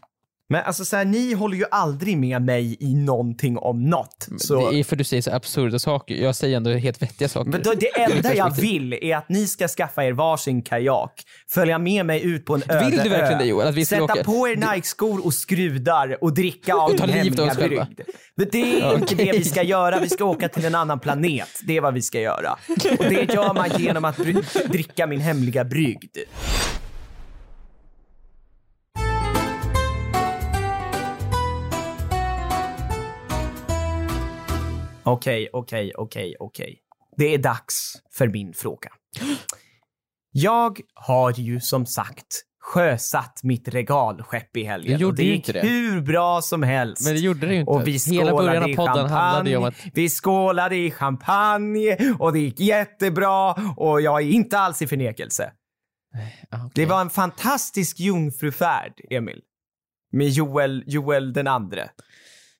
Men 0.49 0.63
alltså 0.63 0.85
så 0.85 0.95
här, 0.95 1.05
ni 1.05 1.33
håller 1.33 1.57
ju 1.57 1.65
aldrig 1.71 2.17
med 2.17 2.41
mig 2.41 2.77
i 2.79 2.95
någonting 2.95 3.57
om 3.57 3.89
något. 3.89 4.27
Så... 4.37 4.69
Det 4.71 4.79
är 4.79 4.83
för 4.83 4.95
du 4.95 5.03
säger 5.03 5.21
så 5.21 5.31
absurda 5.31 5.79
saker. 5.79 6.15
Jag 6.15 6.35
säger 6.35 6.57
ändå 6.57 6.71
helt 6.71 7.01
vettiga 7.01 7.29
saker. 7.29 7.51
Men 7.51 7.61
då, 7.63 7.73
det 7.73 7.99
enda 8.01 8.35
jag 8.35 8.55
vill 8.55 8.93
är 8.93 9.15
att 9.17 9.29
ni 9.29 9.47
ska 9.47 9.67
skaffa 9.67 10.05
er 10.05 10.11
varsin 10.11 10.61
kajak, 10.61 11.23
följa 11.49 11.77
med 11.77 12.05
mig 12.05 12.23
ut 12.25 12.45
på 12.45 12.55
en 12.55 12.63
öde 12.69 12.89
Vill 12.89 12.99
du 13.03 13.09
verkligen 13.09 13.37
det, 13.37 13.45
Joel? 13.45 13.67
Att 13.67 13.75
vi 13.75 13.85
ska 13.85 13.95
sätta 13.95 14.03
åka- 14.03 14.23
på 14.23 14.47
er 14.47 14.55
Nike-skor 14.55 15.25
och 15.25 15.33
skrudar 15.33 16.23
och 16.23 16.33
dricka 16.33 16.75
av 16.75 16.89
ta 16.89 17.03
av 17.03 17.09
hemliga 17.09 17.53
brygd. 17.53 18.01
Men 18.35 18.47
det 18.51 18.81
är 18.81 18.95
inte 18.95 19.15
det 19.15 19.31
vi 19.31 19.43
ska 19.43 19.63
göra, 19.63 19.99
vi 19.99 20.09
ska 20.09 20.25
åka 20.25 20.49
till 20.49 20.65
en 20.65 20.75
annan 20.75 20.99
planet. 20.99 21.49
Det 21.67 21.77
är 21.77 21.81
vad 21.81 21.93
vi 21.93 22.01
ska 22.01 22.19
göra. 22.19 22.57
Och 22.99 23.05
det 23.09 23.33
gör 23.33 23.53
man 23.53 23.69
genom 23.77 24.05
att 24.05 24.17
dricka 24.71 25.07
min 25.07 25.19
hemliga 25.19 25.63
brygd. 25.63 26.17
Okej, 35.05 35.49
okej, 35.53 35.91
okej, 35.95 36.35
okej. 36.39 36.79
Det 37.17 37.33
är 37.33 37.37
dags 37.37 37.93
för 38.11 38.27
min 38.27 38.53
fråga. 38.53 38.89
Jag 40.31 40.79
har 40.93 41.31
ju 41.31 41.59
som 41.59 41.85
sagt 41.85 42.41
sjösatt 42.59 43.39
mitt 43.43 43.67
regalskepp 43.67 44.57
i 44.57 44.63
helgen. 44.63 44.97
Du 44.97 45.03
gjorde 45.03 45.17
det 45.17 45.23
gick 45.23 45.35
inte 45.35 45.53
det. 45.53 45.67
hur 45.67 46.01
bra 46.01 46.41
som 46.41 46.63
helst. 46.63 47.05
Men 47.05 47.13
det 47.13 47.19
gjorde 47.19 47.47
det 47.47 47.53
ju 47.53 47.59
inte. 47.59 47.71
Och 47.71 47.87
vi 47.87 47.97
Hela 48.11 48.31
början 48.31 48.63
av 48.63 48.75
podden 48.75 49.09
handlade 49.09 49.49
ju 49.49 49.57
om 49.57 49.63
att 49.63 49.75
Vi 49.93 50.09
skålade 50.09 50.75
i 50.75 50.91
champagne 50.91 51.97
och 52.19 52.33
det 52.33 52.39
gick 52.39 52.59
jättebra 52.59 53.53
och 53.77 54.01
jag 54.01 54.21
är 54.21 54.25
inte 54.25 54.59
alls 54.59 54.81
i 54.81 54.87
förnekelse. 54.87 55.51
Ah, 56.49 56.57
okej. 56.57 56.71
Det 56.75 56.85
var 56.85 57.01
en 57.01 57.09
fantastisk 57.09 57.99
jungfrufärd, 57.99 58.93
Emil. 59.09 59.41
Med 60.11 60.29
Joel, 60.29 60.83
Joel 60.87 61.33
den 61.33 61.47
andre. 61.47 61.89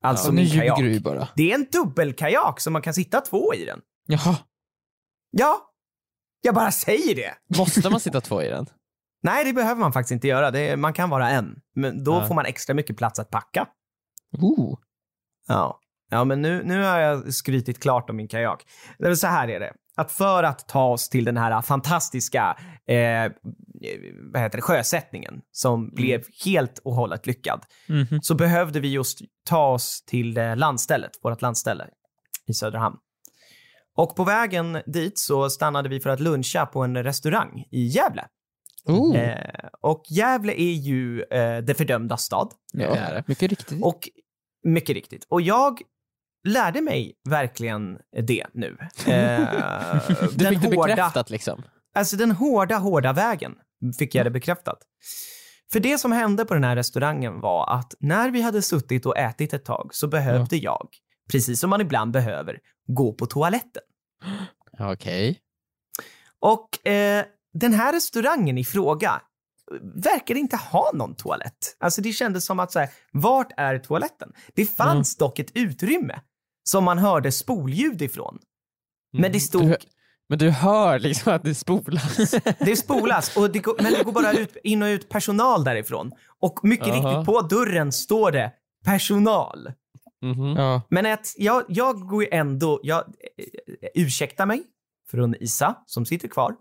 Alltså 0.06 0.26
Så 0.26 0.32
nu 0.32 0.42
min 0.42 0.52
kajak. 0.52 0.80
du 0.80 1.00
bara. 1.00 1.28
Det 1.36 1.52
är 1.52 1.56
en 1.56 1.66
dubbelkajak 1.72 2.60
så 2.60 2.72
man 2.72 2.82
kan 2.82 2.94
sitta 2.94 3.22
två 3.22 3.54
i 3.54 3.66
den. 3.66 3.82
Jaha. 4.08 4.38
Ja, 5.32 5.58
jag 6.42 6.56
bara 6.56 6.72
säger 6.72 7.16
det. 7.16 7.58
Måste 7.58 7.90
man 7.90 8.00
sitta 8.00 8.22
två 8.22 8.42
i 8.44 8.48
den? 8.50 8.66
Nej, 9.24 9.46
det 9.46 9.54
behöver 9.54 9.82
man 9.82 9.94
faktiskt 9.94 10.12
inte 10.12 10.28
göra. 10.28 10.60
Är, 10.60 10.76
man 10.78 10.94
kan 10.94 11.10
vara 11.10 11.30
en. 11.30 11.60
Men 11.76 12.04
då 12.04 12.12
Ja. 12.14 12.28
får 12.28 12.36
man 12.36 12.46
extra 12.46 12.74
mycket 12.74 12.98
plats 12.98 13.20
att 13.20 13.30
packa. 13.30 13.68
Ooh. 14.42 14.78
Ja, 15.48 15.80
ja 16.12 16.24
men 16.24 16.42
nu, 16.42 16.64
nu 16.64 16.84
har 16.84 17.00
jag 17.00 17.34
skrytit 17.34 17.80
klart 17.82 18.10
om 18.10 18.16
min 18.16 18.28
kajak. 18.28 18.64
Det 19.00 19.08
är 19.08 19.16
så 19.16 19.28
här 19.28 19.48
är 19.48 19.60
det. 19.60 19.74
Att 19.98 20.12
för 20.12 20.44
att 20.44 20.68
ta 20.68 20.86
oss 20.88 21.10
till 21.10 21.26
den 21.26 21.38
här 21.38 21.62
fantastiska 21.62 22.58
eh, 22.88 23.32
vad 24.34 24.42
heter 24.42 24.58
det, 24.58 24.62
sjösättningen 24.62 25.42
som 25.52 25.90
blev 25.90 26.24
helt 26.46 26.80
och 26.84 26.96
hållet 26.96 27.28
lyckad 27.28 27.62
Mhm. 27.90 28.22
så 28.22 28.36
behövde 28.36 28.80
vi 28.80 28.88
just 28.92 29.20
ta 29.46 29.68
oss 29.68 30.04
till 30.08 30.38
eh, 30.38 30.56
landstället, 30.56 31.12
vårt 31.24 31.42
landställe 31.42 31.88
i 32.48 32.54
Söderhamn. 32.54 32.96
Och 33.98 34.16
på 34.16 34.24
vägen 34.24 34.82
dit 34.86 35.20
så 35.20 35.50
stannade 35.50 35.90
vi 35.90 36.00
för 36.00 36.10
att 36.10 36.20
luncha 36.20 36.66
på 36.66 36.84
en 36.84 37.04
restaurang 37.04 37.66
i 37.72 37.86
Gävle. 37.86 38.26
Eh, 39.16 39.70
och 39.82 40.04
Gävle 40.10 40.54
är 40.62 40.74
ju 40.74 41.22
eh, 41.22 41.58
det 41.58 41.74
fördömda 41.78 42.18
stad. 42.18 42.52
Ja, 42.74 42.90
det. 42.96 43.24
mycket 43.28 43.50
riktigt. 43.50 43.84
Och 43.84 44.10
mycket 44.64 44.96
riktigt. 44.96 45.26
Och 45.30 45.42
jag 45.42 45.82
lärde 46.48 46.82
mig 46.82 47.14
verkligen 47.30 47.98
det 48.28 48.46
nu. 48.54 48.78
Eh, 49.08 50.02
Du 50.36 50.46
fick 50.50 50.62
det 50.62 50.70
bekräftat 50.70 51.30
liksom? 51.30 51.64
Alltså 51.96 52.18
den 52.18 52.32
hårda, 52.32 52.78
hårda 52.78 53.14
vägen 53.14 53.56
fick 54.00 54.16
jag 54.16 54.26
det 54.26 54.32
bekräftat. 54.32 54.78
För 55.72 55.80
det 55.80 55.98
som 55.98 56.12
hände 56.12 56.46
på 56.46 56.54
den 56.54 56.64
här 56.64 56.76
restaurangen 56.76 57.40
var 57.40 57.70
att 57.78 57.94
när 58.00 58.32
vi 58.32 58.42
hade 58.42 58.62
suttit 58.62 59.06
och 59.06 59.18
ätit 59.18 59.54
ett 59.54 59.66
tag 59.66 59.90
så 59.94 60.08
behövde 60.08 60.58
jag, 60.58 60.88
precis 61.32 61.60
som 61.60 61.70
man 61.70 61.82
ibland 61.82 62.12
behöver, 62.12 62.60
gå 62.88 63.14
på 63.14 63.26
toaletten. 63.26 63.84
Okej. 64.80 65.40
Och 66.40 66.88
eh, 66.88 67.26
den 67.54 67.74
här 67.74 67.94
restaurangen 67.94 68.58
i 68.58 68.64
fråga 68.66 69.22
verkade 69.96 70.40
inte 70.40 70.58
ha 70.58 70.92
någon 70.94 71.16
toalett. 71.16 71.76
Alltså 71.80 72.02
det 72.02 72.12
kändes 72.12 72.46
som 72.46 72.60
att 72.60 72.72
så 72.72 72.80
här, 72.80 72.90
vart 73.12 73.52
är 73.58 73.80
toaletten? 73.80 74.34
Det 74.54 74.66
fanns 74.66 75.18
dock 75.18 75.40
ett 75.40 75.52
utrymme 75.54 76.20
som 76.64 76.84
man 76.84 76.98
hörde 76.98 77.32
spolljud 77.32 78.02
ifrån. 78.02 78.40
Men 79.18 79.32
det 79.32 79.40
stod, 79.40 79.68
Du, 79.68 79.78
men 80.30 80.38
du 80.38 80.50
hör 80.50 81.00
liksom 81.00 81.34
att 81.34 81.44
det 81.44 81.56
spolas. 81.56 82.36
det 82.60 82.76
spolas, 82.76 83.38
och 83.38 83.52
det 83.52 83.60
går, 83.60 83.76
men 83.82 83.94
det 83.94 84.04
går 84.04 84.12
bara 84.12 84.32
ut, 84.34 84.58
in 84.64 84.84
och 84.84 84.88
ut 84.88 85.10
personal 85.10 85.64
därifrån. 85.64 86.12
Och 86.42 86.60
mycket 86.64 86.88
Aha. 86.88 86.96
riktigt, 86.96 87.26
på 87.26 87.42
dörren 87.42 87.92
står 87.92 88.32
det 88.32 88.52
personal. 88.86 89.72
Mhm. 90.22 90.56
Ja. 90.58 90.82
Men 90.90 91.06
att 91.06 91.34
jag, 91.38 91.64
jag 91.68 92.08
går 92.08 92.24
ju 92.24 92.30
ändå, 92.32 92.80
jag 92.84 92.98
eh, 93.00 94.04
ursäktar 94.04 94.46
mig 94.46 94.64
från 95.12 95.36
Isa 95.40 95.76
som 95.86 96.06
sitter 96.06 96.28
kvar 96.28 96.56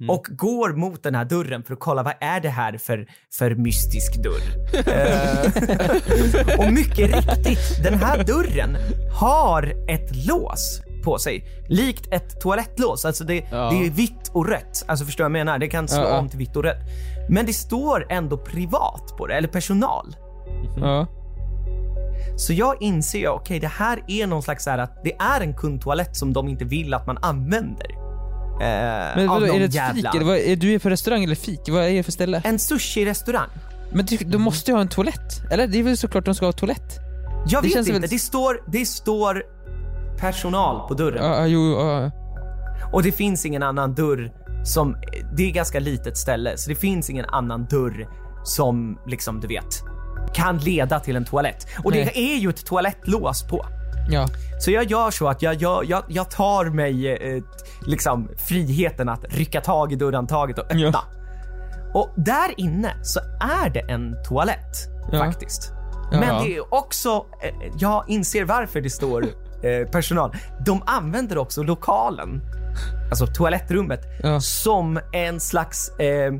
Mm. 0.00 0.10
och 0.10 0.26
går 0.30 0.72
mot 0.72 1.02
den 1.02 1.14
här 1.14 1.24
dörren 1.24 1.62
för 1.62 1.74
att 1.74 1.80
kolla 1.80 2.02
vad 2.02 2.14
är 2.20 2.40
det 2.40 2.48
här 2.48 2.78
för, 2.78 3.06
för 3.34 3.54
mystisk 3.54 4.22
dörr. 4.22 4.42
Eh, 4.88 6.58
och 6.66 6.72
mycket 6.72 7.14
riktigt, 7.14 7.82
den 7.84 7.94
här 7.94 8.24
dörren 8.24 8.76
har 9.20 9.62
ett 9.88 10.26
lås 10.26 10.80
på 11.04 11.18
sig. 11.18 11.44
Likt 11.68 12.12
ett 12.12 12.40
toalettlås. 12.40 13.04
Alltså 13.04 13.24
det, 13.24 13.44
Ja. 13.50 13.70
det 13.70 13.86
är 13.86 13.90
vitt 13.90 14.30
och 14.32 14.48
rött. 14.48 14.84
Alltså 14.86 15.04
förstår 15.04 15.24
du 15.24 15.30
vad 15.30 15.38
jag 15.38 15.46
menar? 15.46 15.58
Det 15.58 15.68
kan 15.68 15.88
slå 15.88 16.02
Ja, 16.02 16.18
om 16.18 16.28
till 16.28 16.38
vitt 16.38 16.56
och 16.56 16.62
rött. 16.64 16.80
Men 17.28 17.46
det 17.46 17.52
står 17.52 18.06
ändå 18.10 18.36
privat 18.38 19.14
på 19.18 19.26
det, 19.26 19.34
eller 19.34 19.48
personal. 19.48 20.16
Ja. 20.76 21.06
Så 22.36 22.52
jag 22.52 22.82
inser 22.82 23.18
ju, 23.18 23.28
okej 23.28 23.60
det 23.60 23.68
här 23.68 24.02
är 24.08 24.26
någon 24.26 24.42
slags 24.42 24.64
så 24.64 24.70
här 24.70 24.78
att 24.78 25.04
det 25.04 25.12
är 25.18 25.40
en 25.40 25.54
kundtoalett 25.54 26.16
som 26.16 26.32
de 26.32 26.48
inte 26.48 26.64
vill 26.64 26.94
att 26.94 27.06
man 27.06 27.18
använder. 27.22 27.86
Eh, 28.54 29.16
Men 29.16 29.28
vadå, 29.28 29.46
är 29.46 29.58
det 29.58 29.64
ett 29.64 29.74
jävla... 29.74 30.12
fik? 30.12 30.22
Vad, 30.22 30.36
är 30.36 30.56
du 30.56 30.74
är 30.74 30.78
på 30.78 30.90
restaurang 30.90 31.24
eller 31.24 31.34
fik? 31.34 31.60
Vad 31.68 31.84
är 31.84 31.90
det 31.90 32.02
för 32.02 32.12
ställe? 32.12 32.42
En 32.44 32.58
sushi-restaurang. 32.58 33.48
Men 33.92 34.06
du, 34.06 34.16
du 34.16 34.38
måste 34.38 34.70
ju 34.70 34.74
ha 34.74 34.80
en 34.80 34.88
toalett. 34.88 35.42
Eller? 35.50 35.66
Det 35.66 35.78
är 35.78 35.82
väl 35.82 35.96
såklart 35.96 36.24
de 36.24 36.34
ska 36.34 36.46
ha 36.46 36.52
toalett? 36.52 36.98
Jag 37.46 37.62
Det 37.62 37.68
vet 37.68 37.76
inte, 37.76 37.92
väl- 37.92 38.00
det, 38.10 38.18
står, 38.18 38.60
det 38.66 38.86
står 38.86 39.42
personal 40.24 40.88
på 40.88 40.94
dörren 40.94 41.24
Ja, 41.24 41.46
jo, 41.46 41.80
ja. 41.80 42.10
och 42.92 43.02
det 43.02 43.12
finns 43.12 43.46
ingen 43.46 43.62
annan 43.62 43.94
dörr 43.94 44.32
som, 44.64 44.96
det 45.36 45.42
är 45.42 45.50
ganska 45.50 45.80
litet 45.80 46.16
ställe 46.16 46.56
så 46.56 46.70
det 46.70 46.76
finns 46.76 47.10
ingen 47.10 47.24
annan 47.24 47.64
dörr 47.64 48.08
som 48.44 48.98
liksom 49.06 49.40
du 49.40 49.48
vet 49.48 49.82
kan 50.34 50.58
leda 50.58 51.00
till 51.00 51.16
en 51.16 51.24
toalett. 51.24 51.66
Och 51.84 51.90
Nej. 51.90 52.04
det 52.04 52.18
är 52.18 52.36
ju 52.36 52.48
ett 52.50 52.66
toalettlås 52.66 53.42
på. 53.48 53.66
Ja. 54.10 54.26
Så 54.60 54.70
jag 54.70 54.84
gör 54.84 55.10
så 55.10 55.28
att 55.28 55.42
jag, 55.42 55.54
jag, 55.54 55.84
jag, 55.84 56.04
jag 56.08 56.30
tar 56.30 56.64
mig 56.64 57.08
eh, 57.08 57.42
liksom 57.86 58.28
friheten 58.36 59.08
att 59.08 59.24
rycka 59.28 59.60
tag 59.60 59.92
i 59.92 59.96
dörrhandtaget 59.96 60.58
och 60.58 60.64
öppna. 60.64 60.78
Ja. 60.78 61.04
Och 61.94 62.10
där 62.16 62.60
inne 62.60 62.94
så 63.02 63.20
är 63.40 63.70
det 63.70 63.80
en 63.80 64.16
toalett 64.28 64.88
Ja. 65.12 65.18
faktiskt. 65.18 65.72
Men 66.10 66.44
det 66.44 66.56
är 66.56 66.74
också, 66.74 67.26
eh, 67.42 67.54
jag 67.78 68.04
inser 68.08 68.44
varför 68.44 68.80
det 68.80 68.90
står 68.90 69.24
eh, 69.64 69.88
personal. 69.90 70.36
De 70.66 70.82
använder 70.86 71.38
också 71.38 71.62
lokalen, 71.62 72.40
alltså 73.10 73.26
toalettrummet, 73.26 74.00
Ja. 74.22 74.40
som 74.40 75.00
en 75.12 75.40
slags 75.40 75.88
eh, 75.88 76.32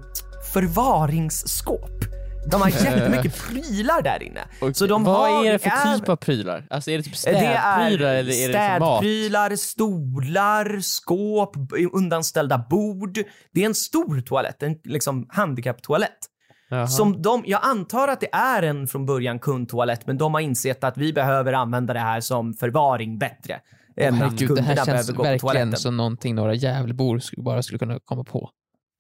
förvaringsskåp. 0.53 1.91
De 2.51 2.63
har 2.63 2.69
jättemycket 2.69 3.43
prylar 3.49 4.03
där 4.03 4.23
inne. 4.23 4.41
Så 4.75 4.87
de 4.87 5.05
Vad 5.05 5.17
har, 5.17 5.45
är 5.47 5.53
det 5.53 5.59
för 5.59 5.99
typ 5.99 6.09
av 6.09 6.17
prylar? 6.17 6.67
Alltså 6.71 6.91
är 6.91 6.97
det 6.97 7.03
typ 7.03 7.13
det 7.13 7.19
städprylar 7.19 8.15
är 8.15 8.19
eller 8.19 8.33
är 8.33 8.49
det 8.49 8.53
liksom 8.69 8.79
mat? 8.79 8.99
städprylar, 8.99 9.57
stolar, 9.57 10.81
skåp, 10.81 11.57
undanställda 11.93 12.67
bord. 12.71 13.19
Det 13.55 13.63
är 13.63 13.67
en 13.67 13.75
stor 13.75 14.21
toalett, 14.21 14.63
en 14.63 14.77
liksom 14.85 15.27
handikapptoalett. 15.29 16.19
Jaha. 16.75 16.87
Som 16.87 17.23
de, 17.23 17.45
jag 17.47 17.61
antar 17.63 18.09
att 18.09 18.21
det 18.21 18.35
är 18.35 18.63
en 18.63 18.87
från 18.87 19.07
början 19.07 19.39
kundtoalett, 19.39 20.07
men 20.07 20.19
de 20.19 20.35
har 20.35 20.41
insett 20.41 20.85
att 20.85 20.97
vi 20.97 21.13
behöver 21.13 21.53
använda 21.53 21.95
det 21.95 22.01
här 22.01 22.21
som 22.21 22.55
förvaring 22.55 23.19
bättre. 23.19 23.61
Än 23.97 24.15
att 24.15 24.21
Herregud, 24.21 24.57
det 24.57 24.63
här 24.63 24.75
känns 24.77 24.87
behöver 24.87 25.13
gå 25.13 25.23
på 25.39 25.47
verkligen 25.47 25.77
som 25.77 25.97
någonting 25.97 26.35
några 26.35 26.55
Gävlebor 26.55 27.21
bara 27.37 27.63
skulle 27.63 27.79
kunna 27.79 27.99
komma 28.05 28.25
på. 28.25 28.51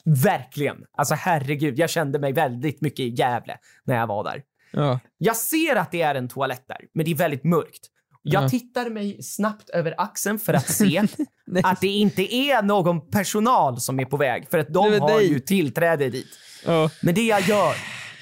Verkligen. 0.05 0.77
Alltså 0.97 1.15
herregud, 1.15 1.79
jag 1.79 1.91
kände 1.91 2.19
mig 2.19 2.33
väldigt 2.33 2.81
mycket 2.81 3.01
i 3.01 3.09
Gävle 3.09 3.57
när 3.85 3.97
jag 3.97 4.07
var 4.07 4.25
där. 4.25 4.43
Ja. 4.73 5.01
Jag 5.19 5.37
ser 5.37 5.77
att 5.77 5.91
det 5.91 6.03
är 6.03 6.15
en 6.15 6.29
toalett 6.29 6.65
där, 6.69 6.81
men 6.95 7.05
det 7.05 7.11
är 7.11 7.15
väldigt 7.15 7.45
mörkt. 7.45 7.91
Jag 8.27 8.45
Ja. 8.45 8.49
tittar 8.49 8.91
mig 8.91 9.23
snabbt 9.23 9.71
över 9.71 9.95
axeln 9.99 10.39
för 10.39 10.55
att 10.55 10.71
se 10.71 11.03
att 11.65 11.81
det 11.81 11.87
inte 11.89 12.35
är 12.35 12.63
någon 12.63 13.11
personal 13.11 13.81
som 13.81 14.01
är 14.01 14.05
på 14.05 14.17
väg, 14.17 14.49
för 14.51 14.59
att 14.59 14.69
de 14.75 15.01
har 15.01 15.09
nej. 15.09 15.29
ju 15.33 15.41
tillträde 15.41 16.11
dit. 16.11 16.39
Ja. 16.67 16.91
Men 17.03 17.15
det 17.15 17.23
jag 17.27 17.41
gör 17.41 17.75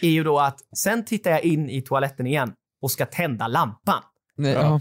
är 0.02 0.08
ju 0.08 0.24
då 0.24 0.38
att 0.38 0.58
sen 0.76 1.04
tittar 1.04 1.30
jag 1.30 1.42
in 1.44 1.70
i 1.70 1.82
toaletten 1.82 2.26
igen 2.26 2.52
och 2.82 2.90
ska 2.90 3.06
tända 3.06 3.48
lampan. 3.48 4.02
Nej, 4.36 4.52
ja. 4.52 4.80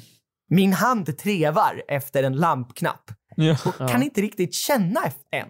Min 0.49 0.73
hand 0.73 1.17
trevar 1.17 1.81
efter 1.87 2.23
en 2.23 2.33
lampknapp 2.35 3.11
Ja. 3.35 3.57
och 3.65 3.75
Ja. 3.79 3.87
kan 3.87 4.03
inte 4.03 4.21
riktigt 4.21 4.53
känna 4.55 5.01
än. 5.31 5.47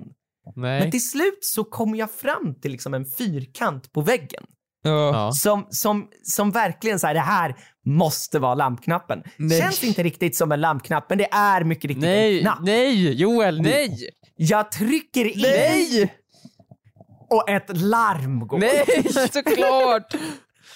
Nej. 0.56 0.80
Men 0.82 0.92
till 0.92 1.10
slut 1.10 1.40
så 1.42 1.64
kommer 1.64 1.98
jag 1.98 2.12
fram 2.12 2.56
till 2.62 2.72
liksom 2.72 2.94
en 2.94 3.06
fyrkant 3.06 3.92
på 3.92 4.02
väggen 4.02 4.44
Ja. 4.84 5.32
Som, 5.32 5.68
som, 5.70 6.08
som 6.24 6.52
verkligen 6.52 7.00
så 7.00 7.08
här, 7.08 7.14
det 7.14 7.20
här 7.20 7.56
måste 7.86 8.40
vara 8.40 8.56
lampknappen. 8.56 9.24
Nej. 9.38 9.60
Känns 9.60 9.84
inte 9.84 10.04
riktigt 10.04 10.36
som 10.36 10.52
en 10.52 10.62
lampknapp, 10.62 11.06
men 11.10 11.18
det 11.18 11.28
är 11.32 11.64
mycket 11.64 11.86
riktigt 11.86 12.04
en 12.04 12.10
Nej, 12.10 12.42
knapp. 12.42 12.60
nej 12.62 13.14
Joel, 13.14 13.62
nej! 13.62 14.10
Jag 14.36 14.72
trycker 14.72 15.26
in 15.26 15.42
Nej! 15.42 16.14
och 17.30 17.50
ett 17.50 17.78
larm 17.78 18.48
går. 18.48 18.60
Nej! 18.60 19.04
Såklart! 19.32 20.14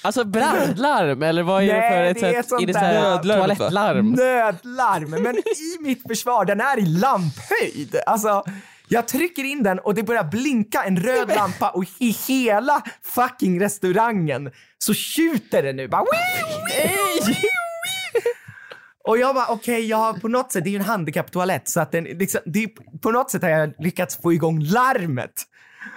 Alltså 0.02 0.24
brandlarm 0.24 1.24
eller 1.24 1.44
vad 1.44 1.64
är 1.64 1.68
det 1.68 1.90
för 1.90 2.04
ett 2.04 2.20
det 2.22 2.38
är 2.38 2.44
sätt? 2.44 2.62
är 2.62 2.66
det 2.66 2.74
där 2.74 3.02
nödlarm, 3.02 3.40
toalettlarm? 3.40 4.12
Nödlarm, 4.18 5.10
men 5.10 5.36
i 5.38 5.82
mitt 5.82 6.08
försvar, 6.08 6.46
den 6.46 6.62
är 6.62 6.80
i 6.80 6.86
lamphöjd. 6.86 7.96
Alltså, 8.06 8.44
jag 8.88 9.08
trycker 9.08 9.44
in 9.44 9.64
den 9.64 9.80
och 9.80 9.96
det 9.96 10.04
börjar 10.04 10.24
blinka 10.24 10.84
en 10.84 10.98
röd 11.00 11.28
lampa 11.28 11.70
och 11.70 11.84
i 12.00 12.10
hela 12.28 12.82
fucking 13.04 13.60
restaurangen 13.62 14.52
så 14.78 14.94
tjuter 14.94 15.64
det 15.64 15.74
nu. 15.74 15.88
Bara, 15.88 16.04
Nej! 16.72 16.92
Och 19.08 19.18
jag 19.18 19.36
bara, 19.36 19.48
okej, 19.48 19.86
jag 19.86 19.98
har 19.98 20.14
på 20.14 20.28
något 20.28 20.52
sätt, 20.52 20.64
det 20.64 20.70
är 20.70 20.72
ju 20.72 20.78
en 20.78 20.86
handikapptoalett 20.86 21.70
så 21.70 21.80
att 21.80 21.92
den, 21.92 22.04
liksom, 22.04 22.42
det 22.46 22.64
är, 22.64 23.00
på 23.00 23.12
något 23.12 23.32
sätt 23.32 23.42
har 23.42 23.50
jag 23.50 23.74
lyckats 23.80 24.22
få 24.22 24.34
igång 24.34 24.60
larmet. 24.64 25.32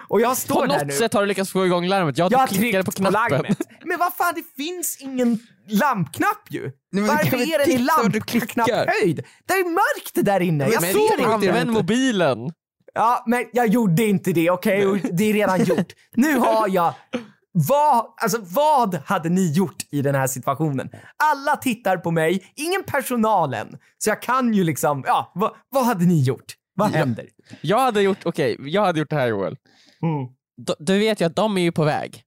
Och 0.09 0.21
jag 0.21 0.37
står 0.37 0.55
På 0.55 0.67
där 0.67 0.79
något 0.79 0.87
nu. 0.87 0.93
sätt 0.93 1.13
har 1.15 1.21
du 1.21 1.27
lyckats 1.27 1.53
få 1.53 1.67
igång 1.67 1.87
larmet. 1.87 2.19
Jag, 2.19 2.33
Jag 2.33 2.49
klickade 2.49 2.85
på 2.85 2.91
på, 2.91 2.97
knappen. 2.97 3.31
larmet. 3.33 3.59
Men 3.85 3.99
vad 3.99 4.15
fan, 4.15 4.35
det 4.37 4.63
finns 4.65 4.97
ingen 5.01 5.39
lampknapp 5.69 6.47
ju. 6.51 6.63
Nej, 6.63 6.73
men 6.91 7.07
Varför 7.07 7.37
är 7.37 7.59
den 7.59 7.71
i 7.71 7.79
lampknapphöjd? 7.79 9.25
Det 9.47 9.53
är 9.55 9.65
mörkt 9.71 10.13
där 10.15 10.41
inne. 10.41 10.69
Jag 10.69 10.83
Men 10.83 10.93
ser 10.93 11.13
inte. 11.13 11.27
använd 11.27 11.71
mobilen. 11.71 12.39
Ja, 12.99 13.23
men 13.27 13.45
jag 13.53 13.67
gjorde 13.67 14.05
inte 14.05 14.33
det, 14.33 14.51
okej? 14.51 14.87
Och 14.87 14.99
Det 15.13 15.25
är 15.25 15.33
redan 15.33 15.65
gjort. 15.65 15.93
Nu 16.15 16.37
har 16.39 16.69
jag... 16.69 16.95
Vad, 17.53 18.07
alltså, 18.23 18.39
vad 18.43 18.95
hade 18.95 19.29
ni 19.29 19.53
gjort 19.53 19.77
i 19.91 20.03
den 20.03 20.15
här 20.15 20.27
situationen? 20.27 20.91
Alla 21.33 21.57
tittar 21.57 21.97
på 21.97 22.11
mig, 22.11 22.53
ingen 22.57 22.83
personal 22.87 23.55
än. 23.55 23.79
Så 23.99 24.11
jag 24.11 24.23
kan 24.23 24.55
ju 24.55 24.65
liksom, 24.65 25.05
ja, 25.07 25.33
vad, 25.35 25.55
vad 25.69 25.85
hade 25.85 26.05
ni 26.05 26.23
gjort? 26.23 26.55
Vad 26.75 26.91
händer? 26.91 27.27
Jag 27.61 27.79
hade 27.79 28.03
gjort, 28.03 28.19
okej, 28.25 28.57
jag 28.61 28.85
hade 28.85 28.99
gjort 28.99 29.11
det 29.11 29.17
här 29.17 29.27
Joel. 29.29 29.57
Mm. 30.03 30.27
D- 30.67 30.75
Du 30.79 30.99
vet 30.99 31.21
ju 31.21 31.25
att 31.25 31.37
de 31.37 31.59
är 31.59 31.63
ju 31.63 31.73
på 31.73 31.85
väg. 31.85 32.23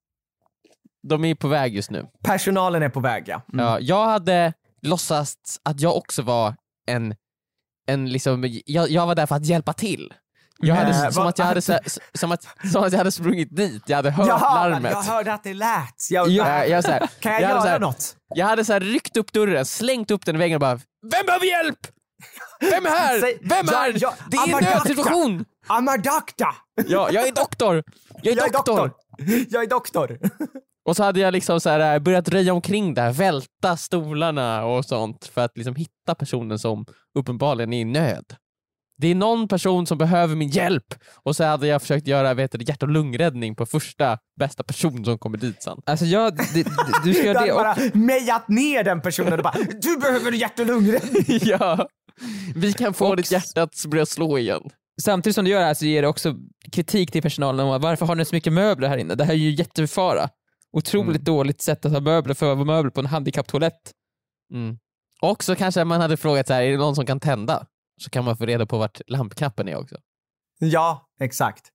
De 1.08 1.24
är 1.24 1.28
ju 1.28 1.36
på 1.36 1.48
väg 1.48 1.76
just 1.76 1.92
nu. 1.92 2.08
Personalen 2.24 2.84
är 2.84 2.90
på 2.90 3.00
väg, 3.00 3.24
ja. 3.28 3.42
Mm. 3.54 3.66
Ja, 3.66 3.80
jag 3.80 4.06
hade 4.06 4.54
låtsats 4.82 5.60
att 5.64 5.82
jag 5.82 5.98
också 5.98 6.22
var 6.22 6.56
en, 6.88 7.16
en 7.88 8.10
liksom, 8.12 8.62
jag, 8.66 8.90
jag 8.90 9.08
var 9.08 9.16
där 9.16 9.26
för 9.26 9.36
att 9.36 9.46
hjälpa 9.46 9.74
till. 9.74 10.14
Jag 10.62 10.76
hade, 10.76 10.90
Äh, 10.90 11.10
som, 11.10 11.24
vad- 11.24 11.28
att 11.30 11.38
jag 11.40 11.46
hade, 11.46 11.62
så, 11.62 11.78
som, 12.14 12.32
att, 12.32 12.48
som 12.72 12.84
att 12.84 12.92
jag 12.92 12.98
hade 12.98 13.12
sprungit 13.12 13.56
dit, 13.56 13.84
jag 13.88 13.96
hade 13.96 14.12
hört 14.12 14.28
Jaha, 14.28 14.68
larmet. 14.70 14.92
jag 14.92 15.02
hörde 15.04 15.34
att 15.34 15.44
det 15.44 15.54
lät. 15.54 15.96
Jag, 16.10 16.28
Jag, 16.30 16.70
jag, 16.70 16.84
så 16.84 16.92
här, 16.92 17.00
kan 17.20 17.32
jag, 17.34 17.42
jag 17.42 17.50
göra 17.50 17.62
här, 17.62 17.80
något? 17.80 18.16
Jag 18.36 18.46
hade 18.46 18.66
så 18.66 18.74
här 18.74 18.80
ryckt 18.80 19.18
upp 19.18 19.34
dörren, 19.34 19.66
slängt 19.66 20.12
upp 20.12 20.26
den 20.26 20.36
i 20.36 20.40
väggen 20.40 20.56
och 20.56 20.60
bara 20.62 20.76
Vem 21.12 21.26
behöver 21.26 21.46
hjälp? 21.46 21.80
Vem 22.60 22.86
är 22.86 22.90
här? 22.90 23.34
Vem 23.42 23.68
är? 23.70 23.94
ja, 24.02 24.14
det 24.32 24.38
är 24.38 24.58
en 24.58 24.64
nödsituation! 24.64 25.46
I'm 25.70 25.90
a 25.90 25.98
doctor! 25.98 26.48
Ja, 26.88 27.10
jag 27.12 27.28
är 27.28 27.32
doktor! 27.36 27.84
Jag 28.24 28.32
är 28.34 28.38
Jag 28.38 28.48
är 28.48 28.52
doktor! 28.54 28.76
doktor! 28.78 28.92
Jag 29.50 29.64
är 29.64 29.68
doktor! 29.68 30.20
Och 30.90 30.96
så 30.96 31.04
hade 31.04 31.20
jag 31.20 31.32
liksom 31.32 31.62
så 31.62 31.70
här, 31.70 32.00
börjat 32.00 32.30
röja 32.30 32.54
omkring 32.54 32.94
där, 32.94 33.12
välta 33.12 33.78
stolarna 33.78 34.66
och 34.66 34.86
sånt 34.86 35.26
för 35.34 35.42
att 35.42 35.58
liksom 35.58 35.76
hitta 35.76 36.16
personen 36.16 36.60
som 36.60 36.86
uppenbarligen 37.20 37.74
är 37.74 37.82
i 37.82 37.86
nöd. 37.86 38.26
Det 39.02 39.08
är 39.08 39.16
någon 39.16 39.48
person 39.48 39.86
som 39.88 39.98
behöver 39.98 40.36
min 40.36 40.50
hjälp 40.50 40.94
och 41.24 41.36
så 41.36 41.44
hade 41.44 41.68
jag 41.68 41.82
försökt 41.82 42.08
göra 42.08 42.34
vet 42.34 42.52
du, 42.52 42.64
hjärt 42.66 42.84
och 42.84 42.90
lungräddning 42.90 43.56
på 43.56 43.66
första 43.66 44.18
bästa 44.40 44.64
person 44.64 45.06
som 45.06 45.18
kommer 45.18 45.38
dit 45.38 45.64
sen. 45.64 45.78
Alltså 45.86 46.06
jag, 46.06 46.38
det, 46.38 46.68
du 47.04 47.14
ska 47.14 47.24
göra 47.26 47.46
det 47.46 47.54
bara 47.54 47.72
också. 47.72 47.98
mejat 47.98 48.48
ner 48.48 48.84
den 48.84 49.02
personen 49.02 49.34
och 49.34 49.44
bara 49.44 49.56
du 49.82 49.98
behöver 49.98 50.32
hjärt 50.32 50.60
och 50.60 50.66
lungräddning. 50.66 51.24
ja, 51.42 51.88
vi 52.56 52.74
kan 52.74 52.94
få 52.94 53.08
Och- 53.10 53.18
ditt 53.18 53.32
hjärta 53.32 53.62
att 53.64 53.86
börja 53.88 54.06
slå 54.06 54.38
igen. 54.38 54.62
Samtidigt 55.02 55.36
som 55.36 55.46
du 55.46 55.52
gör 55.52 55.60
det 55.60 55.66
här 55.66 55.74
så 55.74 55.86
ger 55.86 56.02
det 56.02 56.08
också 56.08 56.36
kritik 56.72 57.12
till 57.12 57.22
personalen 57.22 57.66
om 57.66 57.82
varför 57.82 58.06
har 58.06 58.16
ni 58.16 58.26
så 58.26 58.36
mycket 58.36 58.54
möbler 58.54 58.88
här 58.88 58.98
inne? 58.98 59.16
Det 59.16 59.24
här 59.26 59.34
är 59.34 59.38
ju 59.38 59.52
jättefara. 59.52 60.30
Otroligt 60.74 61.10
Mm. 61.10 61.24
dåligt 61.24 61.62
sätt 61.62 61.86
att 61.86 61.92
ha 61.92 62.00
möbler 62.00 62.34
för 62.34 62.52
att 62.52 62.58
vara 62.58 62.66
möbler 62.66 62.92
på 62.92 63.00
en 63.00 63.06
handikapptoalett. 63.06 63.92
Mm. 64.54 64.78
Och 65.22 65.44
så 65.44 65.56
kanske 65.56 65.84
man 65.84 66.02
hade 66.02 66.18
frågat 66.18 66.48
så 66.48 66.54
här, 66.54 66.62
är 66.62 66.72
det 66.72 66.78
någon 66.78 66.96
som 66.96 67.06
kan 67.06 67.20
tända? 67.20 67.66
Så 68.02 68.10
kan 68.10 68.26
man 68.26 68.38
få 68.38 68.46
reda 68.46 68.66
på 68.66 68.78
vart 68.78 69.02
lampknappen 69.08 69.68
är 69.68 69.76
också. 69.76 69.96
Ja, 70.60 71.10
exakt. 71.20 71.72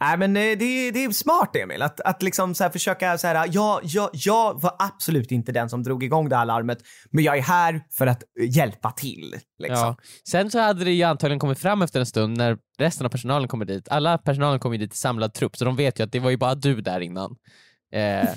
Nej 0.00 0.18
men 0.18 0.36
eh, 0.36 0.42
det, 0.42 0.90
det 0.90 1.04
är 1.04 1.10
smart 1.10 1.56
Emil, 1.56 1.82
att, 1.82 2.00
att 2.00 2.22
liksom 2.22 2.54
så 2.54 2.70
försöka 2.70 3.18
så 3.18 3.26
här, 3.26 3.48
ja, 3.52 3.80
jag, 3.82 4.10
jag 4.12 4.60
var 4.62 4.76
absolut 4.78 5.32
inte 5.32 5.52
den 5.52 5.70
som 5.70 5.82
drog 5.82 6.04
igång 6.04 6.28
det 6.28 6.36
här 6.36 6.44
larmet, 6.44 6.78
men 7.10 7.24
jag 7.24 7.38
är 7.38 7.42
här 7.42 7.84
för 7.90 8.06
att 8.06 8.22
hjälpa 8.40 8.90
till. 8.90 9.34
Liksom. 9.58 9.78
Ja. 9.78 9.96
Sen 10.28 10.50
så 10.50 10.58
hade 10.58 10.84
det 10.84 10.92
ju 10.92 11.02
antagligen 11.02 11.38
kommit 11.38 11.58
fram 11.58 11.82
efter 11.82 12.00
en 12.00 12.06
stund 12.06 12.36
när 12.36 12.58
resten 12.78 13.06
av 13.06 13.10
personalen 13.10 13.48
kommer 13.48 13.64
dit. 13.64 13.88
Alla 13.88 14.18
personalen 14.18 14.60
kommer 14.60 14.78
dit 14.78 14.94
i 14.94 14.96
samlad 14.96 15.34
trupp 15.34 15.56
så 15.56 15.64
de 15.64 15.76
vet 15.76 16.00
ju 16.00 16.04
att 16.04 16.12
det 16.12 16.20
var 16.20 16.30
ju 16.30 16.36
bara 16.36 16.54
du 16.54 16.80
där 16.80 17.00
innan. 17.00 17.36
Eh, 17.92 18.28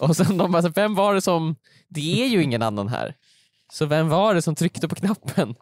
och 0.00 0.16
sen 0.16 0.38
de 0.38 0.52
bara, 0.52 0.68
vem 0.68 0.94
var 0.94 1.14
det 1.14 1.20
som, 1.20 1.56
det 1.88 2.22
är 2.22 2.26
ju 2.26 2.42
ingen 2.42 2.62
annan 2.62 2.88
här. 2.88 3.14
Så 3.72 3.86
vem 3.86 4.08
var 4.08 4.34
det 4.34 4.42
som 4.42 4.54
tryckte 4.54 4.88
på 4.88 4.94
knappen? 4.94 5.54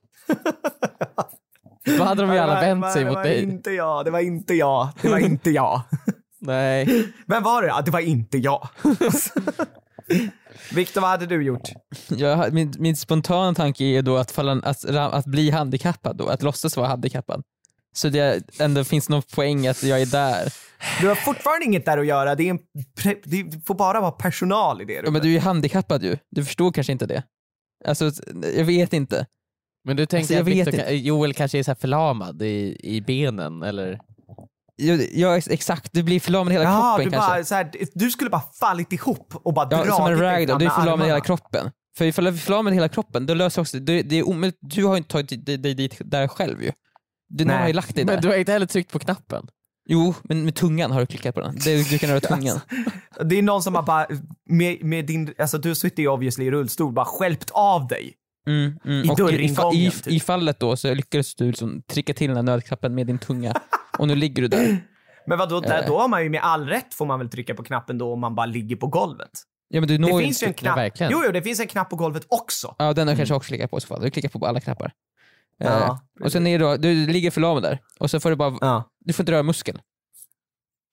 Då 1.99 2.05
hade 2.05 2.23
de 2.23 2.33
ju 2.33 2.39
alla 2.39 2.55
Det 2.61 2.75
var- 2.75 2.81
vänt 2.81 2.93
sig 2.93 3.03
det 3.05 3.09
mot 3.09 3.17
var 3.17 3.25
dig. 3.25 3.43
inte 3.43 3.71
jag, 3.71 4.05
det 4.05 4.11
var 4.11 4.21
inte 4.21 4.55
jag, 4.55 4.89
det 5.03 5.09
var 5.09 5.19
inte 5.19 5.51
jag. 5.51 5.83
Nej. 6.41 7.09
Vem 7.27 7.43
var 7.43 7.63
det? 7.63 7.69
Ja, 7.69 7.81
det 7.85 7.91
var 7.91 8.01
inte 8.01 8.39
jag. 8.39 8.69
Viktor, 10.75 11.01
vad 11.01 11.11
hade 11.11 11.27
du 11.27 11.43
gjort? 11.43 11.69
Jag, 12.09 12.53
min, 12.53 12.75
min 12.79 12.97
spontana 12.97 13.55
tanke 13.55 13.85
är 13.85 14.03
då 14.03 14.17
att, 14.17 14.31
falla, 14.31 14.53
att, 14.65 14.85
att 14.97 15.25
bli 15.25 15.51
handikappad 15.51 16.17
då, 16.17 16.27
att 16.29 16.43
låtsas 16.43 16.77
vara 16.77 16.89
handikappad. 16.89 17.43
Så 17.95 18.09
det 18.09 18.43
ändå 18.61 18.85
finns 18.85 19.09
någon 19.09 19.23
poäng 19.35 19.67
att 19.67 19.83
jag 19.83 20.01
är 20.03 20.07
där. 20.07 20.53
Du 21.01 21.09
har 21.09 21.15
fortfarande 21.15 21.65
inget 21.67 21.85
där 21.85 21.99
att 21.99 22.07
göra, 22.07 22.35
det, 22.35 22.43
är 22.49 22.51
en 22.51 22.59
det 23.25 23.67
får 23.67 23.75
bara 23.75 24.01
vara 24.01 24.11
personal 24.11 24.83
i 24.83 24.85
det 24.85 24.93
Ja, 24.93 24.99
rummet. 24.99 25.13
men 25.13 25.23
du 25.23 25.29
är 25.29 25.33
ju 25.33 25.39
handikappad 25.41 26.03
ju, 26.03 26.17
du 26.31 26.45
förstår 26.45 26.73
kanske 26.73 26.93
inte 26.93 27.07
det. 27.07 27.23
Alltså, 27.87 28.11
jag 28.57 28.65
vet 28.65 28.93
inte. 28.93 29.27
Men 29.89 29.97
du 29.97 30.07
tänker 30.07 30.21
Alltså, 30.23 30.35
jag 30.35 30.41
att 30.41 30.47
Victor, 30.67 30.73
vet 30.73 30.87
kan- 30.89 30.99
Joel 30.99 31.35
kanske 31.35 31.59
är 31.59 31.63
så 31.63 31.71
här 31.71 31.77
förlamad 31.81 32.43
i, 32.43 32.77
i 32.81 33.01
benen 33.01 33.63
eller? 33.63 34.01
Ja, 34.77 34.95
ja 35.13 35.37
ex- 35.37 35.49
exakt, 35.49 35.93
du 35.93 36.03
blir 36.03 36.21
förlamad 36.21 36.53
i 36.53 36.57
hela 36.57 36.65
Ja, 36.65 36.81
kroppen 36.97 37.05
du, 37.05 37.11
kanske. 37.11 37.31
bara, 37.31 37.45
så 37.45 37.55
här, 37.55 37.71
du 37.95 38.11
skulle 38.11 38.31
bara 38.31 38.43
fallit 38.61 38.93
ihop 38.93 39.35
och 39.43 39.55
bara 39.55 39.69
Ja, 39.71 39.77
dragit 39.77 39.95
som 39.95 40.07
en 40.07 40.13
dig 40.19 40.21
ragdoll, 40.23 40.59
du 40.59 40.65
är 40.65 40.69
med 40.69 40.77
förlamad 40.77 41.07
i 41.07 41.09
hela 41.09 41.21
kroppen. 41.21 41.71
För 41.99 42.05
ifall 42.05 42.25
du 42.25 42.31
är 42.31 42.35
förlamad 42.35 42.73
i 42.73 42.77
hela 42.77 42.89
kroppen, 42.89 43.27
då 43.27 43.35
löser 43.35 43.63
också, 43.63 43.79
det, 43.79 44.03
det 44.03 44.17
är 44.17 44.23
omöjligt, 44.29 44.59
du 44.61 44.85
har 44.85 44.93
ju 44.95 44.99
inte 44.99 45.11
tagit 45.11 45.47
dig 45.47 45.75
dit 45.75 45.97
där 46.05 46.29
själv 46.29 46.63
ju. 46.63 46.73
Du, 47.29 47.45
Nej. 47.45 47.57
har 47.61 47.67
ju 47.67 47.73
lagt 47.73 47.95
dig 47.95 48.05
där. 48.05 48.13
Men 48.15 48.23
du 48.23 48.29
har 48.29 48.35
inte 48.37 48.53
heller 48.53 48.67
tryckt 48.67 48.93
på 48.93 48.99
knappen. 48.99 49.47
Jo, 49.91 50.15
men 50.23 50.45
med 50.45 50.55
tungan 50.55 50.91
har 50.91 51.01
du 51.01 51.07
klickat 51.07 51.35
på 51.35 51.41
den. 51.41 51.59
Det, 51.65 51.91
du 51.91 51.99
kan 51.99 52.11
röra 52.11 52.21
tungan. 52.37 52.61
Det 53.25 53.39
är 53.39 53.43
någon 53.43 53.63
som 53.63 53.75
har 53.75 53.83
bara, 53.83 54.07
med, 54.51 54.85
med 54.85 55.07
din, 55.07 55.35
alltså 55.39 55.59
du 55.59 55.75
sitter 55.75 56.03
ju 56.03 56.09
obviously 56.09 56.45
i 56.47 56.51
rullstol, 56.51 56.93
bara 56.93 57.05
skälpt 57.05 57.51
av 57.51 57.87
dig. 57.87 58.15
Mm, 58.49 58.79
mm. 58.85 59.05
I 59.05 59.09
Och 59.11 59.19
i, 59.19 59.23
i, 59.23 59.25
dörringången, 59.27 59.81
i, 59.81 59.91
typ. 59.91 60.07
I 60.13 60.21
fallet 60.21 60.61
då 60.61 60.77
så 60.77 60.95
lyckades 60.95 61.35
du 61.35 61.47
liksom 61.47 61.83
trycka 61.83 62.15
till 62.15 62.29
den 62.29 62.37
här 62.37 62.43
nödknappen 62.43 62.95
med 62.95 63.07
din 63.07 63.19
tunga. 63.19 63.55
Och 63.99 64.09
nu 64.09 64.15
ligger 64.17 64.43
du 64.43 64.49
där. 64.49 64.85
Men 65.27 65.39
vadå, 65.39 65.61
där, 65.61 65.83
Eh. 65.83 65.87
då 65.87 65.99
har 65.99 66.09
man 66.09 66.23
ju 66.25 66.31
med 66.31 66.41
all 66.43 66.67
rätt 66.67 66.95
får 66.95 67.07
man 67.07 67.19
väl 67.19 67.29
trycka 67.29 67.55
på 67.55 67.63
knappen 67.63 67.99
då 67.99 68.13
om 68.13 68.21
man 68.21 68.35
bara 68.35 68.47
ligger 68.47 68.77
på 68.77 68.87
golvet. 68.87 69.31
Ja 69.69 69.81
men 69.81 69.89
du 69.89 69.99
når 69.99 70.19
Det 70.19 70.25
finns 70.25 70.43
ju 70.43 70.47
en 70.47 70.55
knapp. 70.55 70.79
verkligen. 70.79 71.13
Jo, 71.13 71.23
jo, 71.27 71.33
det 71.33 71.43
finns 71.43 71.61
en 71.61 71.67
knapp 71.67 71.91
på 71.91 71.97
golvet 71.97 72.25
också. 72.29 72.75
Ja 72.79 72.93
den 72.93 73.07
har 73.09 73.13
jag 73.13 73.17
kanske 73.19 73.35
också 73.35 73.49
klickat 73.49 73.71
på 73.71 73.79
i 73.79 73.81
så 73.81 73.87
fall. 73.87 74.01
Du 74.03 74.11
klickar 74.11 74.29
på 74.29 74.47
alla 74.47 74.61
knappar. 74.61 74.93
Eh, 75.61 75.67
Ja, 75.67 76.01
och 76.25 76.33
sen 76.33 76.47
är 76.47 76.59
det 76.59 76.65
då, 76.65 76.77
du 76.77 77.07
ligger 77.07 77.31
förlamad 77.31 77.63
där. 77.63 77.79
Och 78.01 78.11
så 78.11 78.21
får 78.21 78.31
du 78.31 78.37
bara, 78.37 78.59
Ja. 78.61 78.91
du 79.01 79.13
får 79.13 79.23
inte 79.23 79.33
röra 79.33 79.43
muskeln. 79.43 79.79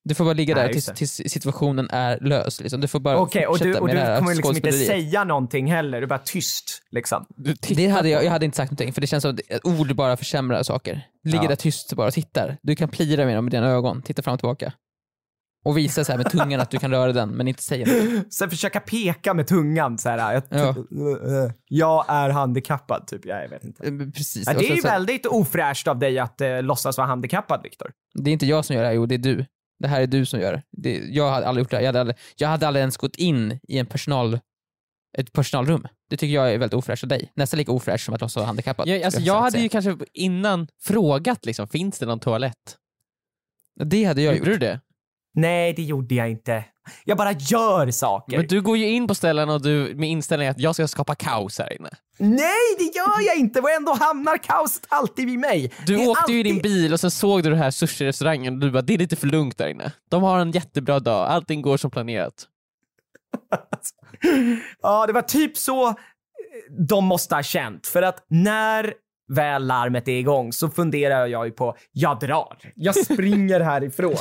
Du 0.08 0.16
får 0.16 0.24
bara 0.26 0.34
ligga 0.34 0.56
Nej, 0.56 0.64
där 0.68 0.74
tills, 0.74 0.86
tills 0.86 1.32
situationen 1.34 1.90
är 1.90 2.20
lös. 2.22 2.62
Liksom. 2.62 2.82
Du 2.82 2.88
får 2.88 3.00
bara 3.00 3.18
Okej, 3.18 3.48
och 3.48 3.60
du, 3.60 3.76
och 3.76 3.86
med 3.86 3.96
du 3.96 4.00
det 4.00 4.06
här 4.06 4.20
kommer 4.20 4.36
liksom 4.36 4.56
inte 4.56 4.72
säga 4.72 5.24
någonting 5.24 5.72
heller, 5.72 5.98
du 5.98 6.04
är 6.04 6.08
bara 6.08 6.20
tyst 6.20 6.82
liksom. 6.92 7.26
Det 7.76 7.88
hade 7.88 8.10
jag, 8.10 8.24
jag 8.24 8.32
hade 8.32 8.46
inte 8.46 8.58
sagt 8.58 8.72
någonting 8.72 8.94
för 8.94 9.02
det 9.02 9.08
känns 9.08 9.22
som 9.22 9.32
att 9.32 9.66
ord 9.66 9.96
bara 9.96 10.18
försämrar 10.18 10.64
saker. 10.64 11.08
Ligger 11.24 11.44
Ja. 11.44 11.50
där 11.50 11.56
tyst 11.56 11.92
och 11.92 11.98
bara 11.98 12.12
tittar. 12.12 12.58
Du 12.62 12.76
kan 12.76 12.90
plira 12.90 13.26
med 13.26 13.36
dem 13.36 13.46
med 13.46 13.52
dina 13.52 13.68
ögon, 13.68 14.02
titta 14.02 14.22
fram 14.22 14.34
och 14.34 14.40
tillbaka. 14.40 14.74
Och 15.66 15.78
visa 15.78 16.04
så 16.06 16.12
här 16.12 16.18
med 16.18 16.32
tungan 16.32 16.60
att 16.60 16.72
du 16.72 16.80
kan 16.80 16.92
röra 16.92 17.14
den 17.14 17.30
men 17.30 17.48
inte 17.48 17.64
säga 17.64 17.86
något. 17.88 18.34
Sen 18.34 18.50
försöka 18.50 18.80
peka 18.80 19.34
med 19.34 19.48
tungan 19.48 19.98
så 19.98 20.10
här. 20.10 20.34
Jag, 20.34 20.44
Ja. 20.50 20.76
jag 21.70 22.06
är 22.08 22.30
handikappad, 22.30 23.08
typ. 23.08 23.26
Jag 23.26 23.50
vet 23.50 23.64
inte. 23.64 23.88
Eh, 23.88 23.94
Precis. 24.16 24.44
Ja, 24.48 24.54
Och 24.54 24.60
det 24.60 24.72
är 24.72 24.76
ju 24.76 24.82
väldigt 24.82 25.26
ofräscht 25.26 25.88
av 25.88 26.00
dig 26.00 26.20
att 26.20 26.42
eh, 26.42 26.62
låtsas 26.62 26.98
vara 26.98 27.08
handikappad, 27.08 27.60
Viktor. 27.64 27.92
Det 28.14 28.30
är 28.30 28.34
inte 28.34 28.46
jag 28.46 28.66
som 28.66 28.76
gör 28.76 28.84
det 28.84 28.88
här, 28.90 28.96
jo 28.96 29.06
det 29.06 29.16
är 29.16 29.20
du. 29.20 29.46
Det 29.80 29.88
här 29.88 30.02
är 30.02 30.08
du 30.08 30.26
som 30.26 30.40
gör 30.40 30.54
det. 30.54 30.64
det. 30.72 30.98
Jag 31.10 31.32
hade 31.32 31.48
aldrig 31.48 31.64
gjort 31.64 31.70
det 31.72 31.76
här. 31.78 31.84
Jag 31.84 31.88
hade 31.90 32.00
aldrig, 32.02 32.18
jag 32.36 32.48
hade 32.48 32.68
aldrig 32.68 32.82
ens 32.82 32.98
gått 32.98 33.16
in 33.16 33.60
i 33.68 33.78
en 33.78 33.86
personal, 33.86 34.40
ett 35.18 35.32
personalrum. 35.34 35.88
Det 36.10 36.18
tycker 36.18 36.34
jag 36.36 36.54
är 36.54 36.58
väldigt 36.58 36.74
ofräscht 36.78 37.04
av 37.04 37.08
dig. 37.10 37.32
Nästan 37.36 37.58
lika 37.58 37.72
ofräscht 37.72 38.06
som 38.06 38.14
att 38.14 38.22
låtsas 38.22 38.36
vara 38.36 38.46
handikappad. 38.46 38.88
Ja, 38.88 39.06
alltså, 39.06 39.20
jag 39.20 39.26
säga. 39.36 39.42
hade 39.42 39.60
ju 39.60 39.70
kanske 39.70 39.98
innan 40.14 40.68
frågat 40.82 41.46
liksom, 41.46 41.68
finns 41.68 42.00
det 42.00 42.06
någon 42.06 42.20
toalett? 42.20 42.78
Det 43.86 44.04
hade 44.04 44.22
jag 44.22 44.38
Gjorde 44.38 44.52
gjort. 44.52 44.60
du 44.60 44.66
det? 44.68 44.80
Nej, 45.34 45.74
det 45.74 45.84
gjorde 45.84 46.16
jag 46.16 46.30
inte. 46.32 46.66
Jag 47.04 47.18
bara 47.18 47.32
gör 47.32 47.92
saker. 47.92 48.38
Men 48.38 48.48
du 48.48 48.62
går 48.62 48.78
ju 48.78 48.88
in 48.90 49.08
på 49.08 49.16
ställen 49.16 49.50
och 49.50 49.62
du 49.62 49.94
med 49.96 50.10
inställningen 50.10 50.52
att 50.52 50.60
jag 50.60 50.76
ska 50.76 50.88
skapa 50.88 51.16
kaos 51.16 51.60
här 51.60 51.74
inne. 51.80 51.90
Nej, 52.18 52.76
det 52.78 52.84
gör 52.84 53.28
jag 53.28 53.36
inte! 53.38 53.60
Och 53.62 53.70
ändå 53.72 53.94
hamnar 53.94 54.38
kaoset 54.38 54.84
alltid 54.90 55.26
vid 55.26 55.40
mig. 55.40 55.72
Du 55.86 56.08
åkte 56.08 56.32
ju 56.32 56.40
i 56.40 56.44
din 56.44 56.56
alltid- 56.56 56.72
bil 56.72 56.94
och 56.94 57.00
sen 57.00 57.12
såg 57.12 57.44
du 57.44 57.50
den 57.50 57.60
här 57.60 57.72
sushi-restaurangen 57.72 58.54
och 58.54 58.60
du 58.60 58.72
bara, 58.72 58.82
det 58.82 58.94
är 58.94 58.98
lite 58.98 59.16
för 59.16 59.28
lugnt 59.28 59.58
där 59.58 59.68
inne. 59.68 59.92
De 60.10 60.24
har 60.24 60.40
en 60.40 60.52
jättebra 60.52 61.00
dag, 61.00 61.28
allting 61.30 61.62
går 61.62 61.78
som 61.78 61.92
planerat. 61.92 62.48
Ja, 64.82 65.06
det 65.08 65.14
var 65.14 65.22
typ 65.22 65.58
så 65.58 65.94
de 66.88 67.06
måste 67.06 67.36
ha 67.36 67.44
känt. 67.44 67.88
För 67.88 68.02
att 68.02 68.26
när 68.28 68.94
väl 69.28 69.68
larmet 69.68 70.08
är 70.08 70.20
igång 70.20 70.54
så 70.54 70.70
funderar 70.70 71.26
jag 71.26 71.46
ju 71.46 71.52
på, 71.52 71.76
jag 71.92 72.20
drar. 72.20 72.58
Jag 72.76 72.96
springer 72.96 73.60
härifrån. 73.72 74.16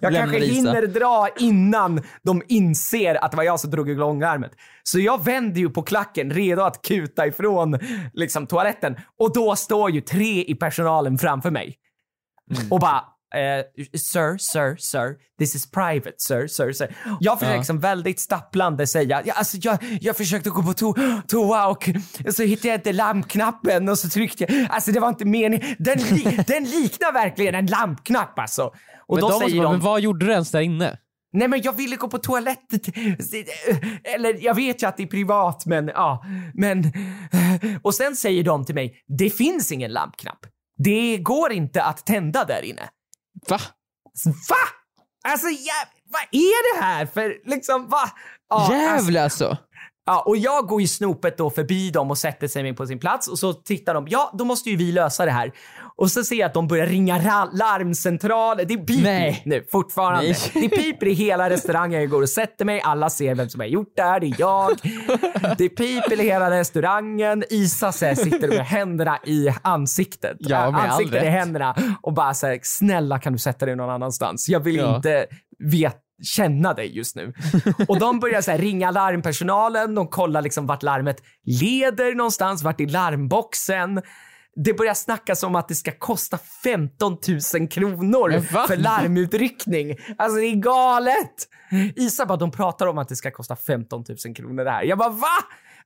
Jag 0.00 0.14
kanske 0.14 0.38
hinner 0.38 0.86
dra 0.86 1.28
innan 1.38 2.02
de 2.22 2.42
inser 2.48 3.24
att 3.24 3.30
det 3.30 3.36
var 3.36 3.44
jag 3.44 3.60
som 3.60 3.70
drog 3.70 3.90
igång 3.90 4.20
larmet. 4.20 4.52
Så 4.82 4.98
jag 4.98 5.24
vänder 5.24 5.60
ju 5.60 5.70
på 5.70 5.82
klacken, 5.82 6.30
redo 6.30 6.62
att 6.62 6.82
kuta 6.82 7.26
ifrån 7.26 7.78
liksom, 8.12 8.46
toaletten. 8.46 8.96
Och 9.18 9.34
då 9.34 9.56
står 9.56 9.90
ju 9.90 10.00
tre 10.00 10.44
i 10.44 10.54
personalen 10.54 11.18
framför 11.18 11.50
mig. 11.50 11.76
Och 12.70 12.80
bara, 12.80 13.04
eh, 13.34 13.64
sir, 13.98 14.38
sir, 14.38 14.76
sir, 14.76 15.14
this 15.38 15.54
is 15.54 15.70
private, 15.70 16.14
sir, 16.18 16.46
sir, 16.46 16.72
sir. 16.72 16.96
Jag 17.20 17.38
försöker 17.38 17.54
Ja. 17.54 17.58
liksom 17.58 17.80
väldigt 17.80 18.20
stapplande 18.20 18.86
säga, 18.86 19.22
ja, 19.24 19.34
alltså 19.36 19.56
jag, 19.60 19.78
jag 20.00 20.16
försökte 20.16 20.50
gå 20.50 20.62
på 20.62 20.72
to 20.72 20.94
toa 21.28 21.66
och 21.66 21.88
så 22.30 22.42
hittade 22.42 22.68
jag 22.68 22.76
inte 22.78 22.92
lampknappen 22.92 23.88
och 23.88 23.98
så 23.98 24.08
tryckte 24.08 24.44
jag, 24.48 24.66
alltså 24.70 24.92
det 24.92 25.00
var 25.00 25.08
inte 25.08 25.24
meningen. 25.24 25.76
Den, 25.78 25.98
li 25.98 26.22
den 26.46 26.64
liknar 26.64 27.12
verkligen 27.12 27.54
en 27.54 27.66
lampknapp 27.66 28.38
alltså. 28.38 28.62
Och 29.06 29.14
men 29.16 29.20
då 29.20 29.28
måste 29.28 29.48
säger 29.50 29.62
de, 29.62 29.72
men 29.72 29.80
vad 29.80 30.00
gjorde 30.00 30.26
du 30.26 30.32
ens 30.32 30.50
där 30.50 30.60
inne? 30.60 30.98
nej 31.32 31.48
men 31.48 31.62
jag 31.62 31.72
ville 31.72 31.96
gå 31.96 32.08
på 32.08 32.18
toaletten. 32.18 32.80
Eller 34.14 34.44
jag 34.44 34.54
vet 34.54 34.82
ju 34.82 34.86
att 34.86 34.96
det 34.96 35.02
är 35.02 35.06
privat 35.06 35.66
men 35.66 35.88
ja, 35.88 36.24
men. 36.54 36.92
Och 37.82 37.94
sen 37.94 38.16
säger 38.16 38.44
de 38.44 38.64
till 38.64 38.74
mig, 38.74 38.94
det 39.18 39.30
finns 39.30 39.72
ingen 39.72 39.92
lampknapp. 39.92 40.38
Det 40.84 41.18
går 41.18 41.52
inte 41.52 41.82
att 41.82 42.06
tända 42.06 42.44
där 42.44 42.62
inne. 42.62 42.82
Va? 43.48 43.60
Va? 44.48 44.56
Alltså, 45.28 45.46
jä- 45.46 45.88
vad 46.10 46.22
är 46.32 46.74
det 46.76 46.84
här 46.84 47.06
för 47.06 47.48
liksom, 47.50 47.88
va? 47.88 48.10
Ja, 48.48 48.56
alltså, 48.56 48.72
Jävlar 48.72 49.22
alltså. 49.22 49.56
ja, 50.06 50.22
och 50.26 50.36
jag 50.36 50.66
går 50.66 50.80
ju 50.80 50.86
snopet 50.86 51.38
då 51.38 51.50
förbi 51.50 51.90
dem 51.90 52.10
och 52.10 52.18
sätter 52.18 52.48
sig 52.48 52.74
på 52.74 52.86
sin 52.86 52.98
plats 52.98 53.28
och 53.28 53.38
så 53.38 53.52
tittar 53.52 53.94
de, 53.94 54.06
ja 54.08 54.30
då 54.38 54.44
måste 54.44 54.70
ju 54.70 54.76
vi 54.76 54.92
lösa 54.92 55.24
det 55.24 55.30
här. 55.30 55.52
Och 55.98 56.10
så 56.10 56.24
ser 56.24 56.36
jag 56.36 56.46
att 56.46 56.54
de 56.54 56.68
börjar 56.68 56.86
ringa 56.86 57.18
ra- 57.18 57.48
larmcentraler. 57.52 58.64
Det 58.64 58.76
piper 58.76 59.02
Nej. 59.02 59.42
nu 59.44 59.64
fortfarande. 59.72 60.22
Nej. 60.22 60.36
Det 60.54 60.68
piper 60.68 61.06
i 61.06 61.12
hela 61.12 61.50
restaurangen. 61.50 62.00
Jag 62.00 62.10
går 62.10 62.22
och 62.22 62.28
sätter 62.28 62.64
mig, 62.64 62.80
alla 62.84 63.10
ser 63.10 63.34
vem 63.34 63.48
som 63.48 63.60
har 63.60 63.66
gjort 63.66 63.92
det 63.96 64.02
här, 64.02 64.20
det 64.20 64.26
är 64.26 64.34
jag. 64.38 64.70
Det 65.58 65.68
piper 65.68 66.20
i 66.20 66.22
hela 66.22 66.50
restaurangen. 66.50 67.44
Isa 67.50 67.92
så 67.92 68.06
här, 68.06 68.14
sitter 68.14 68.48
med 68.48 68.66
händerna 68.66 69.18
i 69.26 69.48
ansiktet. 69.62 70.36
Ja, 70.38 70.70
med 70.70 70.80
ansiktet 70.90 71.22
i 71.24 71.26
händerna 71.26 71.74
och 72.02 72.12
bara 72.12 72.34
så 72.34 72.46
här, 72.46 72.58
snälla 72.62 73.18
kan 73.18 73.32
du 73.32 73.38
sätta 73.38 73.66
dig 73.66 73.76
någon 73.76 73.90
annanstans? 73.90 74.48
Jag 74.48 74.60
vill 74.60 74.76
Ja. 74.76 74.96
inte 74.96 75.26
vet, 75.72 75.96
känna 76.22 76.74
dig 76.74 76.96
just 76.96 77.16
nu. 77.16 77.32
Och 77.88 77.98
de 77.98 78.20
börjar 78.20 78.40
så 78.40 78.50
här 78.50 78.58
ringa 78.58 78.90
larmpersonalen, 78.90 79.94
de 79.94 80.08
kollar 80.08 80.42
liksom 80.42 80.66
vart 80.66 80.82
larmet 80.82 81.22
leder 81.44 82.14
någonstans, 82.14 82.62
vart 82.62 82.80
är 82.80 82.86
larmboxen. 82.86 84.02
Det 84.64 84.74
börjar 84.74 84.94
snackas 84.94 85.42
om 85.42 85.54
att 85.54 85.68
det 85.68 85.74
ska 85.74 85.92
kosta 85.92 86.38
15 86.64 87.16
000 87.58 87.68
kronor 87.68 88.40
för 88.66 88.76
larmutryckning. 88.76 89.96
Alltså 90.18 90.38
det 90.38 90.46
är 90.46 90.54
galet! 90.54 91.48
Isa 91.96 92.26
bara, 92.26 92.38
de 92.38 92.50
pratar 92.50 92.86
om 92.86 92.98
att 92.98 93.08
det 93.08 93.16
ska 93.16 93.30
kosta 93.30 93.56
15 93.56 94.04
000 94.26 94.34
kronor 94.34 94.64
det 94.64 94.70
här. 94.70 94.82
Jag 94.82 94.98
bara, 94.98 95.08
va? 95.08 95.26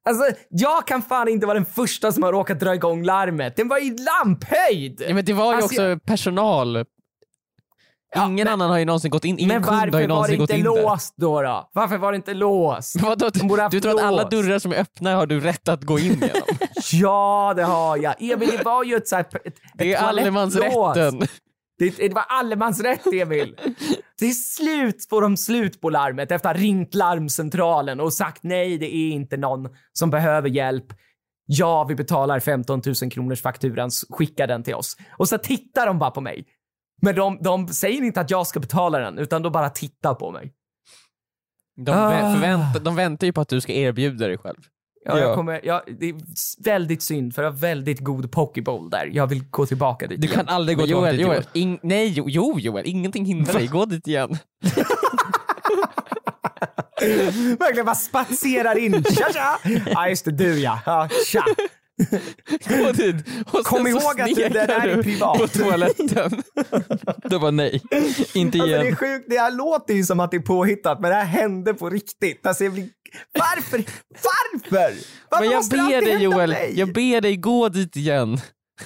Alltså, 0.04 0.24
jag 0.48 0.86
kan 0.86 1.02
fan 1.02 1.28
inte 1.28 1.46
vara 1.46 1.54
den 1.54 1.64
första 1.64 2.12
som 2.12 2.22
har 2.22 2.32
råkat 2.32 2.60
dra 2.60 2.74
igång 2.74 3.04
larmet. 3.04 3.56
Den 3.56 3.68
var 3.68 3.78
i 3.78 3.96
lamphöjd! 3.98 5.02
Ja, 5.08 5.14
men 5.14 5.24
det 5.24 5.32
var 5.32 5.52
ju 5.52 5.62
Alltså, 5.62 5.92
också 5.92 6.06
personal. 6.06 6.84
Ja, 8.14 8.24
Ingen 8.26 8.44
men- 8.44 8.52
annan 8.52 8.70
har 8.70 8.78
ju 8.78 8.84
någonsin 8.84 9.10
gått 9.10 9.24
in, 9.24 9.38
ingen 9.38 9.48
Men 9.48 9.62
kund 9.62 9.76
har 9.76 9.86
ju 9.86 9.90
varför 9.90 9.98
var 9.98 10.00
det 10.00 10.06
någonsin 10.08 10.38
gått 10.38 10.50
inte 10.50 10.58
in 10.68 10.74
där. 10.74 10.82
låst 10.82 11.14
då, 11.16 11.42
då? 11.42 11.70
Varför 11.72 11.98
var 11.98 12.12
det 12.12 12.16
inte 12.16 12.34
låst? 12.34 12.94
Men 12.94 13.04
Vadå, 13.08 13.24
haft 13.62 13.70
du 13.72 13.80
tror 13.80 13.98
att 13.98 14.02
alla 14.04 14.28
dörrar 14.28 14.58
som 14.58 14.72
är 14.72 14.76
öppna 14.76 15.14
har 15.16 15.26
du 15.26 15.40
rätt 15.40 15.68
att 15.68 15.82
gå 15.82 15.98
in 15.98 16.04
genom? 16.04 16.28
Ja, 16.92 17.52
det 17.56 17.62
har 17.62 17.96
jag. 17.96 18.22
Emil, 18.22 18.48
det 18.58 18.64
var 18.64 18.84
ju 18.84 18.96
ett, 18.96 19.08
så 19.08 19.16
här, 19.16 19.24
ett, 19.44 19.54
Det 19.74 19.94
är 19.94 19.98
allemansrätten. 19.98 21.20
Det, 21.78 21.90
det 21.96 22.14
var 22.14 22.24
allemansrätt, 22.28 23.06
Emil. 23.06 23.56
Till 24.18 24.44
slut 24.44 25.06
får 25.10 25.22
de 25.22 25.36
slut 25.36 25.80
på 25.80 25.90
larmet 25.90 26.30
efter 26.30 26.50
att 26.50 26.56
ha 26.56 26.62
ringt 26.62 26.94
larmcentralen 26.94 28.00
och 28.00 28.12
sagt 28.12 28.42
nej, 28.42 28.78
det 28.78 28.94
är 28.94 29.10
inte 29.10 29.36
någon 29.36 29.68
som 29.92 30.10
behöver 30.10 30.48
hjälp. 30.48 30.86
Ja, 31.46 31.84
vi 31.84 31.94
betalar 31.94 32.40
15 32.40 32.82
000 33.02 33.10
kronors 33.10 33.42
fakturan, 33.42 33.90
skicka 34.10 34.46
den 34.46 34.62
till 34.62 34.74
oss. 34.74 34.96
Och 35.18 35.28
så 35.28 35.38
tittar 35.38 35.86
de 35.86 35.98
bara 35.98 36.10
på 36.10 36.20
mig. 36.20 36.44
Men 37.02 37.14
de, 37.14 37.38
de 37.40 37.68
säger 37.68 38.02
inte 38.02 38.20
att 38.20 38.30
jag 38.30 38.46
ska 38.46 38.60
betala 38.60 38.98
den, 38.98 39.18
utan 39.18 39.42
de 39.42 39.52
bara 39.52 39.70
tittar 39.70 40.14
på 40.14 40.30
mig. 40.30 40.52
De, 41.76 41.92
Ah. 41.92 42.12
vä- 42.12 42.34
förväntar, 42.34 42.80
de 42.80 42.96
väntar 42.96 43.26
ju 43.26 43.32
på 43.32 43.40
att 43.40 43.48
du 43.48 43.60
ska 43.60 43.72
erbjuda 43.72 44.26
dig 44.28 44.38
själv. 44.38 44.56
Ja, 45.04 45.18
Jag 45.18 45.30
Ja. 45.30 45.34
kommer, 45.34 45.60
jag, 45.64 45.82
det 46.00 46.08
är 46.08 46.14
väldigt 46.64 47.02
synd, 47.02 47.34
för 47.34 47.42
jag 47.42 47.50
har 47.50 47.56
väldigt 47.58 48.00
god 48.00 48.32
pokeball 48.32 48.90
där. 48.90 49.10
Jag 49.12 49.26
vill 49.26 49.44
gå 49.50 49.66
tillbaka 49.66 50.06
dit 50.06 50.20
Du 50.20 50.26
igen. 50.26 50.38
kan 50.38 50.48
aldrig 50.54 50.78
gå 50.78 50.86
tillbaka 50.86 51.06
Joel, 51.06 51.16
dit 51.16 51.26
Joel, 51.26 51.36
Joel. 51.36 51.46
ing, 51.62 51.78
nej, 51.82 52.12
jo, 52.16 52.24
jo 52.28 52.58
Joel, 52.58 52.86
ingenting 52.86 53.24
hindrar 53.24 53.54
dig. 53.54 53.66
Gå 53.66 53.84
dit 53.84 54.06
igen. 54.06 54.30
Verkligen 57.58 57.86
bara 57.86 57.94
spatserar 57.94 58.78
in. 58.78 59.04
Tja, 59.04 59.26
tja! 59.32 59.58
Ja, 59.86 60.08
just 60.08 60.24
det, 60.24 60.30
du 60.32 60.60
ja. 60.60 60.78
ja 60.86 61.08
tja. 61.26 61.44
Gå 62.68 62.92
dit. 62.92 63.16
Och 63.52 63.64
Kom 63.64 63.86
ihåg 63.86 64.20
att 64.20 64.34
det 64.36 64.48
där 64.48 64.68
är 64.88 65.02
privat. 65.02 65.38
På 65.38 65.48
toaletten. 65.58 66.42
Det 67.24 67.38
var 67.38 67.52
nej. 67.52 67.82
Inte 68.34 68.58
Alltså, 68.58 68.66
det 68.68 68.76
är 68.76 68.82
igen. 68.82 68.96
sjukt, 68.96 69.26
det 69.28 69.38
här 69.38 69.50
låter 69.50 69.94
ju 69.94 70.04
som 70.04 70.20
att 70.20 70.30
det 70.30 70.36
är 70.36 70.40
påhittat, 70.40 71.00
men 71.00 71.10
det 71.10 71.16
här 71.16 71.24
hände 71.24 71.74
på 71.74 71.90
riktigt. 71.90 72.46
Alltså, 72.46 72.64
jag 72.64 72.72
blir... 72.72 72.88
Varför? 73.34 73.84
Varför? 74.08 74.94
Varför 75.30 75.44
Men 75.44 75.50
jag 75.50 75.54
måste 75.58 75.76
det 75.76 75.82
ber 75.82 76.00
dig 76.00 76.22
Joel, 76.22 76.50
mig? 76.50 76.72
jag 76.76 76.92
ber 76.92 77.20
dig 77.20 77.36
gå 77.36 77.68
dit 77.68 77.96
igen. 77.96 78.38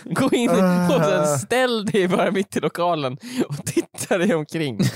Gå 0.04 0.28
in 0.32 0.50
och 0.50 1.04
sen 1.04 1.38
ställ 1.38 1.84
dig 1.86 2.08
bara 2.08 2.30
mitt 2.30 2.56
i 2.56 2.60
lokalen 2.60 3.18
och 3.48 3.66
titta 3.66 4.18
dig 4.18 4.34
omkring. 4.34 4.78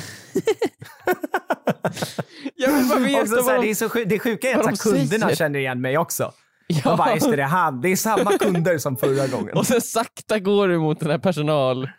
Jag 2.57 2.73
vill 2.73 2.89
bara 2.89 2.99
veta 2.99 3.43
vad 3.43 3.55
det, 3.55 3.61
de... 3.63 3.71
är 3.71 3.75
så 3.75 3.89
sjuk, 3.89 4.09
det 4.09 4.19
sjuka 4.19 4.51
är 4.51 4.59
att 4.59 4.81
kunderna 4.81 5.27
säger. 5.27 5.37
känner 5.37 5.59
igen 5.59 5.81
mig 5.81 5.99
också. 5.99 6.33
Ja. 6.71 6.81
De 6.85 6.97
bara, 6.97 7.15
just 7.15 7.31
det, 7.31 7.37
det 7.37 7.43
är 7.43 7.47
han. 7.47 7.81
Det 7.81 7.89
är 7.89 7.97
samma 7.97 8.39
kunder 8.39 8.79
som 8.79 8.97
förra 8.97 9.27
gången. 9.27 9.51
Och 9.57 9.67
sen 9.67 9.81
sakta 9.81 10.39
går 10.39 10.69
du 10.69 10.79
mot 10.79 11.01
den 11.01 11.11
här 11.11 11.19
personal... 11.19 11.89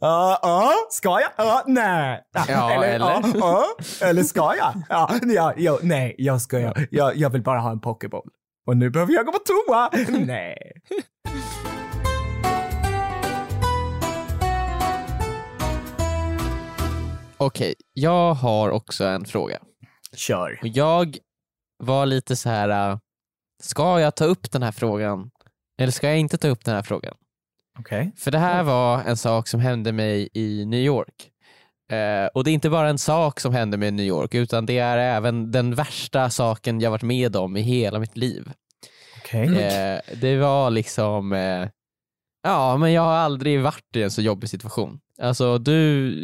Ja, 0.00 0.38
ja, 0.42 0.72
ska 0.90 1.08
jag? 1.08 1.30
Ja, 1.36 1.62
nej. 1.66 2.20
Ja, 2.48 2.70
eller? 2.72 2.98
Ja, 2.98 3.22
ja, 3.34 3.64
eller 4.02 4.22
ska 4.22 4.40
jag? 4.56 4.72
Ja, 4.88 5.10
ja, 5.22 5.52
ja, 5.56 5.78
nej, 5.82 6.14
jag 6.18 6.40
ska 6.40 6.60
jag. 6.60 6.86
jag. 6.90 7.16
Jag 7.16 7.30
vill 7.30 7.42
bara 7.42 7.60
ha 7.60 7.70
en 7.70 7.80
pokéboll. 7.80 8.28
Och 8.66 8.76
nu 8.76 8.90
behöver 8.90 9.12
jag 9.12 9.26
gå 9.26 9.32
på 9.32 9.38
toa. 9.38 9.90
Nej. 10.26 10.72
Okej, 17.36 17.74
jag 17.92 18.34
har 18.34 18.70
också 18.70 19.04
en 19.04 19.24
fråga. 19.24 19.58
Kör. 20.16 20.58
Och 20.62 20.68
jag 20.68 21.16
var 21.78 22.06
lite 22.06 22.36
så 22.36 22.48
här. 22.48 22.90
äh, 22.90 22.98
ska 23.62 24.00
jag 24.00 24.16
ta 24.16 24.24
upp 24.24 24.50
den 24.52 24.62
här 24.62 24.72
frågan 24.72 25.30
eller 25.80 25.92
ska 25.92 26.08
jag 26.08 26.18
inte 26.18 26.38
ta 26.38 26.48
upp 26.48 26.64
den 26.64 26.74
här 26.74 26.82
frågan? 26.82 27.14
Okej. 27.78 28.12
För 28.16 28.30
det 28.30 28.38
här 28.38 28.62
var 28.62 29.02
en 29.02 29.16
sak 29.16 29.48
som 29.48 29.60
hände 29.60 29.92
mig 29.92 30.28
i 30.32 30.64
New 30.64 30.80
York. 30.80 31.28
Eh, 31.92 32.26
och 32.34 32.44
det 32.44 32.50
är 32.50 32.52
inte 32.52 32.70
bara 32.70 32.88
en 32.88 32.98
sak 32.98 33.40
som 33.40 33.54
hände 33.54 33.76
mig 33.76 33.88
i 33.88 33.92
New 33.92 34.06
York 34.06 34.34
utan 34.34 34.66
det 34.66 34.78
är 34.78 34.98
även 34.98 35.50
den 35.50 35.74
värsta 35.74 36.30
saken 36.30 36.80
jag 36.80 36.90
varit 36.90 37.02
med 37.02 37.36
om 37.36 37.56
i 37.56 37.60
hela 37.60 37.98
mitt 37.98 38.16
liv. 38.16 38.52
Okej. 39.18 39.62
Eh, 39.62 40.00
det 40.20 40.36
var 40.36 40.70
liksom, 40.70 41.32
eh, 41.32 41.68
ja 42.42 42.76
men 42.76 42.92
jag 42.92 43.02
har 43.02 43.12
aldrig 43.14 43.60
varit 43.62 43.96
i 43.96 44.02
en 44.02 44.10
så 44.10 44.22
jobbig 44.22 44.48
situation. 44.50 44.98
Alltså 45.22 45.58
du, 45.58 45.72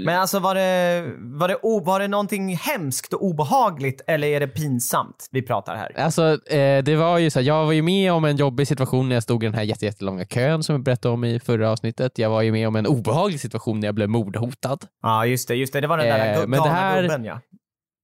Men 0.06 0.18
alltså 0.20 0.38
var 0.38 0.54
det, 0.54 1.04
var, 1.18 1.48
det 1.48 1.56
o, 1.62 1.80
var 1.84 2.00
det 2.00 2.08
någonting 2.08 2.56
hemskt 2.56 3.12
och 3.12 3.24
obehagligt 3.24 4.00
eller 4.06 4.28
är 4.28 4.40
det 4.40 4.48
pinsamt 4.48 5.28
vi 5.30 5.42
pratar 5.42 5.76
här? 5.76 5.92
Alltså 6.00 6.22
eh, 6.52 6.82
det 6.84 6.96
var 6.96 7.18
ju 7.18 7.30
så 7.30 7.38
här, 7.38 7.46
jag 7.46 7.64
var 7.66 7.72
ju 7.72 7.82
med 7.82 8.12
om 8.12 8.24
en 8.24 8.36
jobbig 8.36 8.68
situation 8.68 9.08
när 9.08 9.16
jag 9.16 9.22
stod 9.22 9.42
i 9.44 9.46
den 9.46 9.54
här 9.54 9.62
jätte- 9.62 9.84
jättelånga 9.84 10.24
kön 10.24 10.62
som 10.62 10.72
jag 10.74 10.82
berättade 10.82 11.14
om 11.14 11.24
i 11.24 11.40
förra 11.40 11.70
avsnittet. 11.70 12.18
Jag 12.18 12.30
var 12.30 12.42
ju 12.42 12.52
med 12.52 12.68
om 12.68 12.76
en 12.76 12.86
obehaglig 12.86 13.40
situation 13.40 13.80
när 13.80 13.88
jag 13.88 13.94
blev 13.94 14.08
mordhotad. 14.08 14.78
Ja, 15.02 15.26
just 15.26 15.48
det. 15.48 15.54
Just 15.54 15.72
det. 15.72 15.80
Det 15.80 15.86
var 15.86 15.98
den 15.98 16.06
där 16.06 16.32
Eh, 16.34 16.38
gu- 16.38 16.46
men 16.46 16.50
det 16.50 16.56
galna 16.56 16.72
här- 16.74 17.02
gubben 17.02 17.24
ja. 17.24 17.40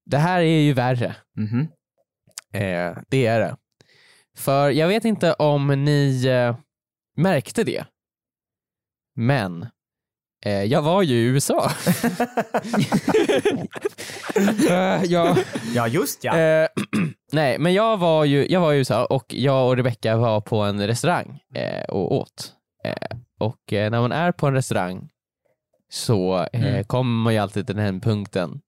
Det 0.06 0.18
här 0.18 0.40
är 0.40 0.60
ju 0.60 0.72
värre. 0.72 1.16
Mhm. 1.36 1.60
Eh, 2.52 2.96
det 3.08 3.26
är 3.26 3.40
det. 3.40 3.56
För 4.36 4.70
jag 4.70 4.88
vet 4.88 5.04
inte 5.04 5.32
om 5.32 5.84
ni 5.84 6.26
eh, 6.26 6.56
märkte 7.16 7.64
det, 7.64 7.84
men 9.14 9.66
eh, 10.44 10.62
jag 10.64 10.82
var 10.82 11.02
ju 11.02 11.14
i 11.16 11.24
USA. 11.24 11.70
Eh, 14.70 15.04
ja. 15.04 15.36
Ja, 15.74 15.88
just 15.88 16.24
ja. 16.24 16.38
Eh, 16.38 16.68
nej, 17.32 17.58
men 17.58 17.74
jag 17.74 17.96
var, 17.96 18.24
ju, 18.24 18.46
jag 18.50 18.60
var 18.60 18.72
i 18.72 18.76
USA 18.76 19.04
och 19.04 19.24
jag 19.34 19.68
och 19.68 19.76
Rebecca 19.76 20.16
var 20.16 20.40
på 20.40 20.60
en 20.62 20.86
restaurang 20.86 21.40
eh, 21.54 21.84
och 21.84 22.12
åt. 22.12 22.52
Eh, 22.84 23.16
och 23.40 23.72
eh, 23.72 23.90
när 23.90 24.00
man 24.00 24.12
är 24.12 24.32
på 24.32 24.46
en 24.46 24.54
restaurang 24.54 25.08
så 25.92 26.46
Mm. 26.52 26.84
kommer 26.84 27.22
man 27.22 27.32
ju 27.32 27.38
alltid 27.38 27.66
till 27.66 27.76
den 27.76 28.00
punkten 28.00 28.60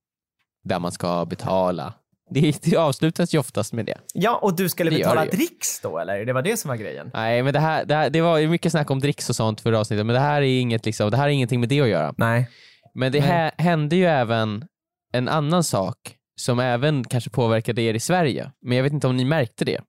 där 0.65 0.79
man 0.79 0.93
ska 0.93 1.25
betala. 1.25 1.95
Det, 2.31 2.63
det 2.63 2.77
avslutas 2.77 3.35
ju 3.35 3.39
oftast 3.39 3.73
med 3.73 3.87
det. 3.87 3.99
Ja, 4.15 4.37
och 4.43 4.57
du 4.57 4.69
skulle 4.69 4.91
det 4.91 4.97
betala 4.97 5.25
dricks 5.25 5.81
då 5.83 5.99
eller? 5.99 6.25
Det 6.25 6.33
var 6.33 6.43
det 6.43 6.57
som 6.57 6.69
var 6.69 6.77
grejen? 6.77 7.11
Nej, 7.15 7.43
men 7.43 7.53
det 7.53 7.61
här, 7.61 7.85
det, 7.85 7.95
här, 7.95 8.11
det 8.11 8.21
var 8.21 8.39
ju 8.39 8.49
mycket 8.49 8.73
snack 8.73 8.91
om 8.91 9.01
dricks 9.01 9.31
och 9.31 9.37
sånt 9.37 9.61
för 9.61 9.73
avsnittet, 9.73 10.07
men 10.07 10.15
det 10.15 10.21
här 10.21 10.43
är 10.43 10.61
inget 10.61 10.87
liksom, 10.87 11.11
det 11.11 11.17
här 11.17 11.25
är 11.25 11.29
ingenting 11.29 11.61
med 11.61 11.69
det 11.69 11.81
att 11.81 11.89
göra. 11.89 12.15
Nej. 12.19 12.51
Men 12.95 13.13
det 13.13 13.21
Nej. 13.21 13.29
här 13.29 13.53
hände 13.59 13.97
ju 13.97 14.05
även 14.07 14.65
en 15.13 15.29
annan 15.29 15.65
sak 15.65 15.97
som 16.41 16.61
även 16.61 17.05
kanske 17.05 17.31
påverkade 17.31 17.83
er 17.83 17.95
i 17.95 18.01
Sverige, 18.01 18.53
men 18.63 18.77
jag 18.77 18.85
vet 18.85 18.93
inte 18.93 19.07
om 19.07 19.17
ni 19.17 19.25
märkte 19.25 19.65
det. 19.65 19.81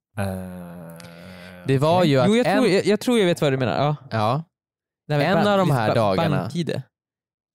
Det 1.68 1.78
var 1.78 2.04
ju 2.04 2.20
att 2.20 2.28
Jo, 2.30 2.36
jag, 2.36 2.48
en, 2.48 2.58
tror, 2.58 2.68
jag, 2.70 2.86
jag 2.86 3.00
tror 3.00 3.20
jag 3.20 3.26
vet 3.26 3.42
vad 3.42 3.54
du 3.54 3.58
menar. 3.58 3.78
Ja. 3.78 3.96
ja, 4.12 4.44
med 5.08 5.22
En 5.32 5.38
ban- 5.38 5.48
av 5.48 5.58
de 5.58 5.72
här 5.72 5.96
dagarna. 5.96 6.38
BankID. 6.42 6.82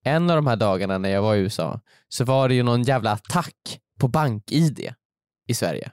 en 0.05 0.31
av 0.31 0.37
de 0.37 0.47
här 0.47 0.57
dagarna 0.57 0.99
när 0.99 1.09
jag 1.11 1.23
var 1.23 1.35
i 1.35 1.39
USA 1.39 1.81
så 2.09 2.25
var 2.25 2.49
det 2.49 2.55
ju 2.55 2.63
någon 2.63 2.83
jävla 2.83 3.13
attack 3.13 3.79
på 4.01 4.09
BankID 4.09 4.93
i 5.49 5.55
Sverige. 5.55 5.91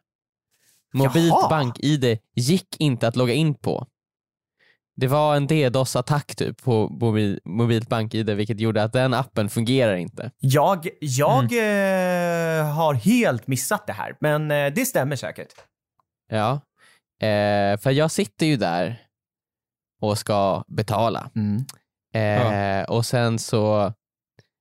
Mobilt 0.94 1.30
Jaha. 1.30 1.50
BankID 1.50 2.18
gick 2.36 2.76
inte 2.80 3.08
att 3.08 3.16
logga 3.16 3.34
in 3.34 3.56
på. 3.56 3.88
Det 4.96 5.08
var 5.08 5.36
en 5.36 5.48
DDoS-attack 5.48 6.36
typ 6.36 6.64
på 6.64 6.90
mobil, 6.90 7.40
mobilt 7.46 7.90
BankID 7.90 8.30
vilket 8.30 8.60
gjorde 8.60 8.84
att 8.84 8.94
den 8.94 9.14
appen 9.14 9.50
fungerar 9.50 9.96
inte. 9.96 10.32
Jag, 10.38 10.88
jag 11.00 11.54
Mm. 11.54 12.60
eh, 12.68 12.74
har 12.76 12.94
helt 12.94 13.48
missat 13.48 13.88
det 13.88 13.94
här, 13.94 14.18
men 14.20 14.52
eh, 14.52 14.74
det 14.74 14.86
stämmer 14.86 15.16
säkert. 15.16 15.54
Ja, 16.30 16.52
eh, 17.28 17.78
för 17.80 17.92
jag 17.92 18.12
sitter 18.12 18.46
ju 18.46 18.56
där 18.58 19.02
och 20.02 20.18
ska 20.18 20.64
betala. 20.68 21.30
Eh, 22.14 22.84
Och 22.90 23.06
sen 23.06 23.40
så, 23.40 23.94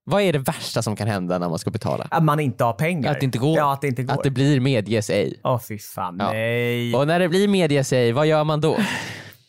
vad 0.08 0.22
är 0.22 0.32
det 0.32 0.38
värsta 0.38 0.82
som 0.82 0.96
kan 0.96 1.08
hända 1.08 1.38
när 1.38 1.48
man 1.48 1.58
ska 1.58 1.70
betala? 1.70 2.06
Att 2.10 2.24
man 2.24 2.40
inte 2.40 2.64
har 2.64 2.72
pengar. 2.72 3.10
Att 3.12 3.20
det 3.20 3.24
inte 3.24 3.38
går. 3.38 3.56
Ja, 3.56 3.72
att 3.72 3.80
det 3.80 3.86
inte 3.88 4.02
går. 4.02 4.14
Att 4.14 4.22
det 4.22 4.30
blir 4.30 4.60
medges 4.60 5.10
ej. 5.10 5.40
Åh 5.44 5.60
fy 5.68 5.78
fan, 5.78 6.16
Ja. 6.18 6.30
nej. 6.32 6.94
Och 6.94 7.06
när 7.06 7.18
det 7.18 7.28
blir 7.28 7.48
medges 7.48 7.92
ej, 7.92 8.12
vad 8.12 8.26
gör 8.26 8.44
man 8.44 8.60
då? 8.60 8.76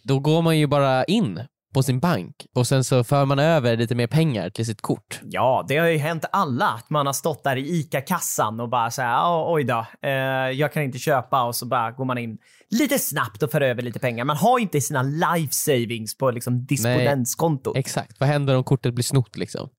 Då 0.04 0.20
går 0.20 0.42
man 0.42 0.58
ju 0.58 0.68
bara 0.68 1.04
in 1.04 1.40
på 1.74 1.84
sin 1.84 2.00
bank 2.00 2.36
och 2.56 2.68
sen 2.68 2.84
så 2.84 3.04
för 3.04 3.26
man 3.26 3.40
över 3.40 3.78
lite 3.78 3.96
mer 3.96 4.08
pengar 4.08 4.50
till 4.50 4.66
sitt 4.66 4.82
kort. 4.82 5.20
Ja, 5.24 5.66
det 5.68 5.78
har 5.78 5.88
ju 5.88 5.98
hänt 5.98 6.26
alla 6.32 6.66
att 6.68 6.90
man 6.90 7.06
har 7.06 7.14
stått 7.14 7.44
där 7.44 7.56
i 7.56 7.80
ICA-kassan 7.80 8.60
och 8.60 8.70
bara 8.70 8.92
såhär, 8.92 9.10
"Ja, 9.10 9.46
oj 9.54 9.64
då, 9.64 9.86
eh, 10.02 10.12
jag 10.60 10.74
kan 10.74 10.84
inte 10.84 10.98
köpa 11.00 11.44
och 11.44 11.56
så 11.56 11.66
bara 11.66 11.92
går 11.92 12.06
man 12.06 12.18
in 12.18 12.38
lite 12.70 13.00
snabbt 13.00 13.44
och 13.44 13.52
för 13.52 13.62
över 13.62 13.82
lite 13.82 14.00
pengar. 14.00 14.26
Man 14.26 14.38
har 14.38 14.60
inte 14.60 14.82
sina 14.82 15.02
life 15.04 15.54
savings 15.54 16.18
på 16.18 16.32
liksom 16.32 16.66
disponentskontot. 16.66 17.78
Exakt, 17.78 18.20
vad 18.20 18.30
händer 18.30 18.56
om 18.58 18.64
kortet 18.64 18.94
blir 18.94 19.04
snott 19.04 19.38
liksom? 19.38 19.70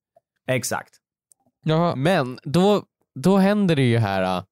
Exakt. 0.51 0.94
Jaha. 1.64 1.96
Men 1.96 2.38
då, 2.42 2.84
då 3.14 3.36
händer 3.36 3.76
det 3.76 3.82
ju 3.82 3.98
här, 3.98 4.22
äh, 4.22 4.44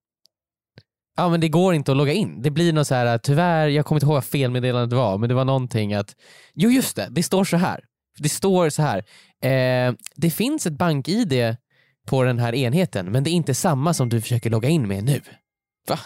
ja 1.16 1.28
men 1.28 1.40
det 1.40 1.48
går 1.48 1.74
inte 1.74 1.90
att 1.90 1.96
logga 1.96 2.12
in. 2.12 2.42
Det 2.42 2.50
blir 2.50 2.72
något 2.72 2.86
så 2.86 2.94
här, 2.94 3.06
äh, 3.06 3.18
tyvärr, 3.22 3.68
jag 3.68 3.86
kommer 3.86 3.96
inte 3.96 4.06
ihåg 4.06 4.14
vad 4.14 4.24
felmeddelandet 4.24 4.96
var, 4.96 5.18
men 5.18 5.28
det 5.28 5.34
var 5.34 5.44
någonting 5.44 5.94
att, 5.94 6.16
jo 6.54 6.70
just 6.70 6.96
det, 6.96 7.08
det 7.10 7.22
står 7.22 7.44
så 7.44 7.56
här. 7.56 7.84
Det 8.18 8.28
står 8.28 8.70
så 8.70 8.82
här, 8.82 8.98
eh, 9.42 9.94
det 10.16 10.30
finns 10.30 10.66
ett 10.66 10.78
bank-id 10.78 11.56
på 12.06 12.22
den 12.22 12.38
här 12.38 12.54
enheten, 12.54 13.12
men 13.12 13.24
det 13.24 13.30
är 13.30 13.32
inte 13.32 13.54
samma 13.54 13.94
som 13.94 14.08
du 14.08 14.20
försöker 14.20 14.50
logga 14.50 14.68
in 14.68 14.88
med 14.88 15.04
nu. 15.04 15.20
Va? 15.88 15.98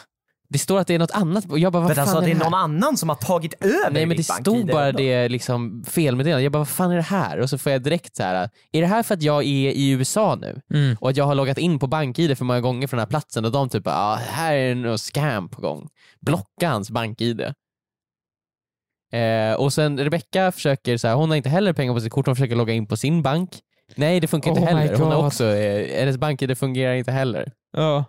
Det 0.53 0.59
står 0.59 0.79
att 0.79 0.87
det 0.87 0.95
är 0.95 0.99
något 0.99 1.11
annat, 1.11 1.51
och 1.51 1.59
jag 1.59 1.73
bara, 1.73 1.81
vad 1.81 1.91
För 1.91 1.95
fan 1.95 2.03
alltså 2.03 2.17
är 2.17 2.21
det 2.21 2.31
är 2.31 2.35
det 2.35 2.45
någon 2.45 2.55
annan 2.55 2.97
som 2.97 3.09
har 3.09 3.17
tagit 3.17 3.55
över 3.65 3.91
Nej 3.91 4.07
men 4.07 4.17
det 4.17 4.23
stod 4.23 4.67
bara 4.67 4.93
det 4.93 5.29
liksom 5.29 5.85
felmeddelande. 5.89 6.43
Jag 6.43 6.53
bara, 6.53 6.59
vad 6.59 6.69
fan 6.69 6.91
är 6.91 6.97
det 6.97 7.03
här? 7.03 7.39
Och 7.41 7.51
så 7.51 7.59
får 7.59 7.73
jag 7.73 7.83
direkt 7.83 8.17
så 8.17 8.23
här, 8.23 8.51
är 8.73 8.81
det 8.81 8.87
här 8.87 9.03
för 9.03 9.15
att 9.15 9.23
jag 9.23 9.43
är 9.43 9.71
i 9.71 9.91
USA 9.91 10.35
nu? 10.41 10.61
Mm. 10.75 10.97
Och 11.01 11.11
att 11.11 11.17
jag 11.17 11.25
har 11.25 11.35
loggat 11.35 11.59
in 11.59 11.79
på 11.79 11.87
BankID 11.87 12.39
för 12.39 12.45
många 12.45 12.61
gånger 12.61 12.87
från 12.87 12.99
den 12.99 13.07
här 13.07 13.11
platsen 13.11 13.45
och 13.45 13.53
de 13.53 13.69
typ 13.69 13.85
bara, 13.85 13.97
ah, 13.97 14.15
här 14.15 14.55
är 14.55 14.75
något 14.75 15.01
scam 15.01 15.49
på 15.49 15.61
gång. 15.61 15.89
Blocka 16.21 16.69
hans 16.69 16.91
BankID. 16.91 17.41
Eh, 19.13 19.55
och 19.59 19.73
sen 19.73 19.99
Rebecca 19.99 20.53
försöker, 20.53 20.97
så 20.97 21.09
här, 21.09 21.15
hon 21.15 21.29
har 21.29 21.37
inte 21.37 21.49
heller 21.49 21.73
pengar 21.73 21.95
på 21.95 22.01
sitt 22.01 22.13
kort, 22.13 22.27
hon 22.27 22.37
försöker 22.37 22.57
logga 22.57 22.73
in 22.73 22.87
på 22.87 22.97
sin 22.97 23.23
bank. 23.23 23.51
Nej 23.97 24.21
det 24.21 24.27
funkar 24.27 24.51
inte 24.51 24.63
Oh 24.63 24.75
my 24.75 24.81
heller. 24.81 24.97
Hon 24.97 25.13
har 25.13 25.27
också, 25.27 25.45
eh, 25.45 26.01
hennes 26.01 26.17
BankID 26.17 26.59
fungerar 26.59 26.95
inte 26.95 27.13
heller. 27.13 27.53
Ja. 27.73 28.05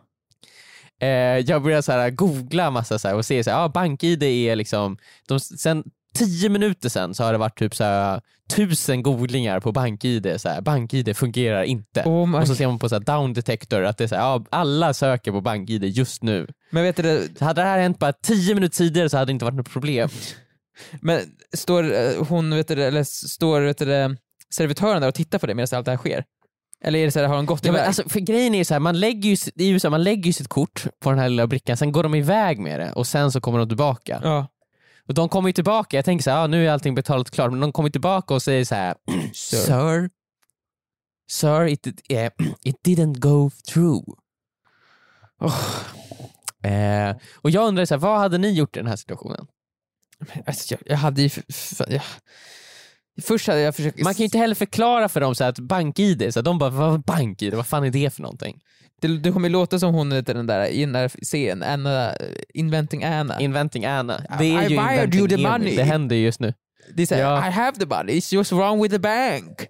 Eh, 1.02 1.08
jag 1.40 1.64
börjar 1.64 1.82
så 1.82 1.92
här, 1.92 2.10
googla 2.10 2.72
massa 2.72 3.00
så 3.00 3.08
här, 3.08 3.16
och 3.16 3.26
se 3.26 3.44
så 3.44 3.52
här, 3.52 3.66
ah, 3.66 3.70
BankID 3.70 4.24
är 4.24 4.56
liksom, 4.56 4.98
de, 5.28 5.40
sen 5.40 5.84
tio 6.14 6.50
minuter 6.50 6.90
sen 6.90 7.14
så 7.14 7.24
har 7.24 7.32
det 7.32 7.38
varit 7.38 7.60
typ 7.60 7.76
så 7.76 7.84
här, 7.84 8.22
tusen 8.56 9.04
googlingar 9.04 9.60
på 9.60 9.72
BankID. 9.72 10.34
Så 10.38 10.50
här, 10.50 10.62
BankID 10.62 11.18
fungerar 11.18 11.64
inte. 11.64 12.04
Oh. 12.06 12.36
Och 12.36 12.48
så 12.48 12.56
ser 12.56 12.68
man 12.68 12.80
på 12.80 12.90
så 12.90 12.96
här, 12.96 13.00
down 13.02 13.34
detector 13.34 13.84
att 13.84 13.98
det 13.98 14.04
är 14.04 14.08
så 14.08 14.16
här, 14.16 14.22
ja, 14.22 14.46
alla 14.50 14.94
söker 14.94 15.32
på 15.32 15.42
BankID 15.42 15.84
just 15.84 16.24
nu. 16.24 16.48
Men 16.70 16.84
vet 16.84 16.96
du, 16.96 17.30
Så 17.40 17.46
hade 17.46 17.62
det 17.62 17.68
här 17.68 17.80
hänt 17.80 18.00
bara 18.00 18.14
tio 18.14 18.56
minuter 18.56 18.78
tidigare 18.78 19.10
så 19.10 19.18
hade 19.18 19.30
det 19.30 19.32
inte 19.32 19.46
varit 19.46 19.58
något 19.58 19.72
problem. 19.72 20.10
men 21.02 21.20
står 21.54 21.94
eh, 21.94 22.26
hon, 22.28 22.56
vet 22.56 22.68
du, 22.68 22.84
eller 22.84 23.04
står 23.04 23.62
vet 23.62 23.78
du, 23.78 24.18
servitören 24.56 25.02
där 25.02 25.08
och 25.08 25.16
tittar 25.16 25.40
på 25.40 25.48
det 25.48 25.56
medan 25.56 25.78
allt 25.78 25.86
det 25.86 25.92
här 25.92 25.98
sker? 25.98 26.24
Eller 26.84 27.00
är 27.00 27.06
det 27.06 27.12
så 27.12 27.20
här, 27.20 27.28
har 27.28 27.36
de 27.36 27.46
gått 27.46 27.66
Ja, 27.66 27.72
iväg? 27.72 27.86
alltså, 27.88 28.10
för 28.10 28.20
grejen 28.20 28.54
är 28.54 28.58
ju 28.58 28.66
så 28.66 28.74
här, 28.74 28.80
man 28.80 29.00
lägger 29.00 29.30
ju, 29.30 29.38
i 29.56 29.70
USA, 29.70 29.90
man 29.90 30.04
lägger 30.04 30.24
ju 30.24 30.34
sitt 30.34 30.48
kort 30.48 30.86
på 31.00 31.10
den 31.10 31.20
här 31.20 31.30
lilla 31.30 31.48
brickan, 31.48 31.78
sen 31.78 31.92
går 31.92 32.04
de 32.04 32.16
iväg 32.16 32.60
med 32.60 32.80
det 32.80 32.92
och 32.94 33.08
sen 33.08 33.32
så 33.32 33.42
kommer 33.42 33.60
de 33.60 33.68
tillbaka. 33.68 34.20
ja. 34.24 34.48
Och 35.08 35.14
de 35.14 35.30
kommer 35.30 35.50
ju 35.50 35.54
tillbaka, 35.54 35.98
jag 35.98 36.06
tänker 36.06 36.24
så 36.24 36.32
här, 36.32 36.44
ah, 36.44 36.48
nu 36.48 36.68
är 36.68 36.72
allting 36.72 36.96
betalat 36.96 37.32
klart, 37.32 37.52
men 37.52 37.60
de 37.60 37.72
kommer 37.72 37.90
tillbaka 37.90 38.34
och 38.34 38.42
säger 38.42 38.66
så 38.66 38.76
här, 38.76 38.96
Sir, 39.34 40.10
Sir, 41.30 41.68
it, 41.68 41.88
eh, 42.10 42.32
it 42.64 42.76
didn't 42.86 43.20
go 43.20 43.50
through. 43.68 44.04
Eh, 46.64 47.16
och 47.36 47.50
jag 47.50 47.68
undrar, 47.68 47.86
så 47.86 47.94
här, 47.94 48.00
vad 48.00 48.20
hade 48.20 48.38
ni 48.38 48.52
gjort 48.52 48.78
i 48.78 48.80
den 48.80 48.88
här 48.88 48.96
situationen? 48.96 49.48
Alltså, 50.46 50.74
jag, 50.74 50.82
jag 50.86 50.98
hade 50.98 51.22
ju... 51.22 51.28
f- 51.28 51.44
f- 51.50 51.82
jag, 51.90 52.02
först 53.22 53.48
hade 53.48 53.60
jag 53.60 53.76
försökt... 53.76 54.04
Man 54.04 54.14
kan 54.14 54.18
ju 54.18 54.24
inte 54.26 54.38
heller 54.38 54.56
förklara 54.56 55.10
för 55.10 55.22
dem 55.22 55.36
så 55.36 55.44
att 55.44 55.60
bank-id, 55.60 56.34
så 56.34 56.40
att 56.40 56.46
de 56.46 56.58
bara 56.60 56.70
vad 56.70 57.02
bank-id, 57.02 57.54
vad 57.54 57.68
fan 57.68 57.84
är 57.84 57.90
det 57.90 58.14
för 58.14 58.22
någonting? 58.22 58.60
det, 59.02 59.18
det 59.18 59.32
kommer 59.32 59.48
ju 59.48 59.54
låta 59.54 59.80
som 59.80 59.94
hon 59.94 60.12
heter 60.12 60.34
den 60.34 60.48
där 60.48 60.66
i 60.68 60.80
den 60.82 60.94
där 60.94 61.12
serien, 61.24 61.64
Anna, 61.64 62.12
Inventing 62.54 63.04
Anna. 63.04 63.40
Inventing 63.42 63.86
Anna. 63.86 64.22
Det 64.40 64.46
är 64.56 64.62
I 64.64 64.74
ju 64.74 64.80
wired 64.82 65.16
you 65.16 65.28
the 65.28 65.34
Emil. 65.34 65.48
money. 65.48 65.76
Det 65.76 65.84
händer 65.84 66.16
ju 66.16 66.24
just 66.24 66.40
nu. 66.40 66.54
det 66.96 67.12
är 67.12 67.20
Ja. 67.20 67.48
I 67.48 67.52
have 67.52 67.78
the 67.80 67.86
money, 67.86 68.20
it's 68.20 68.34
just 68.34 68.52
wrong 68.52 68.82
with 68.84 68.94
the 68.96 69.00
bank. 69.00 69.66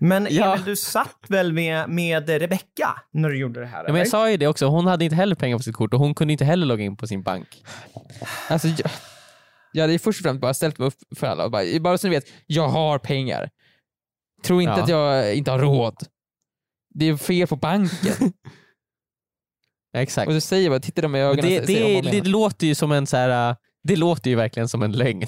Men 0.00 0.28
Ja. 0.30 0.52
Emil, 0.54 0.64
du 0.64 0.76
satt 0.76 1.16
väl 1.28 1.52
med, 1.52 1.88
med 1.88 2.28
Rebecca 2.28 2.94
när 3.12 3.28
du 3.28 3.38
gjorde 3.38 3.60
det 3.60 3.66
här? 3.66 3.84
Ja, 3.86 3.92
men 3.92 3.96
jag 3.98 4.08
sa 4.08 4.30
ju 4.30 4.36
det 4.36 4.46
också, 4.46 4.66
hon 4.66 4.86
hade 4.86 5.04
inte 5.04 5.16
heller 5.16 5.34
pengar 5.36 5.56
på 5.56 5.62
sitt 5.62 5.76
kort 5.76 5.94
och 5.94 6.00
hon 6.00 6.14
kunde 6.14 6.32
inte 6.32 6.44
heller 6.44 6.66
logga 6.66 6.84
in 6.84 6.96
på 6.96 7.06
sin 7.06 7.22
bank. 7.22 7.48
Alltså, 8.48 8.68
jag, 8.68 8.90
jag 9.78 9.82
hade 9.82 9.92
ju 9.92 9.98
först 9.98 10.20
och 10.20 10.22
främst 10.22 10.40
bara 10.40 10.54
ställt 10.54 10.78
mig 10.78 10.88
upp 10.88 10.94
för 11.16 11.26
alla 11.26 11.44
och 11.44 11.50
bara, 11.50 11.80
bara 11.80 11.98
så 11.98 12.06
ni 12.06 12.14
vet, 12.14 12.26
jag 12.46 12.68
har 12.68 12.98
pengar. 12.98 13.50
Tro 14.44 14.60
inte 14.60 14.72
Ja. 14.72 14.82
att 14.82 14.88
jag 14.88 15.34
inte 15.34 15.50
har 15.50 15.58
råd. 15.58 15.96
Det 16.94 17.08
är 17.08 17.16
fel 17.16 17.46
på 17.46 17.56
banken. 17.56 18.32
Exakt. 19.96 20.28
och 20.28 20.34
så 20.34 20.40
säger 20.40 20.62
jag 20.64 20.72
bara, 20.72 20.80
tittar 20.80 21.02
de 21.02 21.14
i 21.16 21.20
ögonen 21.20 21.44
det, 21.44 21.66
det, 21.66 22.00
det 22.00 22.26
låter 22.28 22.66
ju 22.66 22.74
som 22.74 22.92
en 22.92 23.06
så 23.06 23.16
här. 23.16 23.56
det 23.82 23.96
låter 23.96 24.30
ju 24.30 24.36
verkligen 24.36 24.68
som 24.68 24.82
en 24.82 24.92
lögn. 24.92 25.26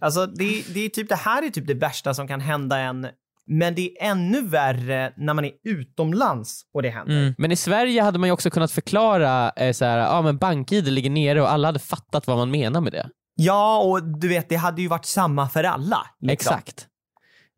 Alltså, 0.00 0.26
det, 0.26 0.64
det, 0.74 0.80
är 0.80 0.88
typ, 0.88 1.08
det 1.08 1.16
här 1.16 1.42
är 1.42 1.50
typ 1.50 1.66
det 1.66 1.74
värsta 1.74 2.14
som 2.14 2.28
kan 2.28 2.40
hända 2.40 2.78
en. 2.78 3.08
Men 3.48 3.74
det 3.74 3.82
är 3.82 4.10
ännu 4.10 4.42
värre 4.42 5.12
när 5.16 5.34
man 5.34 5.44
är 5.44 5.52
utomlands 5.64 6.62
och 6.74 6.82
det 6.82 6.90
händer. 6.90 7.20
Mm. 7.22 7.34
Men 7.38 7.52
i 7.52 7.56
Sverige 7.56 8.02
hade 8.02 8.18
man 8.18 8.28
ju 8.28 8.32
också 8.32 8.50
kunnat 8.50 8.72
förklara 8.72 9.50
eh, 9.56 9.72
så 9.72 9.84
här, 9.84 9.98
ja 9.98 10.22
men 10.22 10.38
bank-id 10.38 10.88
ligger 10.88 11.10
nere 11.10 11.42
och 11.42 11.52
alla 11.52 11.68
hade 11.68 11.78
fattat 11.78 12.26
vad 12.26 12.36
man 12.36 12.50
menar 12.50 12.80
med 12.80 12.92
det. 12.92 13.10
Ja, 13.38 13.78
och 13.78 14.18
du 14.18 14.28
vet, 14.28 14.48
det 14.48 14.56
hade 14.56 14.82
ju 14.82 14.88
varit 14.88 15.04
samma 15.04 15.48
för 15.48 15.64
alla. 15.64 16.06
liksom. 16.20 16.54
Exakt. 16.54 16.86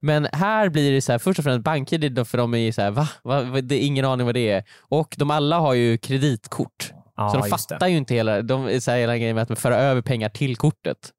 Men 0.00 0.28
här 0.32 0.68
blir 0.68 0.92
det 0.92 1.00
så 1.00 1.12
här, 1.12 1.18
först 1.18 1.38
och 1.38 1.44
främst 1.44 1.64
bank-id 1.64 2.26
för 2.28 2.38
de 2.38 2.54
är 2.54 2.58
ju 2.58 2.72
så 2.72 2.82
här, 2.82 2.90
va? 2.90 3.08
va? 3.22 3.42
Det 3.42 3.74
är 3.74 3.86
ingen 3.86 4.04
aning 4.04 4.26
vad 4.26 4.34
det 4.34 4.50
är. 4.50 4.64
Och 4.80 5.14
de 5.18 5.30
alla 5.30 5.58
har 5.58 5.74
ju 5.74 5.98
kreditkort. 5.98 6.92
Ja, 7.16 7.30
så 7.30 7.38
de 7.38 7.48
fattar 7.48 7.86
ju 7.88 7.96
inte 7.96 8.14
hela, 8.14 8.42
de 8.42 8.80
så 8.80 8.90
här, 8.90 8.98
hela 8.98 9.16
grejen 9.18 9.34
med 9.36 9.50
att 9.50 9.58
föra 9.58 9.76
över 9.76 10.02
pengar 10.02 10.28
till 10.28 10.56
kortet. 10.56 11.10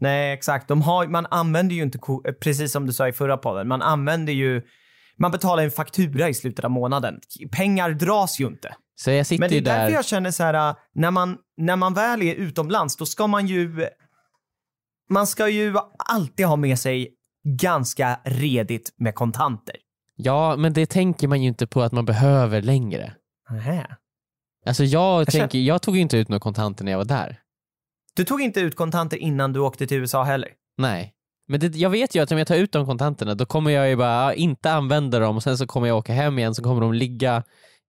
Nej, 0.00 0.32
exakt. 0.32 0.68
De 0.68 0.82
har, 0.82 1.06
man 1.06 1.26
använder 1.30 1.74
ju 1.74 1.82
inte, 1.82 1.98
precis 2.40 2.72
som 2.72 2.86
du 2.86 2.92
sa 2.92 3.08
i 3.08 3.12
förra 3.12 3.36
podden, 3.36 3.68
man 3.68 3.82
använder 3.82 4.32
ju, 4.32 4.62
man 5.18 5.30
betalar 5.30 5.62
en 5.62 5.70
faktura 5.70 6.28
i 6.28 6.34
slutet 6.34 6.64
av 6.64 6.70
månaden. 6.70 7.20
Pengar 7.52 7.90
dras 7.90 8.40
ju 8.40 8.46
inte. 8.46 8.74
Så 8.94 9.10
jag 9.10 9.26
sitter 9.26 9.40
Men 9.40 9.50
det 9.50 9.56
är 9.56 9.60
därför 9.60 9.86
där. 9.86 9.94
jag 9.94 10.04
känner 10.04 10.30
så 10.30 10.42
här, 10.42 10.68
äh, 10.70 10.76
när 10.94 11.10
man, 11.10 11.36
när 11.56 11.76
man 11.76 11.94
väl 11.94 12.22
är 12.22 12.34
utomlands, 12.34 12.96
då 12.96 13.06
ska 13.06 13.26
man 13.26 13.46
ju, 13.46 13.86
man 15.08 15.26
ska 15.26 15.48
ju 15.48 15.74
alltid 15.98 16.46
ha 16.46 16.56
med 16.56 16.78
sig 16.78 17.08
ganska 17.48 18.20
redigt 18.24 18.94
med 18.96 19.14
kontanter. 19.14 19.76
Ja, 20.16 20.56
men 20.56 20.72
det 20.72 20.86
tänker 20.86 21.28
man 21.28 21.42
ju 21.42 21.48
inte 21.48 21.66
på 21.66 21.82
att 21.82 21.92
man 21.92 22.04
behöver 22.04 22.62
längre. 22.62 23.14
Nähä. 23.50 23.96
Alltså 24.66 24.84
jag, 24.84 25.20
Jag 25.20 25.28
tänker, 25.28 25.58
jag 25.58 25.82
tog 25.82 25.96
inte 25.96 26.16
ut 26.16 26.28
några 26.28 26.40
kontanter 26.40 26.84
när 26.84 26.92
jag 26.92 26.98
var 26.98 27.04
där. 27.04 27.40
Du 28.16 28.24
tog 28.24 28.40
inte 28.40 28.60
ut 28.60 28.76
kontanter 28.76 29.16
innan 29.16 29.52
du 29.52 29.60
åkte 29.60 29.86
till 29.86 29.96
USA 29.96 30.22
heller? 30.24 30.48
Nej. 30.78 31.12
Men 31.48 31.60
det, 31.60 31.76
jag 31.76 31.90
vet 31.90 32.14
ju 32.14 32.22
att 32.22 32.32
om 32.32 32.38
jag 32.38 32.46
tar 32.46 32.56
ut 32.56 32.72
de 32.72 32.86
kontanterna 32.86 33.34
då 33.34 33.46
kommer 33.46 33.70
jag 33.70 33.88
ju 33.88 33.96
bara 33.96 34.34
inte 34.34 34.72
använda 34.72 35.18
dem 35.18 35.36
och 35.36 35.42
sen 35.42 35.58
så 35.58 35.66
kommer 35.66 35.88
jag 35.88 35.96
åka 35.96 36.12
hem 36.12 36.38
igen 36.38 36.54
så 36.54 36.62
kommer 36.62 36.80
de 36.80 36.92
ligga 36.92 37.42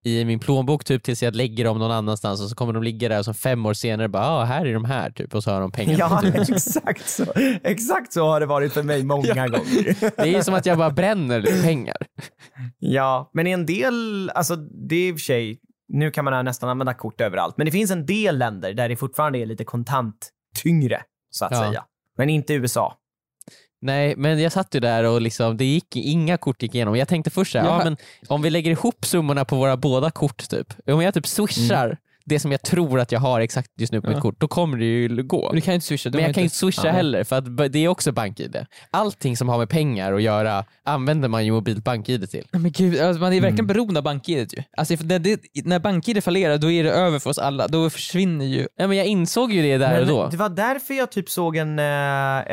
i 0.05 0.25
min 0.25 0.39
plånbok 0.39 0.83
typ 0.85 1.03
tills 1.03 1.23
jag 1.23 1.35
lägger 1.35 1.63
dem 1.65 1.79
någon 1.79 1.91
annanstans 1.91 2.41
och 2.41 2.49
så 2.49 2.55
kommer 2.55 2.73
de 2.73 2.83
ligga 2.83 3.09
där 3.09 3.19
och 3.19 3.25
så 3.25 3.33
fem 3.33 3.65
år 3.65 3.73
senare 3.73 4.07
bara 4.07 4.25
ah, 4.27 4.43
här 4.43 4.65
är 4.65 4.73
de 4.73 4.85
här 4.85 5.09
typ 5.11 5.35
och 5.35 5.43
så 5.43 5.51
har 5.51 5.61
de 5.61 5.71
pengarna. 5.71 5.97
Ja, 5.99 6.21
exakt 6.53 7.09
så. 7.09 7.25
Exakt 7.63 8.13
så 8.13 8.25
har 8.25 8.39
det 8.39 8.45
varit 8.45 8.73
för 8.73 8.83
mig 8.83 9.03
många 9.03 9.33
gånger. 9.47 9.95
Det 10.23 10.35
är 10.35 10.41
som 10.41 10.53
att 10.53 10.65
jag 10.65 10.77
bara 10.77 10.89
bränner 10.91 11.61
pengar. 11.63 11.97
Ja, 12.79 13.29
men 13.33 13.47
i 13.47 13.51
en 13.51 13.65
del, 13.65 14.29
alltså 14.35 14.55
det 14.55 14.95
är 14.95 15.09
i 15.09 15.11
och 15.11 15.15
för 15.15 15.19
sig, 15.23 15.59
nu 15.87 16.11
kan 16.11 16.25
man 16.25 16.45
nästan 16.45 16.69
använda 16.69 16.93
kort 16.93 17.21
överallt, 17.21 17.57
men 17.57 17.65
det 17.65 17.71
finns 17.71 17.91
en 17.91 18.05
del 18.05 18.37
länder 18.37 18.73
där 18.73 18.89
det 18.89 18.95
fortfarande 18.95 19.39
är 19.39 19.45
lite 19.45 19.63
kontant 19.63 20.29
tyngre, 20.63 21.01
så 21.29 21.45
att 21.45 21.51
Ja. 21.51 21.63
säga. 21.63 21.83
Men 22.17 22.29
inte 22.29 22.53
USA. 22.53 22.97
Nej, 23.81 24.13
men 24.17 24.41
jag 24.41 24.51
satt 24.51 24.75
ju 24.75 24.79
där 24.79 25.03
och 25.03 25.21
liksom, 25.21 25.57
det 25.57 25.65
gick, 25.65 25.95
inga 25.95 26.37
kort 26.37 26.61
gick 26.63 26.75
igenom. 26.75 26.95
Jag 26.95 27.07
tänkte 27.07 27.29
först 27.29 27.51
såhär, 27.51 27.65
Ja. 27.65 27.77
ja. 27.77 27.83
men 27.83 27.97
om 28.27 28.41
vi 28.41 28.49
lägger 28.49 28.71
ihop 28.71 29.05
summorna 29.05 29.45
på 29.45 29.55
våra 29.55 29.77
båda 29.77 30.11
kort 30.11 30.49
typ, 30.49 30.73
om 30.87 31.01
jag 31.01 31.13
typ 31.13 31.27
swishar 31.27 31.97
det 32.29 32.39
som 32.39 32.51
jag 32.51 32.61
tror 32.61 32.99
att 32.99 33.11
jag 33.11 33.19
har 33.19 33.39
exakt 33.41 33.71
just 33.77 33.91
nu 33.93 34.01
på 34.01 34.07
Ja. 34.07 34.11
mitt 34.13 34.21
kort, 34.21 34.39
då 34.39 34.47
kommer 34.47 34.77
det 34.77 34.85
ju 34.85 35.23
gå. 35.23 35.51
Du 35.53 35.61
kan 35.61 35.73
inte 35.73 35.85
swisha. 35.85 36.09
Men 36.09 36.19
jag 36.19 36.23
kan 36.23 36.27
ju 36.27 36.29
inte- 36.29 36.41
inte 36.41 36.55
swisha 36.55 36.87
Ja. 36.87 36.91
heller 36.93 37.23
för 37.23 37.35
att 37.37 37.71
det 37.73 37.79
är 37.79 37.87
också 37.87 38.11
bank-id. 38.11 38.65
Allting 38.91 39.37
som 39.37 39.49
har 39.49 39.57
med 39.57 39.69
pengar 39.69 40.13
att 40.13 40.21
göra 40.21 40.65
använder 40.83 41.27
man 41.29 41.45
ju 41.45 41.51
mobilt 41.51 41.83
bank-id 41.83 42.29
till. 42.29 42.43
Men 42.51 42.71
gud, 42.71 42.99
alltså 42.99 43.19
man 43.21 43.33
är 43.33 43.41
verkligen 43.41 43.53
Mm. 43.65 43.67
beroende 43.67 43.99
av 43.99 44.03
bank-id 44.03 44.53
ju. 44.57 44.63
Alltså, 44.77 44.95
det, 44.95 45.39
när 45.65 45.79
bank-id 45.79 46.23
fallerar 46.23 46.57
då 46.57 46.71
är 46.71 46.83
det 46.83 46.91
över 46.91 47.19
för 47.19 47.29
oss 47.29 47.37
alla. 47.37 47.67
Då 47.67 47.89
försvinner 47.89 48.45
ju... 48.45 48.67
Ja, 48.77 48.87
men 48.87 48.97
jag 48.97 49.05
insåg 49.05 49.51
ju 49.51 49.61
det 49.61 49.77
där 49.77 50.01
och 50.01 50.07
Men 50.07 50.15
då. 50.15 50.27
det 50.29 50.37
var 50.37 50.49
därför 50.49 50.93
jag 50.93 51.11
typ 51.11 51.29
såg 51.29 51.55
en, 51.57 51.79
eh, 51.79 51.85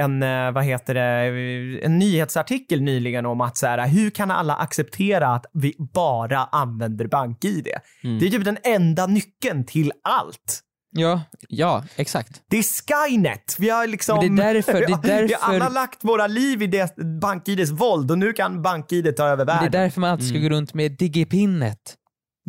en 0.03 0.23
eh, 0.23 0.51
vad 0.53 0.65
heter 0.65 0.95
det, 0.95 1.85
en 1.85 1.99
nyhetsartikel 1.99 2.81
nyligen 2.83 3.27
om 3.27 3.41
att 3.41 3.57
så 3.57 3.67
här, 3.67 3.89
hur 3.89 4.11
kan 4.11 4.31
alla 4.31 4.55
acceptera 4.57 5.29
att 5.35 5.47
vi 5.53 5.75
bara 5.79 6.39
använder 6.45 7.07
bank-id? 7.07 7.69
Mm. 8.05 8.19
Det 8.19 8.27
är 8.27 8.31
typ 8.31 8.45
den 8.45 8.59
enda 8.65 9.07
nyckeln 9.07 9.64
till 9.65 9.93
allt. 10.05 10.61
Ja, 10.97 11.23
Ja, 11.49 11.85
exakt. 11.97 12.43
Det 12.51 12.57
är 12.59 12.63
Skynet. 12.63 13.57
Vi 13.59 13.71
har 13.71 13.87
liksom... 13.87 14.19
Men 14.19 14.37
det 14.37 14.45
är 14.45 14.55
därför- 14.55 14.73
det 14.73 14.79
är 15.13 15.23
Vi 15.23 15.29
därför- 15.29 15.47
har 15.47 15.55
alla 15.55 15.69
lagt 15.69 16.05
våra 16.05 16.27
liv 16.27 16.63
i 16.63 16.67
det 16.67 16.97
bank-ids 17.21 17.71
våld 17.71 18.11
och 18.11 18.19
nu 18.19 18.33
kan 18.33 18.63
bank-id 18.63 19.17
ta 19.17 19.25
över 19.25 19.37
men 19.37 19.47
det 19.47 19.53
är 19.53 19.57
världen. 19.57 19.73
därför 19.83 20.01
man 20.01 20.11
alltid 20.11 20.27
ska 20.29 20.37
Mm. 20.37 20.49
gå 20.49 20.57
runt 20.57 20.75
med 20.75 20.93
digipinnet. 20.93 21.95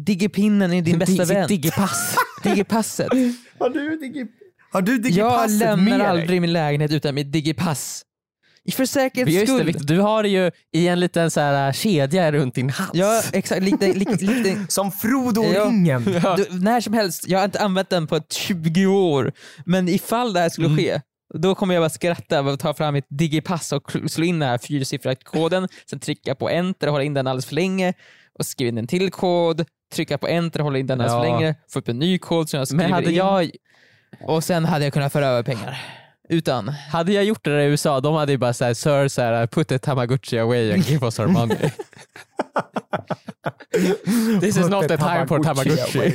Digipinnen 0.05 0.73
är 0.73 0.81
din 0.81 0.99
bästa 1.05 1.25
vän. 1.25 1.47
digipass. 1.47 2.15
Digipasset. 2.43 3.09
Har 3.59 3.69
du, 3.69 3.97
digi... 3.97 4.25
har 4.71 4.81
du 4.81 4.91
Jag 4.93 5.01
digipasset 5.03 5.51
lämnar 5.59 5.77
med 5.91 5.99
dig? 5.99 6.07
aldrig 6.07 6.41
min 6.41 6.53
lägenhet 6.53 6.91
utan 6.91 7.15
mitt 7.15 7.31
digipass. 7.31 8.01
För 8.71 8.85
säkerhets 8.85 9.31
Just 9.31 9.47
det, 9.47 9.53
skull. 9.53 9.65
Victor, 9.65 9.85
du 9.85 9.99
har 9.99 10.23
det 10.23 10.29
ju 10.29 10.51
i 10.73 10.87
en 10.87 10.99
liten 10.99 11.31
så 11.31 11.39
här, 11.39 11.67
äh, 11.67 11.73
kedja 11.73 12.31
runt 12.31 12.55
din 12.55 12.69
hals. 12.69 12.89
Ja, 12.93 13.21
exakt. 13.33 13.61
Lite, 13.63 13.93
lite, 13.93 14.25
lite, 14.25 14.65
Som 14.69 14.91
Frodo 14.91 15.41
och 15.41 15.53
Ja. 15.53 16.35
du, 16.37 16.59
när 16.59 16.81
som 16.81 16.93
helst, 16.93 17.27
jag 17.27 17.39
har 17.39 17.45
inte 17.45 17.59
använt 17.59 17.89
den 17.89 18.07
på 18.07 18.15
ett 18.15 18.33
20 18.33 18.85
år, 18.85 19.31
men 19.65 19.89
ifall 19.89 20.33
det 20.33 20.39
här 20.39 20.49
skulle 20.49 20.67
Mm. 20.67 20.77
ske, 20.77 21.01
då 21.33 21.55
kommer 21.55 21.73
jag 21.75 21.81
bara 21.81 21.89
skratta 21.89 22.41
och 22.41 22.59
ta 22.59 22.73
fram 22.73 22.93
mitt 22.93 23.05
digipass 23.09 23.71
och 23.71 23.91
slå 24.07 24.25
in 24.25 24.39
den 24.39 24.49
här 24.49 24.57
fyrsiffriga 24.57 25.15
koden, 25.15 25.67
sen 25.89 25.99
trycka 25.99 26.35
på 26.35 26.49
enter 26.49 26.87
och 26.87 26.93
hålla 26.93 27.03
in 27.05 27.13
den 27.13 27.27
alldeles 27.27 27.45
för 27.45 27.55
länge 27.55 27.93
och 28.39 28.45
skriva 28.45 28.69
in 28.69 28.77
en 28.77 28.87
till 28.87 29.11
kod, 29.11 29.65
trycka 29.93 30.17
på 30.17 30.27
enter 30.27 30.59
och 30.59 30.63
hålla 30.63 30.77
in 30.79 30.87
den 30.87 31.01
alldeles 31.01 31.23
för 31.23 31.29
Ja. 31.31 31.39
länge, 31.39 31.55
få 31.69 31.79
upp 31.79 31.87
en 31.89 31.99
ny 31.99 32.17
kod 32.17 32.49
som 32.49 32.57
jag 32.57 32.67
skriver 32.67 32.83
Men 32.83 32.93
hade 32.93 33.09
in 33.09 33.15
jag, 33.15 33.51
och 34.27 34.43
sen 34.43 34.65
hade 34.65 34.83
jag 34.85 34.93
kunnat 34.93 35.11
föra 35.13 35.27
över 35.27 35.43
pengar. 35.43 35.81
Utan, 36.29 36.67
hade 36.69 37.13
jag 37.13 37.23
gjort 37.23 37.43
det 37.43 37.49
där 37.51 37.59
i 37.59 37.65
USA, 37.65 37.99
de 37.99 38.15
hade 38.15 38.31
ju 38.31 38.37
bara 38.37 38.53
såhär, 38.53 38.73
sir, 38.73 39.07
så 39.07 39.21
här, 39.21 39.47
put 39.47 39.67
the 39.67 39.79
tamagotchi 39.79 40.39
away 40.39 40.73
and 40.73 40.83
give 40.85 41.05
us 41.05 41.19
our 41.19 41.27
money. 41.27 41.57
This 44.41 44.57
is 44.57 44.69
not 44.69 44.87
the 44.87 44.97
time 44.97 45.27
for 45.27 45.43
tamagotchi. 45.43 46.13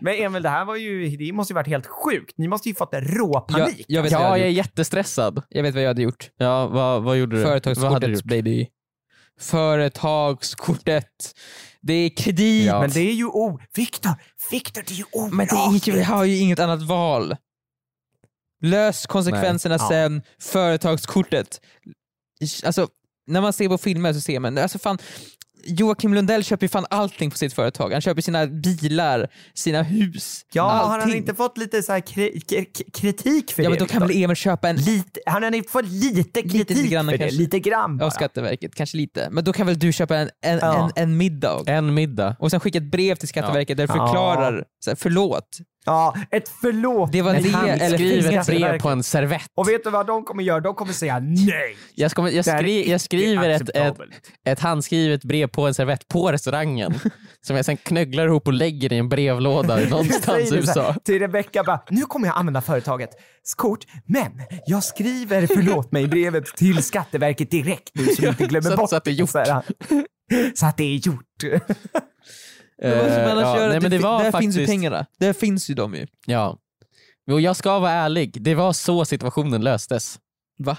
Men 0.00 0.14
Emil, 0.14 0.42
det 0.42 0.48
här 0.48 0.64
var 0.64 0.76
ju, 0.76 1.16
det 1.16 1.32
måste 1.32 1.52
ju 1.52 1.54
varit 1.54 1.66
helt 1.66 1.86
sjukt. 1.86 2.34
Ni 2.38 2.48
måste 2.48 2.68
ju 2.68 2.74
fått 2.74 2.94
en 2.94 3.04
råpanik. 3.04 3.84
jag, 3.88 3.96
jag 3.96 4.02
vet 4.02 4.12
vad 4.12 4.20
jag 4.20 4.26
Ja, 4.26 4.30
hade 4.30 4.38
jag 4.38 4.46
är 4.48 4.52
gjort. 4.52 4.56
jättestressad. 4.66 5.42
Jag 5.48 5.62
vet 5.62 5.74
vad 5.74 5.82
jag 5.82 5.88
hade 5.88 6.02
gjort. 6.02 6.30
Ja, 6.36 6.66
vad, 6.66 7.02
vad 7.02 7.16
gjorde 7.18 7.36
du? 7.36 7.42
Vad 7.42 7.52
hade 7.52 7.60
du 7.60 7.74
Företagskortet 7.74 8.10
gjort? 8.10 8.24
baby. 8.24 8.66
Företagskortet. 9.40 11.06
Det 11.82 11.92
är 11.92 12.16
kredit. 12.16 12.66
Ja. 12.66 12.80
Men 12.80 12.90
det 12.90 13.00
är 13.00 13.12
ju 13.12 13.24
o... 13.26 13.58
Viktor! 13.76 14.12
Viktor, 14.50 14.82
det 14.86 14.92
är 14.92 14.96
ju 14.96 15.04
olagligt. 15.12 15.36
Men 15.36 15.46
det 15.46 15.90
är 15.92 15.96
jag 15.98 16.04
har 16.06 16.24
ju 16.24 16.36
inget 16.38 16.58
annat 16.58 16.82
val. 16.82 17.36
Lös 18.60 19.06
konsekvenserna 19.06 19.76
Nej. 19.76 19.84
Ja. 19.84 19.88
sen, 19.88 20.22
företagskortet. 20.40 21.60
Alltså, 22.64 22.88
när 23.26 23.40
man 23.40 23.52
ser 23.52 23.68
på 23.68 23.78
filmer 23.78 24.12
så 24.12 24.20
ser 24.20 24.40
man, 24.40 24.58
alltså 24.58 24.78
fan, 24.78 24.98
Joakim 25.64 26.14
Lundell 26.14 26.44
köper 26.44 26.64
ju 26.64 26.68
fan 26.68 26.86
allting 26.90 27.30
på 27.30 27.36
sitt 27.36 27.52
företag. 27.52 27.92
Han 27.92 28.00
köper 28.00 28.22
sina 28.22 28.46
bilar, 28.46 29.28
sina 29.54 29.82
hus, 29.82 30.44
Ja, 30.52 30.62
har 30.62 30.70
allting. 30.94 31.08
han 31.10 31.14
inte 31.18 31.34
fått 31.34 31.58
lite 31.58 31.82
så 31.82 31.92
här 31.92 32.00
kri- 32.00 32.40
kritik 32.92 33.52
för 33.52 33.62
ja 33.62 33.68
det? 33.68 33.70
men 33.70 33.78
då 33.78 33.86
kan 33.92 34.02
väl 34.08 34.22
Emil 34.22 34.36
köpa 34.36 34.68
en 34.68 34.76
Lite, 34.76 35.20
han 35.26 35.42
har 35.42 35.54
inte 35.54 35.70
fått 35.70 35.88
lite 35.88 36.42
kritik 36.42 36.70
lite 36.70 36.88
grann 36.88 37.04
för 37.04 37.12
det. 37.12 37.18
kanske. 37.18 37.38
Lite 37.38 37.58
grann 37.60 37.98
bara. 37.98 38.06
av 38.06 38.10
Skatteverket, 38.10 38.74
kanske 38.74 38.96
lite. 38.96 39.28
Men 39.30 39.44
då 39.44 39.52
kan 39.52 39.66
väl 39.66 39.78
du 39.78 39.92
köpa 39.92 40.16
en, 40.16 40.30
en, 40.44 40.58
Ja. 40.58 40.90
en, 40.96 41.02
en 41.02 41.16
middag 41.16 41.62
En 41.66 41.94
middag. 41.94 42.36
och 42.38 42.50
sen 42.50 42.60
skicka 42.60 42.78
ett 42.78 42.90
brev 42.90 43.14
till 43.14 43.28
Skatteverket 43.28 43.76
där 43.76 43.86
du 43.86 43.92
Ja. 43.96 44.06
förklarar, 44.06 44.64
så 44.84 44.90
här, 44.90 44.96
förlåt, 44.96 45.48
Ja, 45.84 46.14
ett 46.30 46.48
förlåt 46.60 47.12
Det 47.12 47.22
var 47.22 47.32
mig 47.32 47.42
det, 47.42 47.84
eller 47.84 47.96
Skriv 47.98 48.26
ett 48.26 48.46
brev 48.46 48.80
på 48.80 48.88
en 48.88 49.02
servett. 49.02 49.46
Och 49.54 49.68
vet 49.68 49.84
du 49.84 49.90
vad 49.90 50.06
de 50.06 50.24
kommer 50.24 50.42
göra? 50.42 50.60
De 50.60 50.74
kommer 50.74 50.92
säga 50.92 51.18
nej. 51.18 51.76
Jag, 51.94 52.10
ska, 52.10 52.30
jag, 52.30 52.44
skri, 52.44 52.90
jag 52.90 53.00
skriver 53.00 53.48
ett, 53.50 53.70
ett, 53.74 53.96
ett 54.44 54.60
handskrivet 54.60 55.24
brev 55.24 55.46
på 55.46 55.66
en 55.66 55.74
servett 55.74 56.08
på 56.08 56.32
restaurangen 56.32 56.94
som 57.46 57.56
jag 57.56 57.64
sen 57.64 57.76
knögglar 57.76 58.26
ihop 58.26 58.46
och 58.46 58.52
lägger 58.52 58.92
i 58.92 58.98
en 58.98 59.08
brevlåda 59.08 59.76
någonstans 59.90 60.52
i 60.52 60.54
USA. 60.56 60.94
Till 61.04 61.18
Rebecca 61.18 61.64
bara, 61.64 61.80
nu 61.90 62.00
kommer 62.02 62.26
jag 62.26 62.36
använda 62.36 62.60
företagets 62.60 63.14
kort, 63.56 63.86
men 64.06 64.32
jag 64.66 64.84
skriver 64.84 65.46
förlåt 65.46 65.92
mig 65.92 66.06
brevet 66.06 66.44
till 66.46 66.82
Skatteverket 66.82 67.50
direkt 67.50 67.90
nu 67.94 68.06
så 68.06 68.22
vi 68.22 68.28
inte 68.28 68.46
glömmer 68.46 68.70
Så- 68.70 68.76
bort 68.76 68.90
så 68.90 68.96
att 68.96 69.04
det 69.04 69.10
är 69.10 69.14
gjort. 69.14 69.30
Så, 69.30 69.38
här, 69.38 69.62
så 70.54 70.66
att 70.66 70.76
det 70.76 70.84
är 70.84 71.06
gjort. 71.06 71.24
Ska 72.80 72.88
man 72.88 72.98
annars 72.98 73.44
Eh, 73.44 73.50
ja, 73.50 73.56
göra? 73.58 73.68
nej, 73.68 73.80
men 73.80 73.90
det 73.90 73.98
var 73.98 74.22
där 74.24 74.32
finns 74.40 74.56
ju 74.56 74.60
faktiskt- 74.60 74.70
pengarna. 74.70 75.06
Där 75.18 75.32
finns 75.32 75.70
ju 75.70 75.74
de 75.74 75.94
ju. 75.94 76.06
Ja. 76.26 76.58
Och 77.30 77.40
jag 77.40 77.56
ska 77.56 77.78
vara 77.78 77.90
ärlig, 77.92 78.42
det 78.42 78.54
var 78.54 78.72
så 78.72 79.04
situationen 79.04 79.62
löstes. 79.62 80.18
Va? 80.58 80.76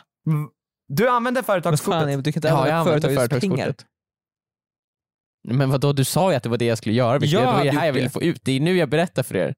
Du 0.88 1.10
använder 1.10 1.42
Vad 1.42 1.46
fan, 1.46 1.54
företagskortet. 1.62 2.24
du 2.24 2.32
kan 2.32 2.38
inte 2.40 2.48
Ja, 2.48 2.54
jag 2.68 2.76
använda 2.78 2.78
använde 2.80 3.08
pengar. 3.08 3.28
företagskortet. 3.28 3.86
Men 5.48 5.70
vadå, 5.70 5.94
du 5.94 6.04
sa 6.04 6.32
ju 6.32 6.38
att 6.38 6.44
det 6.44 6.50
var 6.50 6.58
det 6.58 6.66
jag 6.66 6.78
skulle 6.78 6.96
göra. 6.96 7.12
Jag 7.12 7.22
det 7.22 7.46
var 7.46 7.64
det 7.64 7.72
här 7.72 7.86
jag 7.86 7.94
ville 7.94 8.06
det. 8.06 8.10
få 8.12 8.22
ut. 8.22 8.42
Det 8.44 8.52
är 8.52 8.60
nu 8.60 8.78
jag 8.78 8.90
berättar 8.90 9.24
för 9.24 9.36
er. 9.36 9.56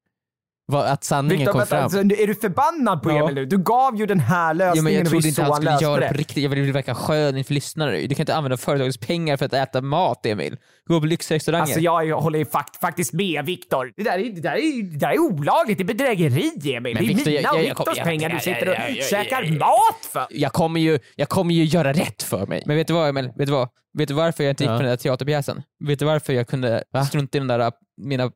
Vad, 0.65 0.85
att 0.85 1.03
sanningen 1.03 1.37
Victor, 1.37 1.51
kom 1.51 1.59
vänta, 1.59 1.75
fram. 1.75 1.83
alltså, 1.83 1.99
är 2.21 2.27
du 2.27 2.35
förbannad 2.35 3.01
på 3.03 3.11
Ja. 3.11 3.15
Emil 3.23 3.35
nu? 3.35 3.45
Du 3.45 3.57
gav 3.57 3.95
ju 3.97 4.05
den 4.05 4.19
här 4.19 4.47
Ja, 4.47 4.53
lösningen 4.53 4.83
men 4.83 4.93
jag 4.93 5.09
trodde 5.09 5.27
inte 5.27 5.43
han 5.43 5.55
skulle 5.55 5.77
göra 5.81 5.99
det 5.99 6.07
på 6.07 6.13
riktigt. 6.13 6.43
Jag 6.43 6.49
ville 6.49 6.71
verka 6.71 6.95
skön 6.95 7.37
inför 7.37 7.53
lyssnare. 7.53 8.01
Du 8.01 8.15
kan 8.15 8.21
inte 8.21 8.35
använda 8.35 8.57
företagets 8.57 8.97
pengar 8.97 9.37
för 9.37 9.45
att 9.45 9.53
äta 9.53 9.81
mat, 9.81 10.25
Emil. 10.25 10.57
Gå 10.87 10.99
på 10.99 11.05
lyxrestauranger. 11.05 11.61
Alltså 11.63 11.79
jag 11.79 12.17
håller 12.21 12.39
ju 12.39 12.45
fakt 12.45 12.75
faktiskt 12.79 13.13
med 13.13 13.45
Viktor. 13.45 13.93
Det 13.97 14.03
där 14.03 14.19
är, 14.19 14.29
det 14.35 14.41
där 14.41 14.51
är, 14.55 14.83
det 14.91 14.97
där 14.97 15.09
är 15.11 15.19
olagligt, 15.19 15.77
det 15.77 15.83
är 15.83 15.85
bedrägeri 15.85 16.51
Emil. 16.75 16.81
Men 16.81 17.05
det 17.05 17.11
är 17.11 17.15
Victor, 17.15 17.31
mina 17.31 17.41
jag- 17.41 17.53
och 17.53 17.59
jag- 17.59 17.65
jag 17.65 17.69
Viktors 17.75 17.97
jag- 17.97 18.05
pengar 18.05 18.29
du 18.29 18.35
jag- 18.35 18.43
sitter 18.43 18.65
jag- 18.65 18.75
och 18.75 18.81
jag- 18.89 18.97
jag- 18.97 19.05
käkar 19.05 19.43
jag- 19.43 19.59
mat 19.59 20.05
för. 20.13 20.25
Jag 20.29 20.53
kommer, 20.53 20.79
ju, 20.79 20.99
jag 21.15 21.29
kommer 21.29 21.53
ju 21.53 21.63
göra 21.63 21.93
rätt 21.93 22.23
för 22.23 22.45
mig. 22.47 22.63
Men 22.65 22.75
vet 22.75 22.87
du 22.87 22.93
vad 22.93 23.09
Emil? 23.09 23.31
Vet 23.37 23.47
du 23.47 23.51
vad? 23.53 23.69
Vet 23.97 24.07
du 24.07 24.13
varför 24.13 24.43
jag 24.43 24.51
inte 24.51 24.63
gick 24.63 24.71
Ja. 24.71 24.75
på 24.77 24.81
den 24.81 24.89
där 24.89 24.97
teaterpjäsen? 24.97 25.61
Vet 25.85 25.99
du 25.99 26.05
varför 26.05 26.33
jag 26.33 26.47
kunde 26.47 26.83
Va? 26.93 27.05
strunta 27.05 27.37
i 27.37 27.39
de 27.39 27.47
där 27.47 27.59
äh, 27.59 27.69
mina 28.01 28.31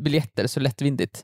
biljetter 0.00 0.46
så 0.46 0.60
lättvindigt? 0.60 1.22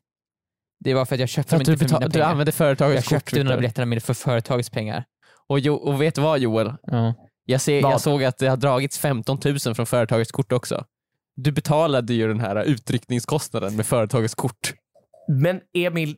Det 0.80 0.94
var 0.94 1.04
för 1.04 1.14
att 1.14 1.20
jag 1.20 1.28
köpte 1.28 1.54
dem 1.54 1.60
att 1.60 1.66
du, 1.66 1.72
inte 1.72 1.84
för 1.88 1.94
mina 1.94 2.06
du 2.08 2.12
pengar. 2.12 2.44
Jag 2.46 2.54
företagets 2.54 3.08
kort. 3.08 3.10
köpte 3.10 3.36
de 3.36 3.44
där 3.44 3.56
biljetterna 3.56 3.86
med 3.86 4.02
för 4.02 4.14
företagets 4.14 4.70
pengar. 4.70 5.04
Och, 5.46 5.58
jo, 5.58 5.74
och 5.74 6.02
vet 6.02 6.14
du 6.14 6.20
vad 6.20 6.38
Joel? 6.38 6.72
Ja. 6.82 7.14
Jag, 7.44 7.60
ser, 7.60 7.82
Vad? 7.82 7.92
jag 7.92 8.00
såg 8.00 8.24
att 8.24 8.38
det 8.38 8.46
har 8.48 8.56
dragits 8.56 8.98
15 8.98 9.38
000 9.44 9.74
från 9.74 9.86
företagets 9.86 10.32
kort 10.32 10.52
också. 10.52 10.84
Du 11.36 11.52
betalade 11.52 12.14
ju 12.14 12.28
den 12.28 12.40
här 12.40 12.62
utryckningskostnaden 12.62 13.76
med 13.76 13.86
företagets 13.86 14.34
kort. 14.34 14.74
Men 15.28 15.60
Emil, 15.74 16.16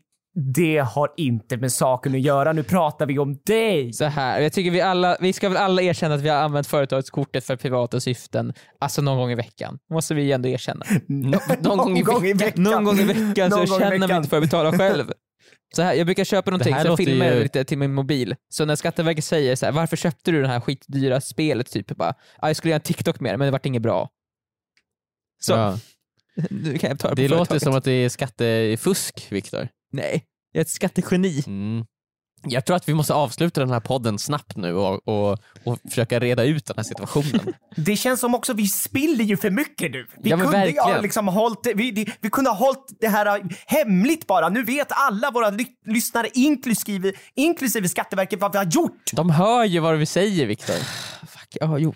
det 0.54 0.78
har 0.78 1.12
inte 1.16 1.56
med 1.56 1.72
saken 1.72 2.14
att 2.14 2.20
göra. 2.20 2.52
Nu 2.52 2.62
pratar 2.62 3.06
vi 3.06 3.18
om 3.18 3.38
dig. 3.46 3.92
Så 3.92 4.04
här, 4.04 4.40
jag 4.40 4.52
tycker 4.52 4.70
vi 4.70 4.80
alla, 4.80 5.16
vi 5.20 5.32
ska 5.32 5.48
väl 5.48 5.56
alla 5.58 5.82
erkänna 5.82 6.14
att 6.14 6.20
vi 6.20 6.28
har 6.28 6.36
använt 6.36 6.66
företagets 6.66 7.10
kortet 7.10 7.44
för 7.44 7.56
privata 7.56 8.00
syften, 8.00 8.52
alltså 8.80 9.02
någon 9.02 9.18
gång 9.18 9.30
i 9.30 9.34
veckan. 9.34 9.78
måste 9.90 10.14
vi 10.14 10.32
ändå 10.32 10.48
erkänna. 10.48 10.84
Nå- 11.06 11.40
någon 11.60 12.02
gång 12.04 12.26
i 12.26 12.32
veckan. 12.32 12.62
Någon 12.62 12.84
gång 12.84 12.98
i 12.98 13.04
veckan 13.04 13.50
så 13.50 13.56
Någon 13.56 13.66
gång 13.66 13.76
i 13.78 13.80
känner 13.80 13.90
vi 13.90 13.98
veckan. 13.98 14.16
inte 14.16 14.28
för 14.28 14.36
att 14.36 14.42
betala 14.42 14.78
själv. 14.78 15.12
Så 15.76 15.82
här, 15.82 15.94
jag 15.94 16.06
brukar 16.06 16.24
köpa 16.24 16.50
någonting, 16.50 16.74
så 16.82 16.86
jag 16.86 16.96
filmar 16.96 17.26
ju- 17.26 17.42
lite 17.42 17.64
till 17.64 17.78
min 17.78 17.94
mobil. 17.94 18.34
Så 18.48 18.64
när 18.64 18.76
Skatteverket 18.76 19.24
säger 19.24 19.56
så 19.56 19.66
här, 19.66 19.72
varför 19.72 19.96
köpte 19.96 20.30
du 20.30 20.42
det 20.42 20.48
här 20.48 20.60
skitdyra 20.60 21.20
spelet? 21.20 21.70
Typ, 21.70 21.84
jag 21.90 21.96
bara, 21.96 22.14
"Ja, 22.42 22.48
jag 22.48 22.56
skulle 22.56 22.70
göra 22.70 22.78
en 22.78 22.82
TikTok 22.82 23.20
med 23.20 23.34
det, 23.34 23.38
men 23.38 23.46
det 23.46 23.50
vart 23.52 23.66
inget 23.66 23.82
bra. 23.82 24.08
Så, 25.40 25.52
Ja. 25.52 25.78
nu 26.50 26.78
kan 26.78 26.88
jag 26.88 26.96
betala 26.96 27.14
på 27.14 27.20
Det 27.22 27.28
låter 27.28 27.58
som 27.58 27.74
att 27.74 27.84
det 27.84 27.92
är 27.92 28.08
skattefusk, 28.08 29.26
Viktor. 29.30 29.68
Nej, 29.96 30.24
jag 30.52 30.60
är 30.60 30.62
ett 30.64 30.70
skattegeni. 30.70 31.42
Mm. 31.46 31.84
Jag 32.48 32.64
tror 32.66 32.76
att 32.76 32.88
vi 32.88 32.94
måste 32.94 33.14
avsluta 33.14 33.60
den 33.60 33.70
här 33.70 33.80
podden 33.80 34.18
snabbt 34.18 34.56
nu 34.56 34.74
och, 34.74 35.08
och, 35.08 35.38
och 35.64 35.78
försöka 35.88 36.18
reda 36.20 36.44
ut 36.44 36.66
den 36.66 36.74
här 36.76 36.84
situationen. 36.84 37.40
Det 37.76 37.96
känns 37.96 38.20
som 38.20 38.34
också 38.34 38.52
vi 38.52 38.66
spiller 38.66 39.24
ju 39.24 39.36
för 39.36 39.50
mycket 39.50 39.90
nu. 39.90 40.06
Vi 40.22 40.30
Ja, 40.30 40.38
kunde 40.38 40.68
ju 40.70 40.80
ha 40.80 41.00
liksom 41.00 41.28
hållit 41.28 41.62
det, 41.64 41.74
vi, 41.74 42.12
vi 42.20 42.30
kunde 42.30 42.50
ha 42.50 42.56
hållit 42.56 42.86
det 43.00 43.08
här 43.08 43.42
hemligt 43.66 44.26
bara. 44.26 44.48
Nu 44.48 44.62
vet 44.64 44.86
alla 44.90 45.30
våra 45.30 45.50
ly- 45.50 45.76
lyssnare, 45.86 46.28
inklusive, 46.34 47.12
inklusive 47.34 47.88
Skatteverket, 47.88 48.40
vad 48.40 48.52
vi 48.52 48.58
har 48.58 48.64
gjort. 48.64 49.10
De 49.12 49.30
hör 49.30 49.64
ju 49.64 49.80
vad 49.80 49.98
vi 49.98 50.06
säger 50.06 50.46
Viktor. 50.46 50.74
Fuck, 51.26 51.56
ja, 51.60 51.78
jo. 51.78 51.94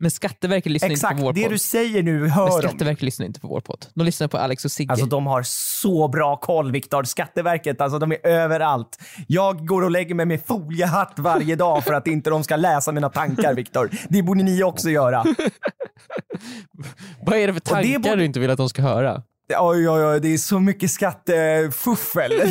Men 0.00 0.10
Skatteverket 0.10 0.72
lyssnar 0.72 0.88
inte 0.88 0.94
Exakt, 0.94 1.16
på 1.18 1.24
vår 1.24 1.32
det 1.32 1.42
podd. 1.42 1.50
du 1.52 1.58
säger 1.58 2.02
nu 2.02 2.20
Men 2.20 2.30
hör 2.30 2.62
de. 2.62 2.68
Skatteverket 2.68 3.02
lyssnar 3.02 3.26
inte 3.26 3.40
på 3.40 3.48
vår 3.48 3.60
podd. 3.60 3.86
De 3.94 4.04
lyssnar 4.04 4.28
på 4.28 4.38
Alex 4.38 4.64
och 4.64 4.70
Sigge. 4.72 4.92
Alltså 4.92 5.06
de 5.06 5.26
har 5.26 5.42
så 5.80 6.08
bra 6.08 6.36
koll 6.36 6.72
Viktor. 6.72 7.04
Skatteverket, 7.04 7.80
alltså 7.80 7.98
de 7.98 8.12
är 8.12 8.26
överallt. 8.26 8.98
Jag 9.26 9.66
går 9.66 9.82
och 9.82 9.90
lägger 9.90 10.14
mig 10.14 10.26
med 10.26 10.40
foliehatt 10.46 11.12
varje 11.16 11.56
dag 11.56 11.84
för 11.84 11.92
att 11.92 12.06
inte 12.06 12.30
de 12.30 12.44
ska 12.44 12.56
läsa 12.56 12.92
mina 12.92 13.08
tankar 13.08 13.54
Viktor. 13.54 13.90
Det 14.08 14.22
borde 14.22 14.42
ni 14.42 14.62
också 14.62 14.90
göra. 14.90 15.24
Vad 17.26 17.38
är 17.38 17.46
det 17.46 17.52
för 17.52 17.60
det 17.60 17.66
tankar 17.70 17.98
borde- 17.98 18.16
du 18.16 18.24
inte 18.24 18.40
vill 18.40 18.50
att 18.50 18.56
de 18.58 18.68
ska 18.68 18.82
höra? 18.82 19.22
Oj, 19.56 19.88
oj, 19.88 20.04
oj, 20.04 20.20
det 20.20 20.28
är 20.28 20.38
så 20.38 20.60
mycket 20.60 20.90
skattefuffel. 20.90 22.32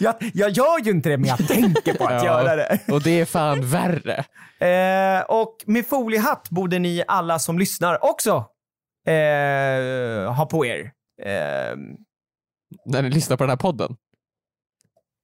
jag, 0.00 0.14
jag 0.34 0.50
gör 0.50 0.84
ju 0.84 0.90
inte 0.90 1.08
det, 1.08 1.16
men 1.18 1.28
jag 1.28 1.48
tänker 1.48 1.94
på 1.94 2.04
att 2.04 2.12
Ja. 2.12 2.24
göra 2.24 2.56
det. 2.56 2.78
Och 2.92 3.02
det 3.02 3.20
är 3.20 3.24
fan 3.24 3.66
värre. 3.70 4.24
Eh, 4.58 5.22
och 5.24 5.56
med 5.66 5.86
foliehatt 5.86 6.50
borde 6.50 6.78
ni 6.78 7.04
alla 7.08 7.38
som 7.38 7.58
lyssnar 7.58 8.04
också 8.04 8.30
eh, 9.08 10.32
ha 10.34 10.46
på 10.50 10.66
er. 10.66 10.80
Eh, 11.22 11.76
När 12.86 13.02
ni 13.02 13.10
lyssnar 13.10 13.36
på 13.36 13.42
den 13.44 13.50
här 13.50 13.56
podden. 13.56 13.96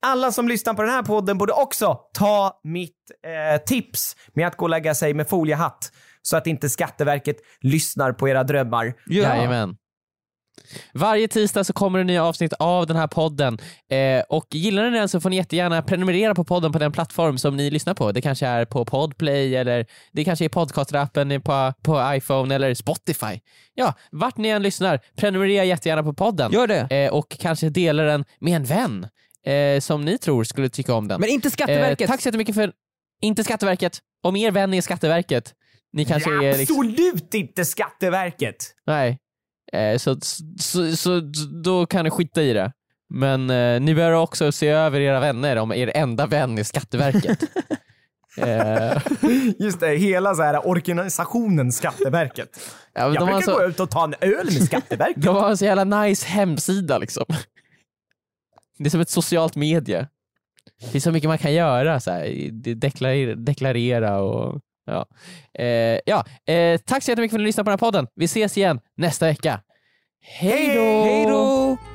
alla 0.07 0.33
som 0.33 0.49
lyssnar 0.49 0.75
på 0.75 0.83
den 0.83 0.91
här 0.91 1.03
podden 1.03 1.39
borde 1.39 1.53
också 1.53 1.99
ta 2.15 2.61
mitt 2.65 2.97
eh, 3.27 3.63
tips 3.65 4.17
med 4.35 4.47
att 4.47 4.57
gå 4.57 4.65
och 4.65 4.71
lägga 4.71 4.95
sig 4.95 5.15
med 5.15 5.29
foliehatt 5.29 5.93
så 6.23 6.37
att 6.37 6.47
inte 6.47 6.69
Skatteverket 6.69 7.37
lyssnar 7.61 8.13
på 8.13 8.29
era 8.29 8.45
drömmar. 8.45 8.95
ja. 9.07 9.23
Jajamän. 9.23 9.77
Varje 10.95 11.29
tisdag 11.29 11.65
så 11.65 11.73
kommer 11.73 11.99
det 11.99 12.05
nya 12.05 12.25
avsnitt 12.25 12.53
av 12.53 12.87
den 12.87 12.97
här 12.97 13.07
podden 13.07 13.59
eh, 13.91 14.23
och 14.29 14.47
gillar 14.51 14.91
ni 14.91 14.99
den 14.99 15.09
så 15.09 15.21
får 15.21 15.31
ni 15.31 15.37
jättegärna 15.37 15.83
prenumerera 15.83 16.35
på 16.35 16.45
podden 16.45 16.73
på 16.73 16.79
den 16.79 16.93
plattform 16.93 17.39
som 17.39 17.57
ni 17.57 17.71
lyssnar 17.71 17.95
på. 17.95 18.13
Det 18.13 18.21
kanske 18.21 18.47
är 18.47 18.65
på 18.65 18.85
Podplay 18.85 19.57
eller 19.57 19.87
det 20.13 20.25
kanske 20.25 20.45
är 20.45 20.49
podcastrappen 20.49 21.43
på, 21.43 21.73
på 21.83 22.15
iPhone 22.15 22.55
eller 22.55 22.75
Spotify. 22.75 23.41
Ja, 23.75 23.95
vart 24.11 24.37
ni 24.37 24.49
än 24.49 24.63
lyssnar, 24.63 25.01
prenumerera 25.17 25.65
jättegärna 25.65 26.03
på 26.03 26.15
podden 26.15 26.53
Gör 26.53 26.67
det. 26.67 27.05
eh, 27.05 27.13
och 27.13 27.37
kanske 27.41 27.69
dela 27.69 28.03
den 28.03 28.25
med 28.39 28.57
en 28.57 28.65
vän 28.65 29.07
eh, 29.47 29.81
som 29.81 30.05
ni 30.05 30.19
tror 30.19 30.45
skulle 30.45 30.69
tycka 30.69 30.95
om 30.95 31.09
den. 31.09 31.21
Men 31.21 31.31
inte 31.31 31.51
Skatteverket. 31.51 32.01
Eh, 32.01 32.07
tack 32.07 32.21
så 32.21 32.29
jättemycket 32.29 32.55
för, 32.55 32.73
inte 33.23 33.45
Skatteverket, 33.45 33.99
om 34.23 34.37
er 34.37 34.51
vän 34.51 34.75
är 34.75 34.81
Skatteverket. 34.81 35.55
Ni 35.93 36.05
kanske 36.05 36.31
är 36.31 36.59
liksom, 36.59 36.77
Absolut 36.81 37.35
inte 37.35 37.65
Skatteverket! 37.65 38.75
nej. 38.87 39.19
Eh, 39.73 39.99
så, 39.99 40.17
så, 40.61 40.97
så 40.97 41.21
då 41.65 41.87
kan 41.87 42.05
ni 42.05 42.11
skita 42.11 42.43
i 42.43 42.53
det. 42.53 42.73
Men 43.15 43.51
eh, 43.51 43.81
ni 43.81 43.95
behöver 43.95 44.17
också 44.17 44.53
se 44.53 44.69
över 44.69 45.01
era 45.01 45.21
vänner 45.21 45.57
om 45.57 45.73
er 45.73 45.93
enda 45.97 46.27
vän 46.27 46.59
är 46.59 46.63
Skatteverket. 46.63 47.43
eh, 48.37 49.03
Just 49.59 49.81
det, 49.81 49.97
hela 49.97 50.35
så 50.35 50.43
här 50.43 50.69
organisationen 50.69 51.73
Skatteverket. 51.73 52.61
ja, 52.93 53.01
Jag 53.01 53.13
brukar 53.13 53.33
gå 53.35 53.41
så, 53.43 53.65
ut 53.67 53.81
och 53.81 53.91
ta 53.91 54.05
en 54.05 54.15
öl 54.21 54.45
med 54.45 54.63
Skatteverket. 54.65 55.23
de 55.23 55.37
har 55.37 55.51
en 55.51 55.57
så 55.59 55.65
jävla 55.65 55.85
nice 56.03 56.27
hemsida 56.27 56.99
liksom. 56.99 57.25
Det 58.79 58.85
är 58.87 58.91
som 58.91 59.01
ett 59.01 59.11
socialt 59.11 59.57
medie. 59.57 60.09
Det 60.93 60.99
är 60.99 61.01
så 61.01 61.13
mycket 61.13 61.29
man 61.29 61.39
kan 61.39 61.53
göra, 61.55 62.01
så 62.01 62.11
här, 62.11 62.49
det- 62.53 62.75
deklarera, 62.75 63.35
deklarera 63.35 64.21
och 64.21 64.61
ja. 64.87 65.07
Eh, 65.59 65.99
ja. 66.07 66.25
Eh, 66.55 66.81
tack 66.81 67.03
så 67.03 67.11
jättemycket 67.11 67.33
för 67.33 67.39
att 67.39 67.41
ni 67.41 67.47
lyssnade 67.47 67.65
på 67.65 67.71
den 67.71 67.79
här 67.79 67.91
podden. 67.91 68.07
Vi 68.15 68.25
ses 68.25 68.59
igen 68.59 68.81
nästa 68.97 69.27
vecka. 69.27 69.61
Hej 70.21 70.75
då! 70.75 71.03
Hej 71.03 71.27
då! 71.27 71.92